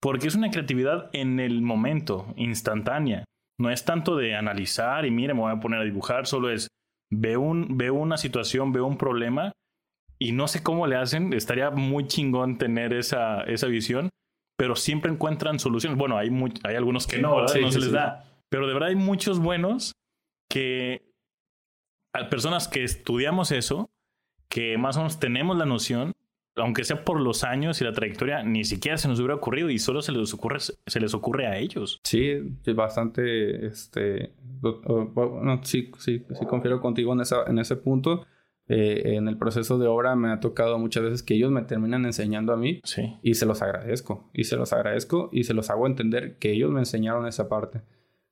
porque 0.00 0.26
es 0.26 0.34
una 0.34 0.50
creatividad 0.50 1.10
en 1.12 1.38
el 1.38 1.62
momento, 1.62 2.32
instantánea. 2.36 3.24
No 3.60 3.70
es 3.70 3.84
tanto 3.84 4.16
de 4.16 4.34
analizar 4.34 5.04
y 5.04 5.10
mire, 5.10 5.34
me 5.34 5.40
voy 5.40 5.52
a 5.52 5.60
poner 5.60 5.80
a 5.80 5.84
dibujar, 5.84 6.26
solo 6.26 6.50
es 6.50 6.68
veo, 7.10 7.40
un, 7.40 7.76
veo 7.76 7.94
una 7.94 8.16
situación, 8.16 8.72
veo 8.72 8.86
un 8.86 8.96
problema 8.96 9.52
y 10.18 10.32
no 10.32 10.48
sé 10.48 10.62
cómo 10.62 10.86
le 10.86 10.96
hacen, 10.96 11.32
estaría 11.32 11.70
muy 11.70 12.06
chingón 12.06 12.58
tener 12.58 12.92
esa, 12.92 13.42
esa 13.42 13.66
visión, 13.66 14.10
pero 14.56 14.76
siempre 14.76 15.10
encuentran 15.10 15.58
soluciones. 15.58 15.98
Bueno, 15.98 16.18
hay, 16.18 16.30
hay 16.64 16.74
algunos 16.74 17.06
que 17.06 17.18
no, 17.18 17.42
no 17.42 17.48
se 17.48 17.60
les 17.60 17.92
da, 17.92 18.24
pero 18.48 18.66
de 18.66 18.74
verdad 18.74 18.88
hay 18.90 18.96
muchos 18.96 19.38
buenos 19.38 19.94
que 20.50 21.08
personas 22.30 22.68
que 22.68 22.82
estudiamos 22.82 23.52
eso, 23.52 23.90
que 24.48 24.78
más 24.78 24.96
o 24.96 25.00
menos 25.00 25.20
tenemos 25.20 25.56
la 25.56 25.66
noción, 25.66 26.12
aunque 26.56 26.84
sea 26.84 27.04
por 27.04 27.20
los 27.20 27.44
años 27.44 27.80
y 27.80 27.84
la 27.84 27.92
trayectoria, 27.92 28.42
ni 28.42 28.64
siquiera 28.64 28.98
se 28.98 29.06
nos 29.06 29.20
hubiera 29.20 29.36
ocurrido 29.36 29.70
y 29.70 29.78
solo 29.78 30.02
se 30.02 30.10
les 30.10 30.34
ocurre, 30.34 30.58
se 30.58 31.00
les 31.00 31.14
ocurre 31.14 31.46
a 31.46 31.58
ellos. 31.58 32.00
Sí, 32.02 32.32
bastante, 32.74 33.66
este, 33.66 34.32
bueno, 34.60 35.60
sí, 35.62 35.92
sí, 35.98 36.24
sí 36.28 36.46
confiero 36.46 36.80
contigo 36.80 37.12
en, 37.12 37.20
esa, 37.20 37.44
en 37.46 37.58
ese 37.58 37.76
punto. 37.76 38.26
Eh, 38.68 39.16
en 39.16 39.28
el 39.28 39.38
proceso 39.38 39.78
de 39.78 39.86
obra 39.86 40.14
me 40.14 40.30
ha 40.30 40.40
tocado 40.40 40.78
muchas 40.78 41.02
veces 41.02 41.22
que 41.22 41.34
ellos 41.34 41.50
me 41.50 41.62
terminan 41.62 42.04
enseñando 42.04 42.52
a 42.52 42.56
mí 42.56 42.80
sí. 42.84 43.16
y 43.22 43.34
se 43.34 43.46
los 43.46 43.62
agradezco, 43.62 44.28
y 44.34 44.44
se 44.44 44.56
los 44.56 44.74
agradezco 44.74 45.30
y 45.32 45.44
se 45.44 45.54
los 45.54 45.70
hago 45.70 45.86
entender 45.86 46.36
que 46.36 46.52
ellos 46.52 46.70
me 46.70 46.80
enseñaron 46.80 47.26
esa 47.26 47.48
parte. 47.48 47.80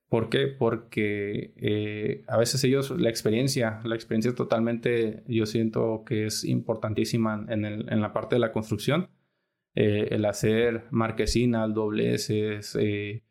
¿Por 0.08 0.28
qué? 0.28 0.46
Porque 0.46 1.52
eh, 1.56 2.24
a 2.28 2.36
veces 2.36 2.62
ellos, 2.62 2.90
la 2.90 3.08
experiencia, 3.08 3.80
la 3.84 3.96
experiencia 3.96 4.34
totalmente, 4.34 5.24
yo 5.26 5.46
siento 5.46 6.04
que 6.06 6.26
es 6.26 6.44
importantísima 6.44 7.44
en, 7.48 7.64
el, 7.64 7.92
en 7.92 8.00
la 8.00 8.12
parte 8.12 8.36
de 8.36 8.40
la 8.40 8.52
construcción. 8.52 9.08
Eh, 9.74 10.08
el 10.12 10.24
hacer 10.24 10.84
marquesinas, 10.90 11.74
dobleces, 11.74 12.78
eh, 12.80 13.22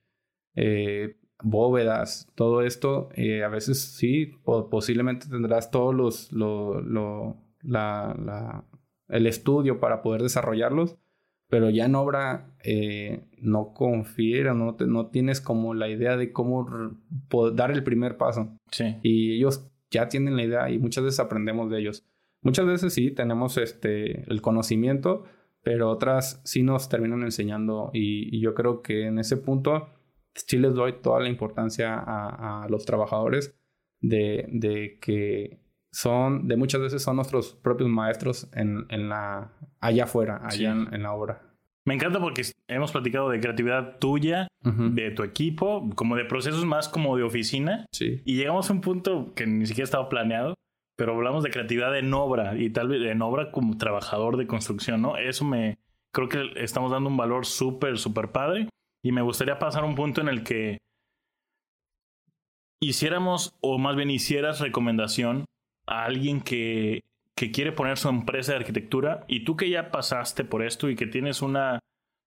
bóvedas, 1.44 2.28
todo 2.36 2.62
esto, 2.62 3.10
a 3.44 3.48
veces 3.50 3.82
sí, 3.82 4.34
posiblemente 4.44 5.28
tendrás 5.28 5.72
todos 5.72 5.94
los, 5.94 6.32
lo, 6.32 6.82
lo, 6.82 7.38
la, 7.62 8.16
la, 8.24 8.64
el 9.10 9.28
estudio 9.28 9.80
para 9.80 10.02
poder 10.02 10.22
desarrollarlos, 10.22 10.98
pero 11.48 11.70
ya 11.70 11.86
en 11.86 11.96
obra 11.96 12.52
eh, 12.64 13.24
no 13.40 13.74
confiera, 13.74 14.54
no, 14.54 14.76
no 14.80 15.08
tienes 15.08 15.42
como 15.42 15.74
la 15.74 15.90
idea 15.90 16.18
de 16.18 16.32
cómo 16.32 16.98
dar 17.54 17.72
el 17.72 17.84
primer 17.84 18.18
paso. 18.18 18.58
Sí. 18.72 18.98
Y 19.04 19.38
ellos 19.38 19.70
ya 19.92 20.10
tienen 20.10 20.36
la 20.36 20.44
idea 20.44 20.70
y 20.70 20.80
muchas 20.80 21.04
veces 21.04 21.20
aprendemos 21.20 21.70
de 21.70 21.80
ellos. 21.80 22.06
Muchas 22.42 22.66
veces 22.66 22.94
sí 22.94 23.12
tenemos 23.12 23.58
este, 23.58 24.30
el 24.32 24.42
conocimiento, 24.42 25.24
pero 25.64 25.90
otras 25.90 26.42
sí 26.44 26.64
nos 26.64 26.90
terminan 26.90 27.24
enseñando 27.24 27.90
y, 27.94 28.40
yo 28.40 28.54
creo 28.54 28.82
que 28.82 29.08
en 29.08 29.20
ese 29.20 29.38
punto 29.38 29.90
sí 30.36 30.58
les 30.58 30.74
doy 30.74 30.94
toda 31.02 31.20
la 31.20 31.30
importancia 31.30 31.96
a, 31.98 32.68
los 32.70 32.86
trabajadores 32.86 33.56
de, 34.02 34.46
de 34.50 35.00
que 35.00 35.60
son, 35.92 36.48
de 36.48 36.58
muchas 36.58 36.82
veces 36.82 37.02
son 37.02 37.16
nuestros 37.16 37.54
propios 37.54 37.90
maestros 37.90 38.50
en, 38.54 38.86
en 38.90 39.08
la, 39.10 39.54
allá 39.80 40.04
afuera, 40.04 40.42
allá 40.44 40.72
en, 40.72 41.04
la 41.04 41.14
obra. 41.14 41.42
Me 41.86 41.94
encanta 41.94 42.20
porque 42.20 42.42
hemos 42.68 42.92
platicado 42.92 43.30
de 43.30 43.40
creatividad 43.40 43.98
tuya, 44.00 44.48
de 44.64 45.12
tu 45.12 45.24
equipo, 45.24 45.88
como 45.96 46.16
de 46.16 46.26
procesos 46.26 46.66
más 46.66 46.90
como 46.90 47.16
de 47.16 47.24
oficina. 47.24 47.86
Sí. 47.92 48.22
Y 48.26 48.36
llegamos 48.36 48.70
a 48.70 48.74
un 48.74 48.82
punto 48.82 49.34
que 49.36 49.46
ni 49.46 49.66
siquiera 49.68 49.86
estaba 49.86 50.10
planeado, 50.10 50.56
pero 50.98 51.14
hablamos 51.14 51.44
de 51.44 51.52
creatividad 51.52 51.98
en 51.98 52.14
obra 52.14 52.58
y 52.58 52.72
tal 52.72 52.88
vez 52.88 53.02
en 53.04 53.22
obra 53.22 53.52
como 53.52 53.78
trabajador 53.78 54.38
de 54.38 54.48
construcción, 54.48 55.02
¿no? 55.02 55.16
Eso 55.18 55.46
me, 55.46 55.78
creo 56.12 56.28
que 56.28 56.52
estamos 56.56 56.92
dando 56.92 57.10
un 57.10 57.18
valor 57.18 57.46
súper, 57.46 57.98
súper 57.98 58.32
padre. 58.32 58.68
Y 59.06 59.12
me 59.12 59.22
gustaría 59.22 59.60
pasar 59.60 59.84
a 59.84 59.86
un 59.86 59.94
punto 59.94 60.22
en 60.22 60.30
el 60.30 60.42
que 60.42 60.80
hiciéramos, 62.82 63.56
o 63.62 63.78
más 63.78 63.96
bien 63.96 64.10
hicieras 64.10 64.62
recomendación 64.62 65.46
a 65.86 66.06
alguien 66.06 66.42
que, 66.42 67.04
que 67.36 67.52
quiere 67.52 67.72
poner 67.72 68.00
su 68.00 68.10
empresa 68.10 68.54
de 68.54 68.58
arquitectura 68.58 69.24
y 69.28 69.44
tú 69.44 69.56
que 69.56 69.70
ya 69.70 69.92
pasaste 69.92 70.44
por 70.44 70.64
esto 70.66 70.90
y 70.90 70.96
que 70.96 71.06
tienes 71.06 71.44
una, 71.44 71.82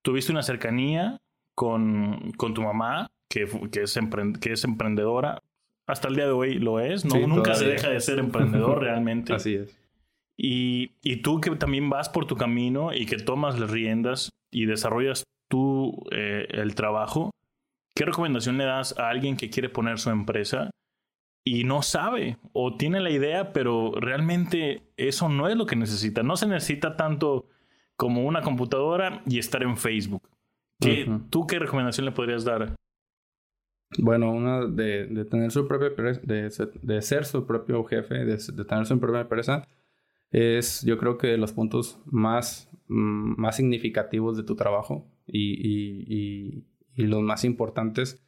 tuviste 0.04 0.30
una 0.30 0.44
cercanía 0.44 1.18
con, 1.56 2.30
con 2.36 2.54
tu 2.54 2.62
mamá, 2.62 3.08
que, 3.28 3.48
que, 3.72 3.82
es 3.82 3.98
que 4.40 4.52
es 4.52 4.62
emprendedora, 4.62 5.42
hasta 5.84 6.06
el 6.06 6.14
día 6.14 6.26
de 6.26 6.32
hoy 6.32 6.60
lo 6.60 6.78
es, 6.78 7.04
¿no? 7.04 7.18
nunca 7.26 7.56
se 7.56 7.66
deja 7.66 7.88
de 7.88 7.98
ser 7.98 8.20
emprendedor 8.20 8.78
realmente. 8.82 9.34
Así 9.34 9.56
es. 9.56 9.76
Y, 10.36 10.92
y, 11.02 11.22
tú 11.22 11.40
que 11.40 11.50
también 11.56 11.90
vas 11.90 12.08
por 12.08 12.26
tu 12.26 12.36
camino 12.36 12.94
y 12.94 13.04
que 13.06 13.16
tomas 13.16 13.58
las 13.58 13.72
riendas 13.72 14.30
y 14.52 14.66
desarrollas 14.66 15.24
tú 15.48 16.04
eh, 16.10 16.46
el 16.50 16.74
trabajo, 16.74 17.30
¿qué 17.94 18.04
recomendación 18.04 18.58
le 18.58 18.64
das 18.64 18.98
a 18.98 19.08
alguien 19.08 19.36
que 19.36 19.50
quiere 19.50 19.68
poner 19.68 19.98
su 19.98 20.10
empresa 20.10 20.70
y 21.44 21.64
no 21.64 21.82
sabe 21.82 22.36
o 22.52 22.76
tiene 22.76 23.00
la 23.00 23.10
idea, 23.10 23.52
pero 23.52 23.92
realmente 23.94 24.82
eso 24.96 25.28
no 25.28 25.48
es 25.48 25.56
lo 25.56 25.64
que 25.64 25.76
necesita. 25.76 26.22
No 26.22 26.36
se 26.36 26.46
necesita 26.46 26.96
tanto 26.96 27.46
como 27.96 28.26
una 28.26 28.42
computadora 28.42 29.22
y 29.26 29.38
estar 29.38 29.62
en 29.62 29.76
Facebook. 29.76 30.28
¿Qué, 30.80 31.10
¿Tú 31.30 31.46
qué 31.46 31.58
recomendación 31.58 32.04
le 32.04 32.12
podrías 32.12 32.44
dar? 32.44 32.74
Bueno, 33.98 34.30
una 34.30 34.66
de, 34.66 35.06
de 35.06 35.24
tener 35.24 35.50
su 35.50 35.66
propia 35.66 35.88
de, 36.22 36.50
de, 36.82 37.02
ser 37.02 37.24
su 37.24 37.46
propio 37.46 37.82
jefe, 37.84 38.26
de, 38.26 38.36
tener 38.64 38.86
su 38.86 39.00
propia 39.00 39.22
empresa, 39.22 39.66
es 40.30 40.82
yo 40.84 40.98
creo 40.98 41.16
que 41.16 41.36
los 41.38 41.52
puntos 41.52 41.98
más, 42.04 42.70
mm, 42.88 43.40
más 43.40 43.56
significativos 43.56 44.36
de 44.36 44.42
tu 44.42 44.54
trabajo 44.54 45.06
y, 45.28 45.52
y, 45.52 46.04
y, 46.08 46.66
y 46.94 47.06
los 47.06 47.22
más 47.22 47.44
importantes 47.44 48.24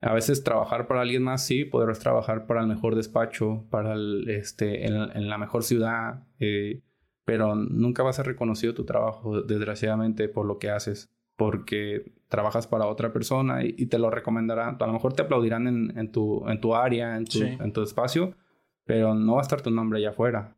a 0.00 0.12
veces 0.12 0.44
trabajar 0.44 0.86
para 0.86 1.00
alguien 1.00 1.22
más, 1.22 1.44
sí, 1.44 1.64
podrás 1.64 1.98
trabajar 1.98 2.46
para 2.46 2.60
el 2.60 2.68
mejor 2.68 2.94
despacho, 2.94 3.66
para 3.70 3.94
el, 3.94 4.28
este, 4.28 4.86
en, 4.86 5.28
la 5.28 5.38
mejor 5.38 5.64
ciudad, 5.64 6.24
eh, 6.38 6.82
pero 7.24 7.56
nunca 7.56 8.02
vas 8.02 8.16
a 8.16 8.22
ser 8.22 8.32
reconocido 8.32 8.74
tu 8.74 8.84
trabajo, 8.84 9.42
desgraciadamente, 9.42 10.28
por 10.28 10.46
lo 10.46 10.58
que 10.58 10.70
haces, 10.70 11.10
porque 11.36 12.12
trabajas 12.28 12.66
para 12.66 12.86
otra 12.86 13.12
persona 13.12 13.64
y, 13.64 13.86
te 13.86 13.98
lo 13.98 14.10
recomendarán, 14.10 14.76
a 14.78 14.86
lo 14.86 14.92
mejor 14.92 15.14
te 15.14 15.22
aplaudirán 15.22 15.66
en, 15.66 15.98
en, 15.98 16.12
tu, 16.12 16.48
en 16.48 16.60
tu 16.60 16.74
área, 16.74 17.16
en 17.16 17.24
tu, 17.24 17.42
en 17.42 17.72
tu 17.72 17.82
espacio, 17.82 18.34
pero 18.84 19.14
no 19.14 19.34
va 19.34 19.40
a 19.40 19.42
estar 19.42 19.62
tu 19.62 19.70
nombre 19.70 19.98
allá 19.98 20.10
afuera. 20.10 20.56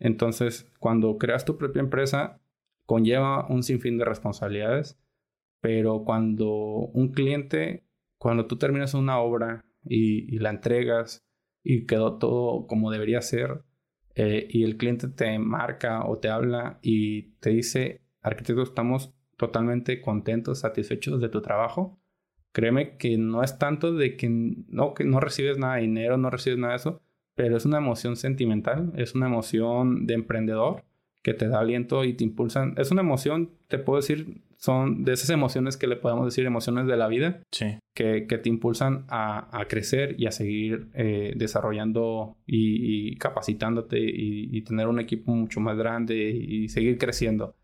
Entonces, 0.00 0.70
cuando 0.80 1.18
creas 1.18 1.44
tu 1.44 1.56
propia 1.56 1.80
empresa, 1.80 2.40
conlleva 2.86 3.46
un 3.46 3.62
sinfín 3.62 3.96
de 3.96 4.04
responsabilidades, 4.04 4.98
pero 5.62 6.04
cuando 6.04 6.50
un 6.50 7.12
cliente 7.12 7.86
cuando 8.22 8.46
tú 8.46 8.56
terminas 8.56 8.94
una 8.94 9.18
obra 9.18 9.64
y, 9.84 10.38
la 10.38 10.50
entregas 10.50 11.24
y 11.64 11.86
quedó 11.86 12.18
todo 12.18 12.68
como 12.68 12.92
debería 12.92 13.20
ser, 13.20 13.64
eh, 14.14 14.46
y 14.48 14.62
el 14.62 14.76
cliente 14.76 15.08
te 15.08 15.40
marca 15.40 16.06
o 16.06 16.18
te 16.18 16.28
habla 16.28 16.78
y 16.82 17.32
te 17.40 17.50
dice, 17.50 18.00
arquitecto, 18.20 18.62
estamos 18.62 19.12
totalmente 19.36 20.00
contentos, 20.00 20.60
satisfechos 20.60 21.20
de 21.20 21.30
tu 21.30 21.42
trabajo, 21.42 21.98
créeme 22.52 22.96
que 22.96 23.18
no 23.18 23.42
es 23.42 23.58
tanto 23.58 23.92
de 23.92 24.16
que 24.16 24.28
no, 24.30 24.94
que 24.94 25.02
no 25.02 25.18
recibes 25.18 25.58
nada 25.58 25.74
de 25.74 25.80
dinero, 25.80 26.16
no 26.16 26.30
recibes 26.30 26.60
nada 26.60 26.74
de 26.74 26.76
eso, 26.76 27.02
pero 27.34 27.56
es 27.56 27.64
una 27.64 27.78
emoción 27.78 28.14
sentimental, 28.14 28.92
es 28.94 29.16
una 29.16 29.26
emoción 29.26 30.06
de 30.06 30.14
emprendedor 30.14 30.84
que 31.22 31.34
te 31.34 31.48
da 31.48 31.58
aliento 31.58 32.04
y 32.04 32.14
te 32.14 32.22
impulsan. 32.22 32.74
Es 32.76 32.92
una 32.92 33.00
emoción, 33.00 33.50
te 33.66 33.78
puedo 33.78 33.96
decir, 33.96 34.42
son 34.62 35.02
de 35.02 35.12
esas 35.14 35.30
emociones 35.30 35.76
que 35.76 35.88
le 35.88 35.96
podemos 35.96 36.24
decir 36.24 36.46
emociones 36.46 36.86
de 36.86 36.96
la 36.96 37.08
vida, 37.08 37.42
sí. 37.50 37.78
que, 37.94 38.28
que 38.28 38.38
te 38.38 38.48
impulsan 38.48 39.06
a, 39.08 39.60
a, 39.60 39.66
crecer 39.66 40.14
y 40.18 40.26
a 40.26 40.30
seguir 40.30 40.88
eh, 40.94 41.32
desarrollando 41.34 42.36
y, 42.46 43.16
capacitándote 43.16 43.98
y, 43.98 44.62
tener 44.62 44.86
un 44.86 45.00
equipo 45.00 45.34
mucho 45.34 45.58
más 45.58 45.76
grande 45.76 46.14
y 46.14 46.68
seguir 46.68 46.96
creciendo. 46.96 47.56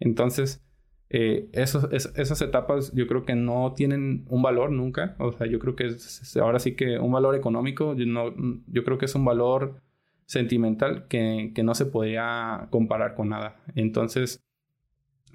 Entonces, 0.00 0.64
eh, 1.10 1.50
esos, 1.52 1.92
esas 1.92 2.40
etapas 2.40 2.92
yo 2.94 3.06
creo 3.06 3.26
que 3.26 3.34
no 3.34 3.74
tienen 3.76 4.24
un 4.28 4.40
valor 4.40 4.70
nunca. 4.70 5.16
O 5.18 5.32
sea, 5.32 5.46
yo 5.46 5.58
creo 5.58 5.76
que 5.76 5.84
es, 5.84 6.34
ahora 6.38 6.60
sí 6.60 6.74
que 6.74 6.98
un 6.98 7.12
valor 7.12 7.34
económico, 7.34 7.94
yo, 7.94 8.06
no, 8.06 8.34
yo 8.66 8.84
creo 8.84 8.96
que 8.96 9.04
es 9.04 9.14
un 9.14 9.26
valor 9.26 9.82
sentimental 10.24 11.08
que, 11.08 11.52
que 11.54 11.62
no 11.62 11.74
se 11.74 11.84
podía 11.84 12.68
comparar 12.70 13.14
con 13.14 13.28
nada. 13.28 13.60
Entonces, 13.74 14.47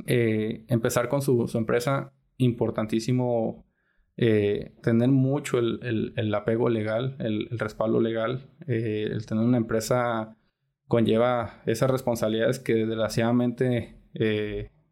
eh, 0.06 0.66
empezar 0.68 1.10
con 1.10 1.22
su, 1.22 1.50
empresa, 1.56 2.14
importantísimo 2.38 3.66
eh, 4.16 4.74
tener 4.82 5.10
mucho 5.10 5.60
el, 5.60 6.34
apego 6.36 6.70
legal, 6.70 7.16
el, 7.20 7.50
respaldo 7.58 8.00
legal. 8.02 8.50
Eh, 8.68 9.08
el 9.12 9.26
tener 9.26 9.44
una 9.44 9.58
empresa 9.58 10.38
conlleva 10.88 11.62
esas 11.66 11.89
responsabilidades 11.89 12.60
que 12.60 12.86
desgraciadamente 12.86 13.98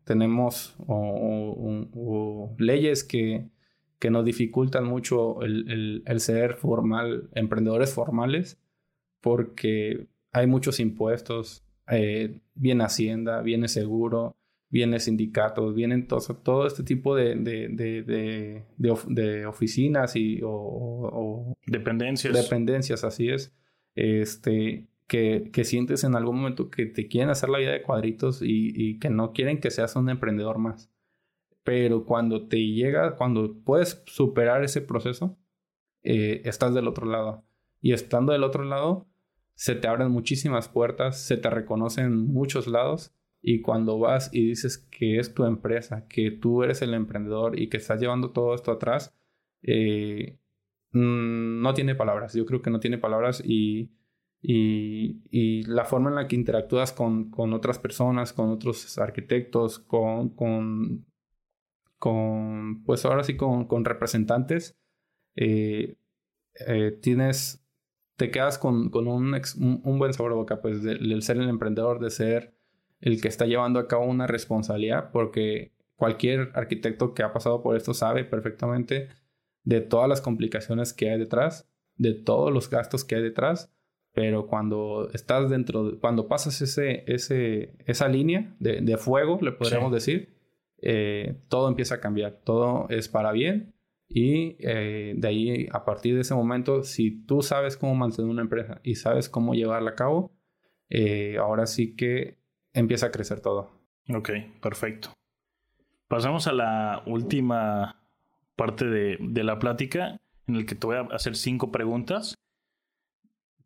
tenemos 0.03 0.75
o, 0.79 2.55
leyes 2.57 3.03
que, 3.03 3.49
que, 3.99 4.09
nos 4.09 4.25
dificultan 4.25 4.85
mucho 4.85 5.41
el, 5.41 6.03
ser 6.17 6.55
formal, 6.55 7.29
emprendedores 7.35 7.93
formales, 7.93 8.59
porque 9.19 10.07
hay 10.31 10.47
muchos 10.47 10.79
impuestos, 10.79 11.63
viene 12.55 12.83
Hacienda, 12.83 13.41
viene 13.41 13.67
seguro, 13.67 14.35
vienen 14.71 15.01
sindicatos, 15.01 15.75
vienen 15.75 16.07
todo, 16.07 16.35
todo 16.37 16.65
este 16.65 16.83
tipo 16.83 17.15
de, 17.15 17.35
de, 17.35 18.63
de, 18.77 19.45
oficinas 19.45 20.15
y, 20.15 20.39
o, 20.43 21.55
dependencias. 21.67 22.33
Dependencias, 22.33 23.03
así 23.03 23.29
es. 23.29 23.53
Este, 23.95 24.87
que, 25.07 25.49
que, 25.51 25.65
sientes 25.65 26.05
en 26.05 26.15
algún 26.15 26.37
momento 26.37 26.69
que 26.69 26.85
te 26.85 27.09
quieren 27.09 27.29
hacer 27.29 27.49
la 27.49 27.59
vida 27.59 27.71
de 27.71 27.81
cuadritos 27.81 28.41
y, 28.41 28.71
y, 28.73 28.97
que 28.97 29.09
no 29.09 29.33
quieren 29.33 29.59
que 29.59 29.71
seas 29.71 29.95
un 29.97 30.09
emprendedor 30.09 30.57
más. 30.57 30.89
Pero 31.63 32.05
cuando 32.05 32.47
te 32.47 32.57
llega, 32.57 33.17
cuando 33.17 33.53
puedes 33.65 34.01
superar 34.05 34.63
ese 34.63 34.81
proceso, 34.81 35.37
eh, 36.01 36.41
estás 36.45 36.73
del 36.73 36.87
otro 36.87 37.05
lado. 37.05 37.43
Y 37.81 37.91
estando 37.91 38.31
del 38.31 38.45
otro 38.45 38.63
lado, 38.63 39.05
se 39.53 39.75
te 39.75 39.89
abren 39.89 40.09
muchísimas 40.09 40.69
puertas, 40.69 41.21
se 41.21 41.35
te 41.35 41.49
reconocen 41.49 42.05
en 42.05 42.17
muchos 42.17 42.67
lados 42.67 43.13
y 43.41 43.61
cuando 43.61 43.97
vas 43.99 44.29
y 44.33 44.49
dices 44.49 44.77
que 44.77 45.17
es 45.17 45.33
tu 45.33 45.45
empresa, 45.45 46.07
que 46.07 46.31
tú 46.31 46.63
eres 46.63 46.81
el 46.81 46.93
emprendedor 46.93 47.59
y 47.59 47.69
que 47.69 47.77
estás 47.77 47.99
llevando 47.99 48.31
todo 48.31 48.53
esto 48.53 48.71
atrás, 48.71 49.15
eh, 49.63 50.37
mm, 50.91 51.61
no 51.61 51.73
tiene 51.73 51.95
palabras. 51.95 52.33
Yo 52.33 52.45
creo 52.45 52.61
que 52.61 52.69
no 52.69 52.79
tiene 52.79 52.97
palabras 52.99 53.41
y, 53.43 53.91
y, 54.41 55.63
la 55.65 55.85
forma 55.85 56.09
en 56.09 56.15
la 56.15 56.27
que 56.27 56.35
interactúas 56.35 56.91
con, 56.93 57.31
con 57.31 57.53
otras 57.53 57.79
personas, 57.79 58.33
con 58.33 58.49
otros 58.49 58.97
arquitectos, 58.99 59.79
con, 59.79 60.29
con, 61.97 62.83
pues 62.85 63.05
ahora 63.05 63.23
sí 63.23 63.37
con, 63.37 63.65
con 63.65 63.85
representantes, 63.85 64.75
eh, 65.35 65.95
eh, 66.67 66.91
tienes, 67.01 67.63
te 68.17 68.31
quedas 68.31 68.57
con, 68.57 68.89
con 68.89 69.07
un, 69.07 69.35
un, 69.83 69.99
buen 69.99 70.13
sabor 70.13 70.31
de 70.33 70.37
boca, 70.37 70.61
pues 70.61 70.83
del 70.83 71.21
ser 71.23 71.37
el 71.37 71.49
emprendedor, 71.49 71.99
de 71.99 72.09
ser 72.09 72.60
el 73.01 73.21
que 73.21 73.27
está 73.27 73.45
llevando 73.45 73.79
a 73.79 73.87
cabo 73.87 74.05
una 74.05 74.27
responsabilidad, 74.27 75.11
porque 75.11 75.73
cualquier 75.95 76.51
arquitecto 76.53 77.13
que 77.13 77.23
ha 77.23 77.33
pasado 77.33 77.61
por 77.61 77.75
esto 77.75 77.93
sabe 77.93 78.23
perfectamente 78.23 79.09
de 79.63 79.81
todas 79.81 80.07
las 80.07 80.21
complicaciones 80.21 80.93
que 80.93 81.09
hay 81.09 81.19
detrás, 81.19 81.69
de 81.95 82.13
todos 82.13 82.51
los 82.51 82.69
gastos 82.69 83.03
que 83.03 83.15
hay 83.15 83.21
detrás, 83.21 83.71
pero 84.13 84.47
cuando 84.47 85.09
estás 85.13 85.49
dentro, 85.49 85.99
cuando 85.99 86.27
pasas 86.27 86.61
ese, 86.61 87.03
ese, 87.07 87.75
esa 87.85 88.07
línea 88.07 88.55
de, 88.59 88.97
fuego, 88.97 89.39
le 89.41 89.51
podríamos 89.51 89.91
decir, 89.91 90.35
eh, 90.81 91.35
todo 91.47 91.67
empieza 91.67 91.95
a 91.95 92.01
cambiar, 92.01 92.41
todo 92.43 92.87
es 92.89 93.07
para 93.07 93.31
bien 93.31 93.73
y 94.13 94.57
eh, 94.59 95.13
de 95.15 95.27
ahí, 95.27 95.67
a 95.71 95.85
partir 95.85 96.15
de 96.15 96.21
ese 96.21 96.35
momento, 96.35 96.83
si 96.83 97.23
tú 97.25 97.41
sabes 97.41 97.77
cómo 97.77 97.95
mantener 97.95 98.29
una 98.29 98.41
empresa 98.41 98.81
y 98.83 98.95
sabes 98.95 99.29
cómo 99.29 99.53
llevarla 99.53 99.91
a 99.91 99.95
cabo, 99.95 100.33
eh, 100.89 101.37
ahora 101.37 101.65
sí 101.65 101.95
que 101.95 102.40
empieza 102.73 103.07
a 103.07 103.11
crecer 103.11 103.41
todo. 103.41 103.71
Ok, 104.09 104.31
perfecto. 104.61 105.13
Pasamos 106.07 106.47
a 106.47 106.53
la 106.53 107.03
última 107.05 108.01
parte 108.55 108.85
de, 108.85 109.43
la 109.43 109.59
plática 109.59 110.19
en 110.47 110.55
el 110.55 110.65
que 110.65 110.75
te 110.75 110.87
voy 110.87 110.97
a 110.97 111.15
hacer 111.15 111.35
cinco 111.35 111.71
preguntas. 111.71 112.35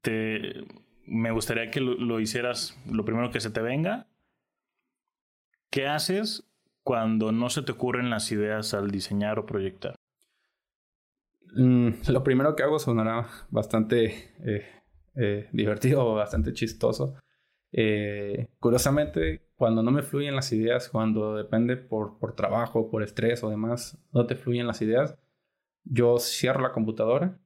Te, 0.02 0.64
me 1.06 1.32
gustaría 1.32 1.72
que 1.72 1.82
lo, 1.82 2.20
hicieras 2.20 2.78
lo 2.90 3.04
primero 3.04 3.32
que 3.32 3.40
se 3.40 3.50
te 3.50 3.62
venga. 3.62 4.08
¿Qué 5.72 5.88
haces 5.88 6.48
cuando 6.84 7.32
no 7.32 7.50
se 7.50 7.64
te 7.64 7.72
ocurren 7.72 8.10
las 8.10 8.32
ideas 8.32 8.74
al 8.74 8.92
diseñar 8.92 9.40
o 9.40 9.46
proyectar? 9.46 9.96
Mm, 11.56 11.90
lo 12.10 12.24
primero 12.24 12.56
que 12.56 12.64
hago 12.64 12.80
sonará 12.80 13.28
bastante 13.50 14.34
eh, 14.46 14.66
eh, 15.16 15.50
divertido 15.52 16.06
o 16.06 16.16
bastante 16.16 16.54
chistoso. 16.54 17.18
Eh, 17.72 18.48
curiosamente, 18.60 19.42
cuando 19.56 19.84
no 19.84 19.92
me 19.92 20.02
fluyen 20.02 20.36
las 20.36 20.52
ideas, 20.54 20.90
cuando 20.90 21.36
depende 21.36 21.78
por, 21.78 22.18
por 22.20 22.36
trabajo, 22.36 22.90
por 22.90 23.04
estrés 23.04 23.44
o 23.44 23.50
demás, 23.50 23.98
no 24.12 24.26
te 24.26 24.36
fluyen 24.36 24.68
las 24.68 24.82
ideas, 24.82 25.18
yo 25.84 26.18
cierro 26.20 26.62
la 26.62 26.72
computadora 26.72 27.40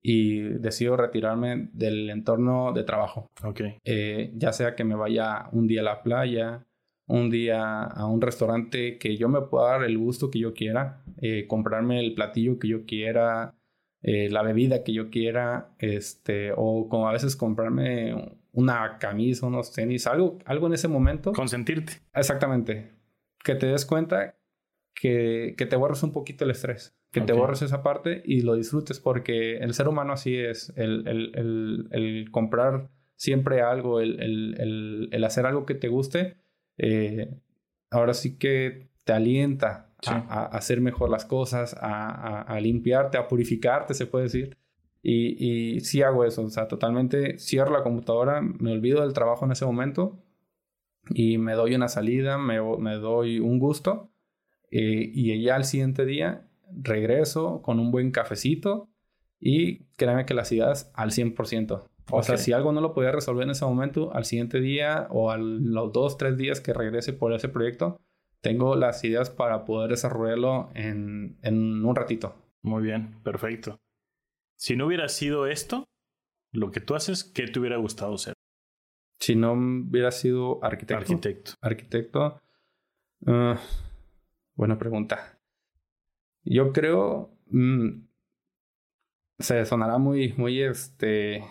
y 0.00 0.40
decido 0.40 0.96
retirarme 0.96 1.70
del 1.72 2.10
entorno 2.10 2.72
de 2.72 2.84
trabajo. 2.84 3.30
Okay. 3.42 3.78
Eh, 3.84 4.32
ya 4.36 4.52
sea 4.52 4.74
que 4.74 4.84
me 4.84 4.94
vaya 4.94 5.48
un 5.52 5.66
día 5.66 5.80
a 5.80 5.84
la 5.84 6.02
playa, 6.02 6.66
un 7.06 7.30
día 7.30 7.84
a 7.84 8.06
un 8.06 8.20
restaurante 8.20 8.98
que 8.98 9.16
yo 9.16 9.28
me 9.28 9.42
pueda 9.42 9.72
dar 9.72 9.84
el 9.84 9.96
gusto 9.98 10.30
que 10.30 10.38
yo 10.38 10.52
quiera, 10.54 11.02
eh, 11.20 11.46
comprarme 11.46 12.00
el 12.00 12.14
platillo 12.14 12.58
que 12.58 12.68
yo 12.68 12.84
quiera, 12.84 13.54
eh, 14.06 14.28
la 14.28 14.42
bebida 14.42 14.84
que 14.84 14.92
yo 14.92 15.08
quiera, 15.08 15.70
este, 15.78 16.52
o 16.54 16.90
como 16.90 17.08
a 17.08 17.12
veces 17.12 17.36
comprarme 17.36 18.36
una 18.52 18.98
camisa, 18.98 19.46
unos 19.46 19.72
tenis, 19.72 20.06
algo, 20.06 20.38
algo 20.44 20.66
en 20.66 20.74
ese 20.74 20.88
momento. 20.88 21.32
Consentirte. 21.32 21.94
Exactamente. 22.12 22.92
Que 23.42 23.54
te 23.54 23.66
des 23.66 23.86
cuenta 23.86 24.36
que, 24.94 25.54
que 25.56 25.64
te 25.64 25.76
borras 25.76 26.02
un 26.02 26.12
poquito 26.12 26.44
el 26.44 26.50
estrés. 26.50 26.94
que 27.12 27.22
te 27.22 27.32
borres 27.32 27.62
esa 27.62 27.82
parte 27.82 28.22
y 28.26 28.42
lo 28.42 28.56
disfrutes 28.56 29.00
porque 29.00 29.56
el 29.56 29.72
ser 29.72 29.88
humano 29.88 30.12
así 30.12 30.36
es, 30.36 30.70
el, 30.76 31.06
el, 31.06 32.28
comprar 32.30 32.90
siempre 33.16 33.62
algo, 33.62 34.00
el, 34.00 35.24
hacer 35.24 35.46
algo 35.46 35.64
que 35.64 35.76
te 35.76 35.88
guste, 35.88 36.36
eh, 36.76 37.30
ahora 37.90 38.12
sí 38.12 38.36
que 38.36 38.90
te 39.04 39.14
alienta 39.14 39.83
a, 40.08 40.46
hacer 40.46 40.80
mejor 40.80 41.10
las 41.10 41.24
cosas, 41.24 41.76
a, 41.80 42.58
limpiarte, 42.60 43.18
a 43.18 43.28
purificarte, 43.28 43.94
se 43.94 44.06
puede 44.06 44.24
decir. 44.24 44.56
Y, 45.02 45.76
y 45.76 45.80
sí 45.80 46.02
hago 46.02 46.24
eso, 46.24 46.42
o 46.42 46.48
sea, 46.48 46.66
totalmente 46.66 47.38
cierro 47.38 47.72
la 47.72 47.82
computadora, 47.82 48.40
me 48.40 48.72
olvido 48.72 49.02
del 49.02 49.12
trabajo 49.12 49.44
en 49.44 49.52
ese 49.52 49.66
momento 49.66 50.24
y 51.10 51.36
me 51.36 51.52
doy 51.52 51.74
una 51.74 51.88
salida, 51.88 52.38
me, 52.38 52.58
me 52.78 52.94
doy 52.94 53.38
un 53.38 53.58
gusto 53.58 54.10
eh, 54.70 55.10
y 55.12 55.42
ya 55.42 55.56
al 55.56 55.64
siguiente 55.64 56.04
día 56.04 56.48
regreso 56.72 57.62
con 57.62 57.78
un 57.78 57.90
buen 57.90 58.10
cafecito 58.10 58.88
y 59.38 59.84
créanme 59.96 60.26
que 60.26 60.34
las 60.34 60.50
ideas 60.52 60.90
al 60.94 61.10
100%. 61.10 61.84
O 62.10 62.22
sea, 62.22 62.36
si 62.36 62.52
algo 62.52 62.72
no 62.72 62.80
lo 62.80 62.92
podía 62.92 63.12
resolver 63.12 63.44
en 63.44 63.50
ese 63.50 63.64
momento, 63.64 64.12
al 64.14 64.24
siguiente 64.24 64.60
día 64.60 65.06
o 65.10 65.30
a 65.30 65.38
los 65.38 65.92
dos, 65.92 66.18
tres 66.18 66.36
días 66.36 66.60
que 66.60 66.72
regrese 66.72 67.12
por 67.12 67.32
ese 67.32 67.48
proyecto, 67.48 68.00
tengo 68.44 68.76
las 68.76 69.02
ideas 69.04 69.30
para 69.30 69.64
poder 69.64 69.90
desarrollarlo 69.90 70.70
en, 70.74 71.38
en 71.40 71.82
un 71.82 71.96
ratito. 71.96 72.36
Muy 72.60 72.82
bien, 72.82 73.22
perfecto. 73.22 73.80
Si 74.58 74.76
no 74.76 74.86
hubiera 74.86 75.08
sido 75.08 75.46
esto, 75.46 75.88
lo 76.52 76.70
que 76.70 76.80
tú 76.80 76.94
haces, 76.94 77.24
¿qué 77.24 77.48
te 77.48 77.58
hubiera 77.58 77.78
gustado 77.78 78.18
ser? 78.18 78.34
Si 79.18 79.34
no 79.34 79.54
hubiera 79.54 80.10
sido 80.10 80.62
arquitecto. 80.62 81.00
Arquitecto. 81.00 81.52
Arquitecto. 81.62 82.40
Ah, 83.26 83.58
buena 84.54 84.78
pregunta. 84.78 85.38
Yo 86.44 86.70
creo. 86.74 87.34
Mm, 87.46 88.06
se 89.38 89.64
sonará 89.64 89.96
muy, 89.96 90.34
muy 90.34 90.62
este. 90.62 91.42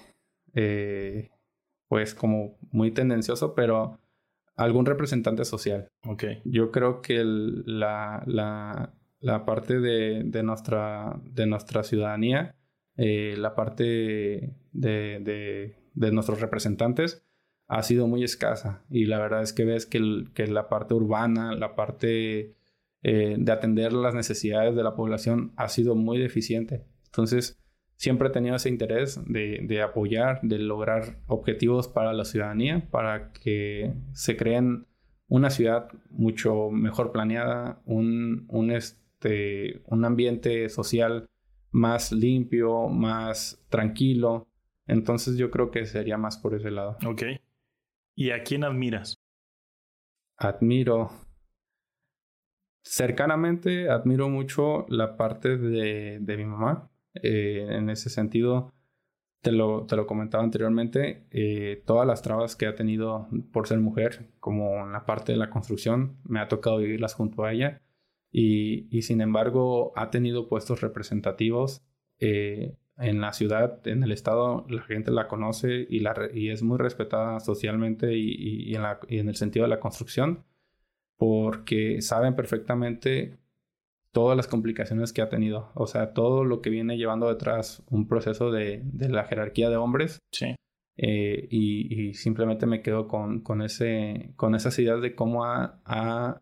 Eh, 0.54 1.32
pues 1.88 2.14
como 2.14 2.60
muy 2.70 2.92
tendencioso, 2.92 3.56
pero 3.56 4.00
algún 4.56 4.86
representante 4.86 5.46
social. 5.46 5.88
Ok. 6.06 6.24
Yo 6.46 6.72
creo 6.72 7.02
que 7.02 7.24
la, 7.24 8.24
la, 8.26 8.94
la, 9.20 9.46
parte 9.46 9.80
de, 9.80 10.24
de, 10.26 10.44
nuestra, 10.44 11.20
de 11.24 11.46
nuestra 11.46 11.84
ciudadanía, 11.84 12.56
eh, 12.98 13.36
la 13.38 13.56
parte 13.56 13.84
de, 14.72 15.20
de, 15.20 15.76
de 15.94 16.12
nuestros 16.12 16.42
representantes, 16.42 17.26
ha 17.68 17.82
sido 17.82 18.08
muy 18.08 18.24
escasa 18.24 18.84
y 18.90 19.06
la 19.06 19.20
verdad 19.20 19.42
es 19.42 19.54
que 19.54 19.66
ves 19.66 19.86
que, 19.86 20.26
que 20.34 20.48
la 20.48 20.70
parte 20.70 20.94
urbana, 20.94 21.56
la 21.56 21.76
parte 21.76 22.56
eh, 23.02 23.36
de 23.38 23.52
atender 23.52 23.94
las 23.94 24.14
necesidades 24.14 24.76
de 24.76 24.84
la 24.84 24.96
población 24.96 25.54
ha 25.56 25.70
sido 25.70 25.96
muy 25.96 26.20
deficiente. 26.20 26.86
Entonces, 27.06 27.63
siempre 27.96 28.28
he 28.28 28.32
tenido 28.32 28.56
ese 28.56 28.70
interés 28.70 29.20
de, 29.26 29.60
de, 29.64 29.82
apoyar, 29.82 30.40
de 30.42 30.60
lograr 30.60 31.20
objetivos 31.28 31.88
para 31.88 32.14
la 32.14 32.26
ciudadanía, 32.26 32.88
para 32.92 33.32
que 33.32 33.94
se 34.14 34.36
creen 34.36 34.86
una 35.28 35.50
ciudad 35.50 35.90
mucho 36.10 36.70
mejor 36.70 37.12
planeada, 37.12 37.82
un, 37.86 38.46
un, 38.50 38.72
este, 38.72 39.82
un 39.86 40.06
ambiente 40.06 40.70
social 40.70 41.28
más 41.72 42.12
limpio, 42.12 42.88
más 42.88 43.64
tranquilo. 43.70 44.48
Entonces 44.86 45.38
yo 45.38 45.50
creo 45.50 45.72
que 45.72 45.86
sería 45.86 46.18
más 46.18 46.38
por 46.38 46.54
ese 46.54 46.72
lado. 46.72 46.98
Ok. 47.06 47.24
¿Y 48.16 48.32
a 48.32 48.44
quién 48.44 48.64
admiras? 48.64 49.16
Admiro. 50.38 51.10
Cercanamente 52.84 53.90
admiro 53.90 54.30
mucho 54.30 54.86
la 54.90 55.16
parte 55.16 55.58
de, 55.58 56.20
de 56.20 56.38
mi 56.38 56.46
mamá. 56.46 56.92
Eh, 57.22 57.68
en 57.70 57.90
ese 57.90 58.10
sentido, 58.10 58.74
te 59.42 59.52
lo, 59.52 59.86
te 59.86 59.96
lo 59.96 60.08
comentaba 60.08 60.44
anteriormente, 60.44 61.28
eh, 61.32 61.84
todas 61.86 62.08
las 62.08 62.22
trabas 62.22 62.56
que 62.56 62.66
ha 62.66 62.76
tenido 62.76 63.28
por 63.52 63.68
ser 63.68 63.80
mujer, 63.80 64.30
como 64.40 64.86
en 64.86 64.94
la 64.94 65.06
parte 65.06 65.34
de 65.34 65.38
la 65.38 65.50
construcción, 65.50 66.18
me 66.24 66.40
ha 66.40 66.48
tocado 66.48 66.78
vivirlas 66.78 67.14
junto 67.14 67.44
a 67.44 67.52
ella. 67.52 67.82
Y, 68.32 68.88
y 68.90 69.04
sin 69.04 69.22
embargo, 69.22 69.94
ha 69.96 70.10
tenido 70.10 70.48
puestos 70.48 70.82
representativos 70.82 71.84
eh, 72.20 72.78
en 72.98 73.22
la 73.22 73.34
ciudad, 73.34 73.86
en 73.88 74.04
el 74.04 74.12
estado, 74.12 74.66
la 74.70 74.82
gente 74.84 75.12
la 75.12 75.28
conoce 75.28 75.86
y, 75.90 76.00
la, 76.00 76.16
y 76.34 76.50
es 76.50 76.64
muy 76.64 76.78
respetada 76.78 77.40
socialmente 77.40 78.16
y, 78.16 78.70
y, 78.70 78.76
en 78.76 78.84
la, 78.84 79.00
y, 79.08 79.20
en 79.20 79.30
el 79.30 79.36
sentido 79.36 79.66
de 79.66 79.70
la 79.70 79.80
construcción, 79.80 80.46
porque 81.18 82.02
saben 82.02 82.36
perfectamente 82.36 83.38
todas 84.14 84.38
las 84.38 84.48
complicaciones 84.48 85.12
que 85.12 85.22
ha 85.22 85.28
tenido, 85.28 85.72
o 85.74 85.88
sea, 85.88 86.14
todo 86.14 86.46
lo 86.46 86.62
que 86.62 86.70
viene 86.70 86.98
llevando 86.98 87.28
detrás 87.28 87.84
un 87.90 88.08
proceso 88.08 88.52
de, 88.52 88.82
de 88.86 89.10
la 89.10 89.26
jerarquía 89.26 89.70
de 89.70 89.76
hombres. 89.76 90.20
Sí. 90.32 90.56
Eh, 90.96 91.48
y, 91.50 92.14
simplemente 92.14 92.68
me 92.68 92.84
quedo 92.84 93.08
con, 93.08 93.42
con, 93.42 93.64
ese, 93.64 94.32
con 94.36 94.54
esas 94.54 94.78
ideas 94.78 95.02
de 95.02 95.16
cómo 95.16 95.44
ha, 95.44 95.82
ha 95.86 96.42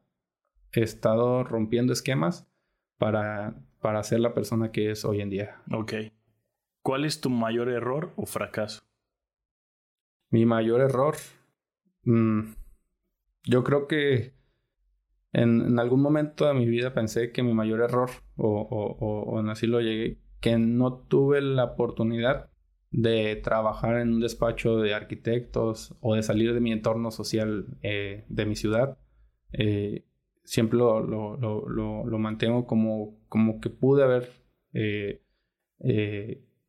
estado 0.74 1.45
rompiendo 1.45 1.93
esquemas 1.93 2.51
para, 2.97 3.55
para 3.80 4.03
ser 4.03 4.19
la 4.19 4.34
persona 4.34 4.72
que 4.72 4.91
es 4.91 5.05
hoy 5.05 5.22
en 5.22 5.30
día. 5.30 5.61
Ok. 5.72 5.93
¿Cuál 6.84 7.05
es 7.05 7.22
tu 7.22 7.30
mayor 7.30 7.69
error 7.69 8.11
o 8.17 8.26
fracaso? 8.26 8.82
Mi 10.30 10.45
mayor 10.45 10.82
error. 10.82 11.15
Mm, 12.03 12.53
yo 13.45 13.63
creo 13.63 13.88
que 13.88 14.34
en, 15.34 15.80
algún 15.80 16.02
momento 16.02 16.46
de 16.46 16.54
mi 16.54 16.66
vida 16.66 16.94
pensé 16.94 17.32
que 17.32 17.44
mi 17.44 17.54
mayor 17.54 17.82
error, 17.82 18.10
o, 18.36 18.48
o, 18.48 19.40
o, 19.40 19.40
así 19.50 19.68
lo 19.68 19.82
llegué, 19.82 20.20
que 20.40 20.58
no 20.58 20.94
tuve 21.08 21.42
la 21.42 21.66
oportunidad 21.66 22.50
de 22.92 23.38
trabajar 23.38 23.98
en 23.98 24.14
un 24.14 24.20
despacho 24.20 24.78
de 24.78 24.94
arquitectos 24.94 25.96
o 26.02 26.16
de 26.16 26.24
salir 26.24 26.54
de 26.54 26.60
mi 26.60 26.72
entorno 26.72 27.12
social 27.12 27.78
eh, 27.82 28.26
de 28.28 28.46
mi 28.46 28.56
ciudad. 28.56 28.98
Eh, 29.54 30.06
siempre 30.44 30.78
lo, 30.78 31.00
lo, 31.02 31.38
lo, 31.38 32.06
lo, 32.06 32.20
mantengo 32.20 32.66
como, 32.66 33.20
como 33.30 33.62
que 33.62 33.70
pude 33.70 34.04
haber 34.04 34.30
eh, 34.74 35.22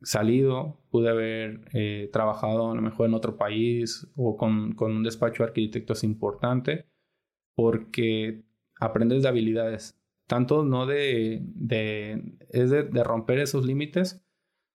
salido, 0.03 0.81
pude 0.91 1.09
haber 1.09 1.69
eh, 1.73 2.11
trabajado 2.13 2.71
a 2.71 2.75
lo 2.75 2.83
mejor 2.83 3.07
en 3.07 3.15
otro 3.15 3.37
país 3.37 4.11
o 4.17 4.37
con, 4.37 4.73
con, 4.75 4.93
un 4.93 5.03
despacho 5.03 5.43
de 5.43 5.49
arquitectos 5.49 6.05
importante, 6.05 6.87
porque 7.55 8.45
aprendes 8.83 9.22
de 9.22 9.28
habilidades, 9.28 9.99
tanto 10.26 10.64
no 10.64 10.87
de, 10.87 11.41
de 11.43 12.37
es 12.51 12.70
de, 12.70 12.85
de, 12.85 13.05
romper 13.05 13.39
esos 13.39 13.64
límites, 13.64 14.22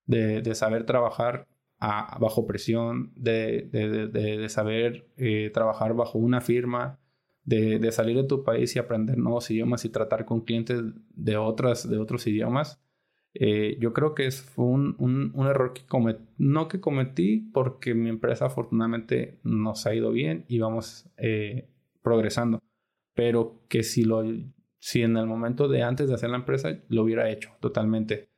de, 0.06 0.42
de 0.42 0.56
saber 0.56 0.86
trabajar 0.86 1.48
a, 1.80 2.18
bajo 2.20 2.48
presión, 2.48 3.12
de, 3.16 3.70
de 4.12 4.50
saber 4.50 5.08
eh, 5.18 5.52
trabajar 5.54 5.94
bajo 5.94 6.18
una 6.20 6.42
firma, 6.42 7.00
de, 7.48 7.92
salir 7.92 8.18
de 8.18 8.26
tu 8.26 8.44
país 8.44 8.76
y 8.76 8.80
aprender 8.80 9.18
nuevos 9.18 9.50
idiomas 9.50 9.86
y 9.86 9.90
tratar 9.90 10.26
con 10.26 10.42
clientes 10.42 10.82
de, 11.16 11.38
otras, 11.38 11.90
de 11.90 11.98
otros 11.98 12.28
idiomas. 12.28 12.82
Eh, 13.34 13.78
yo 13.80 13.94
creo 13.94 14.16
que 14.16 14.26
es, 14.26 14.42
fue 14.42 14.66
un, 14.66 14.96
un, 15.34 15.48
error 15.48 15.74
que 15.74 15.86
cometí, 15.86 16.24
no 16.38 16.68
que 16.68 16.82
cometí 16.82 17.50
porque 17.54 17.94
mi 17.94 18.10
empresa 18.10 18.48
afortunadamente 18.48 19.40
nos 19.44 19.86
ha 19.86 19.94
ido 19.96 20.12
bien 20.12 20.46
y 20.48 20.60
vamos 20.60 21.10
eh, 21.18 21.70
progresando, 22.02 22.62
pero 23.18 23.64
que 23.68 23.82
si, 23.82 24.04
lo, 24.04 24.24
si 24.78 25.02
en 25.02 25.18
el 25.18 25.26
momento 25.26 25.68
de 25.68 25.82
antes 25.82 26.08
de 26.08 26.14
hacer 26.14 26.30
la 26.30 26.38
empresa 26.38 26.70
lo 26.88 27.02
hubiera 27.02 27.32
hecho 27.32 27.50
totalmente, 27.60 28.30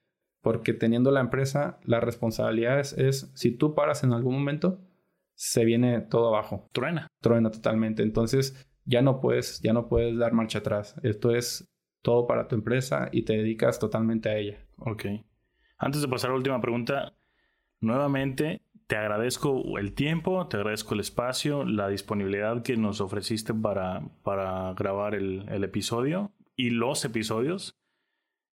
porque 0.42 0.74
teniendo 0.74 1.12
la 1.12 1.20
empresa, 1.20 1.82
la 1.84 2.00
responsabilidad 2.00 2.80
es, 2.80 2.94
es 2.94 3.30
si 3.36 3.52
tú 3.52 3.76
paras 3.76 4.06
en 4.06 4.14
algún 4.14 4.36
momento, 4.36 4.80
se 5.36 5.66
viene 5.66 6.00
todo 6.00 6.30
abajo. 6.30 6.70
Truena. 6.72 7.10
Truena 7.20 7.52
totalmente. 7.52 8.04
Entonces 8.04 8.66
ya 8.86 9.02
no 9.02 9.20
puedes, 9.20 9.60
ya 9.60 9.74
no 9.74 9.90
puedes 9.90 10.18
dar 10.18 10.32
marcha 10.32 10.60
atrás. 10.60 10.96
Esto 11.04 11.36
es 11.36 11.70
todo 12.02 12.26
para 12.26 12.48
tu 12.48 12.56
empresa 12.56 13.10
y 13.12 13.24
te 13.24 13.34
dedicas 13.34 13.80
totalmente 13.80 14.30
a 14.30 14.38
ella. 14.38 14.66
Ok. 14.78 15.08
Antes 15.78 16.02
de 16.02 16.08
pasar 16.08 16.30
a 16.30 16.34
la 16.34 16.38
última 16.38 16.62
pregunta, 16.62 17.18
nuevamente 17.82 18.62
te 18.90 18.98
agradezco 18.98 19.78
el 19.78 19.94
tiempo, 19.94 20.48
te 20.48 20.58
agradezco 20.58 20.96
el 20.96 21.02
espacio, 21.02 21.64
la 21.64 21.90
disponibilidad 21.90 22.64
que 22.64 22.76
nos 22.76 23.02
ofreciste 23.02 23.54
para, 23.54 24.02
para 24.24 24.74
grabar 24.74 25.14
el, 25.14 25.64
episodio 25.64 26.32
y 26.56 26.72
los 26.72 27.06
episodios 27.06 27.78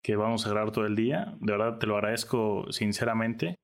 que 0.04 0.18
vamos 0.18 0.46
a 0.46 0.50
grabar 0.50 0.74
todo 0.74 0.88
el 0.88 0.98
día. 0.98 1.38
De 1.40 1.54
verdad 1.54 1.80
te 1.80 1.88
lo 1.88 1.96
agradezco 1.96 2.70
sinceramente. 2.70 3.56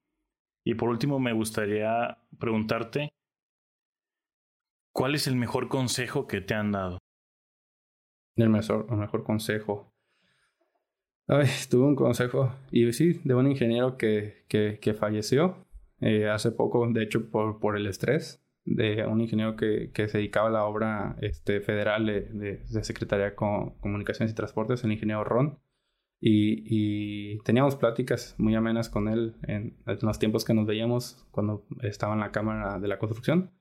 Y 0.66 0.76
por 0.76 0.88
último 0.88 1.20
me 1.20 1.34
gustaría 1.34 2.20
preguntarte, 2.40 3.10
¿cuál 4.94 5.16
es 5.16 5.28
el 5.28 5.36
mejor 5.36 5.68
consejo 5.68 6.26
que 6.26 6.40
te 6.40 6.54
han 6.54 6.72
dado? 6.72 7.00
el 8.38 8.50
mejor, 8.50 8.88
el 8.90 8.96
mejor 8.96 9.26
consejo. 9.26 9.92
Ay, 11.28 11.50
tuve 11.70 11.86
un 11.86 11.96
consejo, 11.98 12.56
y 12.72 12.94
sí, 12.94 13.20
de 13.26 13.36
un 13.36 13.52
ingeniero 13.52 13.98
que, 13.98 14.46
que 14.48 14.94
falleció 14.94 15.68
eh, 16.02 16.30
hace 16.30 16.52
poco, 16.52 16.88
de 16.88 17.04
hecho, 17.04 17.30
por, 17.30 17.60
por 17.60 17.78
el 17.78 17.88
estrés, 17.88 18.44
de 18.66 19.06
un 19.06 19.22
ingeniero 19.22 19.56
que, 19.56 19.92
que 19.94 20.08
se 20.08 20.20
dedicaba 20.20 20.48
a 20.48 20.52
la 20.52 20.66
obra 20.66 21.16
este, 21.22 21.62
federal 21.62 22.06
de, 22.06 22.22
de, 22.22 22.84
Secretaría 22.84 23.26
de 23.26 23.36
Comunicaciones 23.36 24.32
y 24.32 24.36
Transportes, 24.36 24.84
el 24.84 24.92
ingeniero 24.92 25.24
Ron. 25.24 25.60
Y, 26.24 27.40
teníamos 27.40 27.76
pláticas 27.76 28.36
muy 28.38 28.54
amenas 28.54 28.90
con 28.90 29.08
él 29.08 29.36
en, 29.44 29.76
los 30.02 30.20
tiempos 30.20 30.46
que 30.46 30.54
nos 30.54 30.68
veíamos 30.68 31.26
cuando 31.32 31.66
estaba 31.82 32.14
en 32.14 32.20
la 32.20 32.32
cámara 32.32 32.80
de 32.80 32.88
la 32.88 33.00
construcción. 33.00 33.52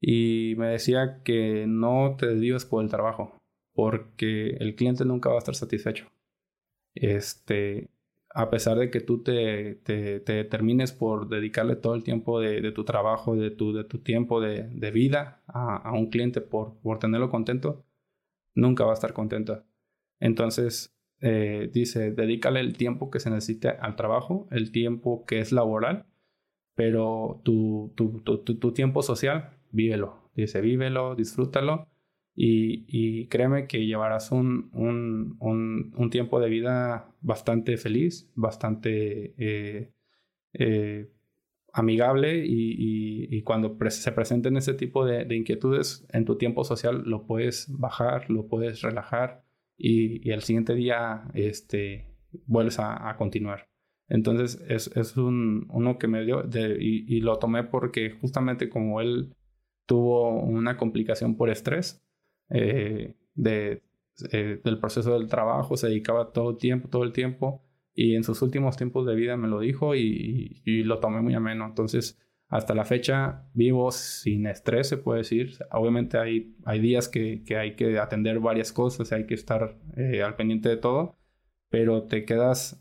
Y 0.00 0.54
me 0.58 0.66
decía 0.68 1.22
que 1.22 1.66
no 1.68 2.16
te 2.18 2.26
desvíes 2.26 2.64
por 2.64 2.82
el 2.82 2.90
trabajo, 2.90 3.38
porque 3.74 4.56
el 4.58 4.74
cliente 4.74 5.04
nunca 5.04 5.28
va 5.28 5.36
a 5.36 5.38
estar 5.38 5.54
satisfecho. 5.54 6.10
Este, 6.94 7.90
a 8.34 8.50
pesar 8.50 8.76
de 8.78 8.90
que 8.90 9.00
tú 9.00 9.22
te, 9.22 9.76
te, 9.76 10.44
termines 10.44 10.92
por 10.92 11.28
dedicarle 11.28 11.76
todo 11.76 11.94
el 11.94 12.02
tiempo 12.02 12.40
de, 12.40 12.72
tu 12.72 12.84
trabajo, 12.84 13.36
de 13.36 13.52
tu, 13.52 13.72
de 13.72 13.84
tu 13.84 14.00
tiempo 14.00 14.40
de, 14.40 14.90
vida 14.90 15.40
a, 15.46 15.92
un 15.92 16.10
cliente 16.10 16.40
por, 16.40 16.74
por 16.80 16.98
tenerlo 16.98 17.30
contento, 17.30 17.84
nunca 18.54 18.84
va 18.84 18.90
a 18.90 18.94
estar 18.94 19.12
contento. 19.12 19.64
Entonces, 20.18 20.96
eh, 21.20 21.70
dice, 21.72 22.10
dedícale 22.10 22.58
el 22.58 22.76
tiempo 22.76 23.08
que 23.08 23.20
se 23.20 23.30
necesite 23.30 23.68
al 23.68 23.94
trabajo, 23.94 24.48
el 24.50 24.72
tiempo 24.72 25.24
que 25.26 25.38
es 25.38 25.52
laboral, 25.52 26.06
pero 26.74 27.40
tu, 27.44 27.92
tu, 27.94 28.20
tu, 28.20 28.38
tu 28.38 28.72
tiempo 28.72 29.02
social, 29.02 29.58
vívelo. 29.70 30.28
Dice, 30.34 30.60
vívelo, 30.60 31.14
disfrútalo 31.14 31.86
y, 32.36 33.26
créeme 33.28 33.66
que 33.66 33.86
llevarás 33.86 34.32
un, 34.32 34.70
un, 34.72 35.36
un, 35.96 36.10
tiempo 36.10 36.40
de 36.40 36.48
vida 36.48 37.14
bastante 37.20 37.76
feliz, 37.76 38.30
bastante 38.34 39.34
eh, 39.38 39.92
eh, 40.52 41.10
amigable 41.72 42.44
y, 42.44 43.28
y, 43.30 43.42
cuando 43.42 43.76
se 43.90 44.12
presenten 44.12 44.56
ese 44.56 44.74
tipo 44.74 45.04
de, 45.06 45.24
de, 45.24 45.36
inquietudes 45.36 46.06
en 46.10 46.24
tu 46.24 46.36
tiempo 46.36 46.64
social 46.64 47.02
lo 47.06 47.26
puedes 47.26 47.66
bajar, 47.68 48.28
lo 48.30 48.48
puedes 48.48 48.82
relajar 48.82 49.44
y, 49.76 50.30
el 50.30 50.42
siguiente 50.42 50.74
día 50.74 51.28
este, 51.34 52.06
vuelves 52.46 52.78
a, 52.78 53.14
continuar. 53.16 53.68
Entonces 54.08 54.62
es, 54.68 54.88
es 54.96 55.16
un, 55.16 55.66
uno 55.70 55.98
que 55.98 56.08
me 56.08 56.24
dio 56.24 56.42
de, 56.42 56.76
y, 56.80 57.20
lo 57.20 57.38
tomé 57.38 57.64
porque 57.64 58.10
justamente 58.10 58.68
como 58.68 59.00
él 59.00 59.34
tuvo 59.86 60.40
una 60.40 60.76
complicación 60.76 61.36
por 61.36 61.50
estrés, 61.50 62.03
eh, 62.54 63.16
eh, 63.36 64.60
del 64.62 64.78
proceso 64.78 65.18
del 65.18 65.28
trabajo, 65.28 65.76
se 65.76 65.88
dedicaba 65.88 66.32
todo 66.32 66.50
el 66.50 66.56
tiempo, 66.56 66.88
todo 66.88 67.02
el 67.02 67.12
tiempo, 67.12 67.64
y 67.94 68.14
en 68.14 68.22
sus 68.22 68.42
últimos 68.42 68.76
tiempos 68.76 69.06
de 69.06 69.16
vida 69.16 69.36
me 69.36 69.48
lo 69.48 69.58
dijo 69.58 69.96
y, 69.96 70.62
lo 70.84 71.00
tomé 71.00 71.20
muy 71.20 71.34
ameno. 71.34 71.66
Entonces, 71.66 72.20
hasta 72.48 72.74
la 72.74 72.84
fecha 72.84 73.48
vivo 73.54 73.90
sin 73.90 74.46
estrés, 74.46 74.88
se 74.88 74.98
puede 74.98 75.18
decir. 75.18 75.58
Obviamente 75.72 76.16
hay, 76.18 76.54
hay 76.64 76.78
días 76.78 77.08
que, 77.08 77.42
que 77.44 77.56
hay 77.56 77.74
que 77.74 77.98
atender 77.98 78.38
varias 78.38 78.72
cosas, 78.72 79.10
hay 79.12 79.26
que 79.26 79.34
estar 79.34 79.76
eh, 79.96 80.22
al 80.22 80.36
pendiente 80.36 80.68
de 80.68 80.76
todo, 80.76 81.16
pero 81.68 82.04
te 82.04 82.24
quedas, 82.24 82.80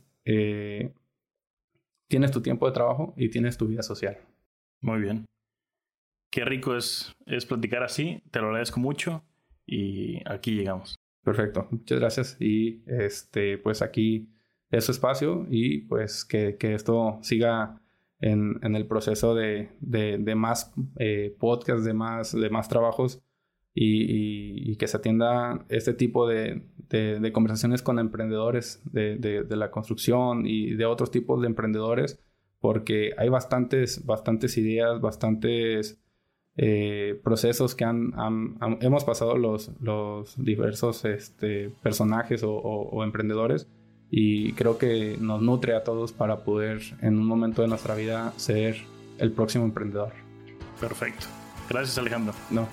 tienes 2.07 2.31
tu 2.31 2.41
tiempo 2.41 2.67
de 2.67 2.73
trabajo 2.73 3.15
y 3.17 3.29
tienes 3.29 3.57
tu 3.57 3.67
vida 3.67 3.81
social. 3.81 4.19
Muy 4.81 5.01
bien. 5.01 5.25
Qué 6.31 6.45
rico 6.45 6.75
es, 6.75 7.15
es 7.25 7.47
platicar 7.47 7.81
así, 7.81 8.21
te 8.29 8.39
lo 8.39 8.47
agradezco 8.47 8.79
mucho 8.79 9.23
y 9.65 10.21
aquí 10.29 10.51
llegamos. 10.51 10.95
Perfecto, 11.23 11.67
muchas 11.71 11.99
gracias 11.99 12.37
y 12.39 12.83
este 12.85 13.57
pues 13.57 13.81
aquí 13.81 14.29
es 14.71 14.85
su 14.85 14.91
espacio 14.91 15.45
y 15.49 15.81
pues 15.81 16.25
que, 16.25 16.57
que 16.57 16.73
esto 16.73 17.19
siga 17.21 17.79
en, 18.19 18.59
en, 18.61 18.75
el 18.75 18.87
proceso 18.87 19.35
de, 19.35 19.69
de, 19.79 20.17
de 20.17 20.35
más 20.35 20.73
eh, 20.97 21.35
podcasts, 21.39 21.85
de 21.85 21.93
más, 21.93 22.33
de 22.33 22.49
más 22.49 22.67
trabajos 22.67 23.21
y, 23.73 24.75
que 24.75 24.87
se 24.87 24.97
atienda 24.97 25.65
este 25.69 25.93
tipo 25.93 26.27
de, 26.27 26.63
de 26.89 27.31
conversaciones 27.31 27.81
con 27.81 27.99
emprendedores 27.99 28.81
de, 28.91 29.45
la 29.49 29.71
construcción 29.71 30.45
y 30.45 30.75
de 30.75 30.85
otros 30.85 31.11
tipos 31.11 31.41
de 31.41 31.47
emprendedores 31.47 32.19
porque 32.59 33.11
hay 33.17 33.29
bastantes, 33.29 34.05
bastantes 34.05 34.57
ideas, 34.57 35.01
bastantes 35.01 36.02
eh, 36.55 37.19
procesos 37.23 37.73
que 37.73 37.83
han, 37.83 38.13
hemos 38.81 39.03
pasado 39.03 39.37
los, 39.37 39.71
los 39.81 40.35
diversos 40.37 41.03
este, 41.05 41.69
personajes 41.81 42.41
o, 42.45 43.03
emprendedores 43.03 43.67
y 44.11 44.53
creo 44.53 44.77
que 44.77 45.17
nos 45.19 45.41
nutre 45.41 45.75
a 45.75 45.83
todos 45.83 46.11
para 46.11 46.43
poder 46.43 46.81
en 47.01 47.17
un 47.17 47.25
momento 47.25 47.63
de 47.63 47.67
nuestra 47.67 47.95
vida 47.95 48.33
ser 48.37 48.77
el 49.17 49.31
próximo 49.31 49.65
emprendedor. 49.65 50.13
Perfecto. 50.79 51.25
Gracias 51.69 51.97
Alejandro. 51.97 52.33
No. 52.51 52.67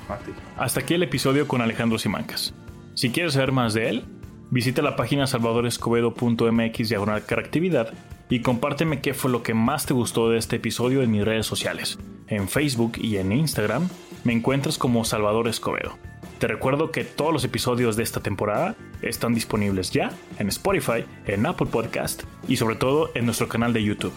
Hasta 0.58 0.80
aquí 0.80 0.94
el 0.94 1.02
episodio 1.02 1.48
con 1.48 1.62
Alejandro 1.62 1.98
Simancas. 1.98 2.52
Si 2.94 3.10
quieres 3.10 3.32
saber 3.32 3.52
más 3.52 3.72
de 3.72 3.88
él, 3.88 4.04
visita 4.50 4.82
la 4.82 4.96
página 4.96 5.26
salvadorescobedo.mx 5.26 6.88
diagonal 6.88 7.24
caractividad 7.24 7.92
y 8.28 8.40
compárteme 8.40 9.00
qué 9.00 9.14
fue 9.14 9.30
lo 9.30 9.42
que 9.42 9.54
más 9.54 9.86
te 9.86 9.94
gustó 9.94 10.30
de 10.30 10.38
este 10.38 10.56
episodio 10.56 11.02
en 11.02 11.10
mis 11.10 11.24
redes 11.24 11.46
sociales. 11.46 11.98
En 12.28 12.48
Facebook 12.48 12.92
y 12.96 13.16
en 13.16 13.32
Instagram 13.32 13.88
me 14.24 14.32
encuentras 14.32 14.78
como 14.78 15.04
Salvador 15.04 15.48
Escobedo. 15.48 15.98
Te 16.38 16.46
recuerdo 16.46 16.90
que 16.90 17.04
todos 17.04 17.32
los 17.32 17.44
episodios 17.44 17.96
de 17.96 18.02
esta 18.02 18.20
temporada 18.20 18.76
están 19.02 19.34
disponibles 19.34 19.90
ya 19.90 20.10
en 20.38 20.48
Spotify, 20.48 21.04
en 21.26 21.44
Apple 21.44 21.66
Podcast 21.66 22.22
y 22.48 22.56
sobre 22.56 22.76
todo 22.76 23.10
en 23.14 23.26
nuestro 23.26 23.48
canal 23.48 23.72
de 23.72 23.82
YouTube. 23.84 24.12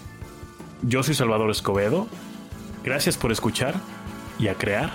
Yo 0.83 1.03
soy 1.03 1.15
Salvador 1.15 1.49
Escobedo. 1.51 2.07
Gracias 2.83 3.17
por 3.17 3.31
escuchar 3.31 3.75
y 4.39 4.47
a 4.47 4.55
crear 4.55 4.91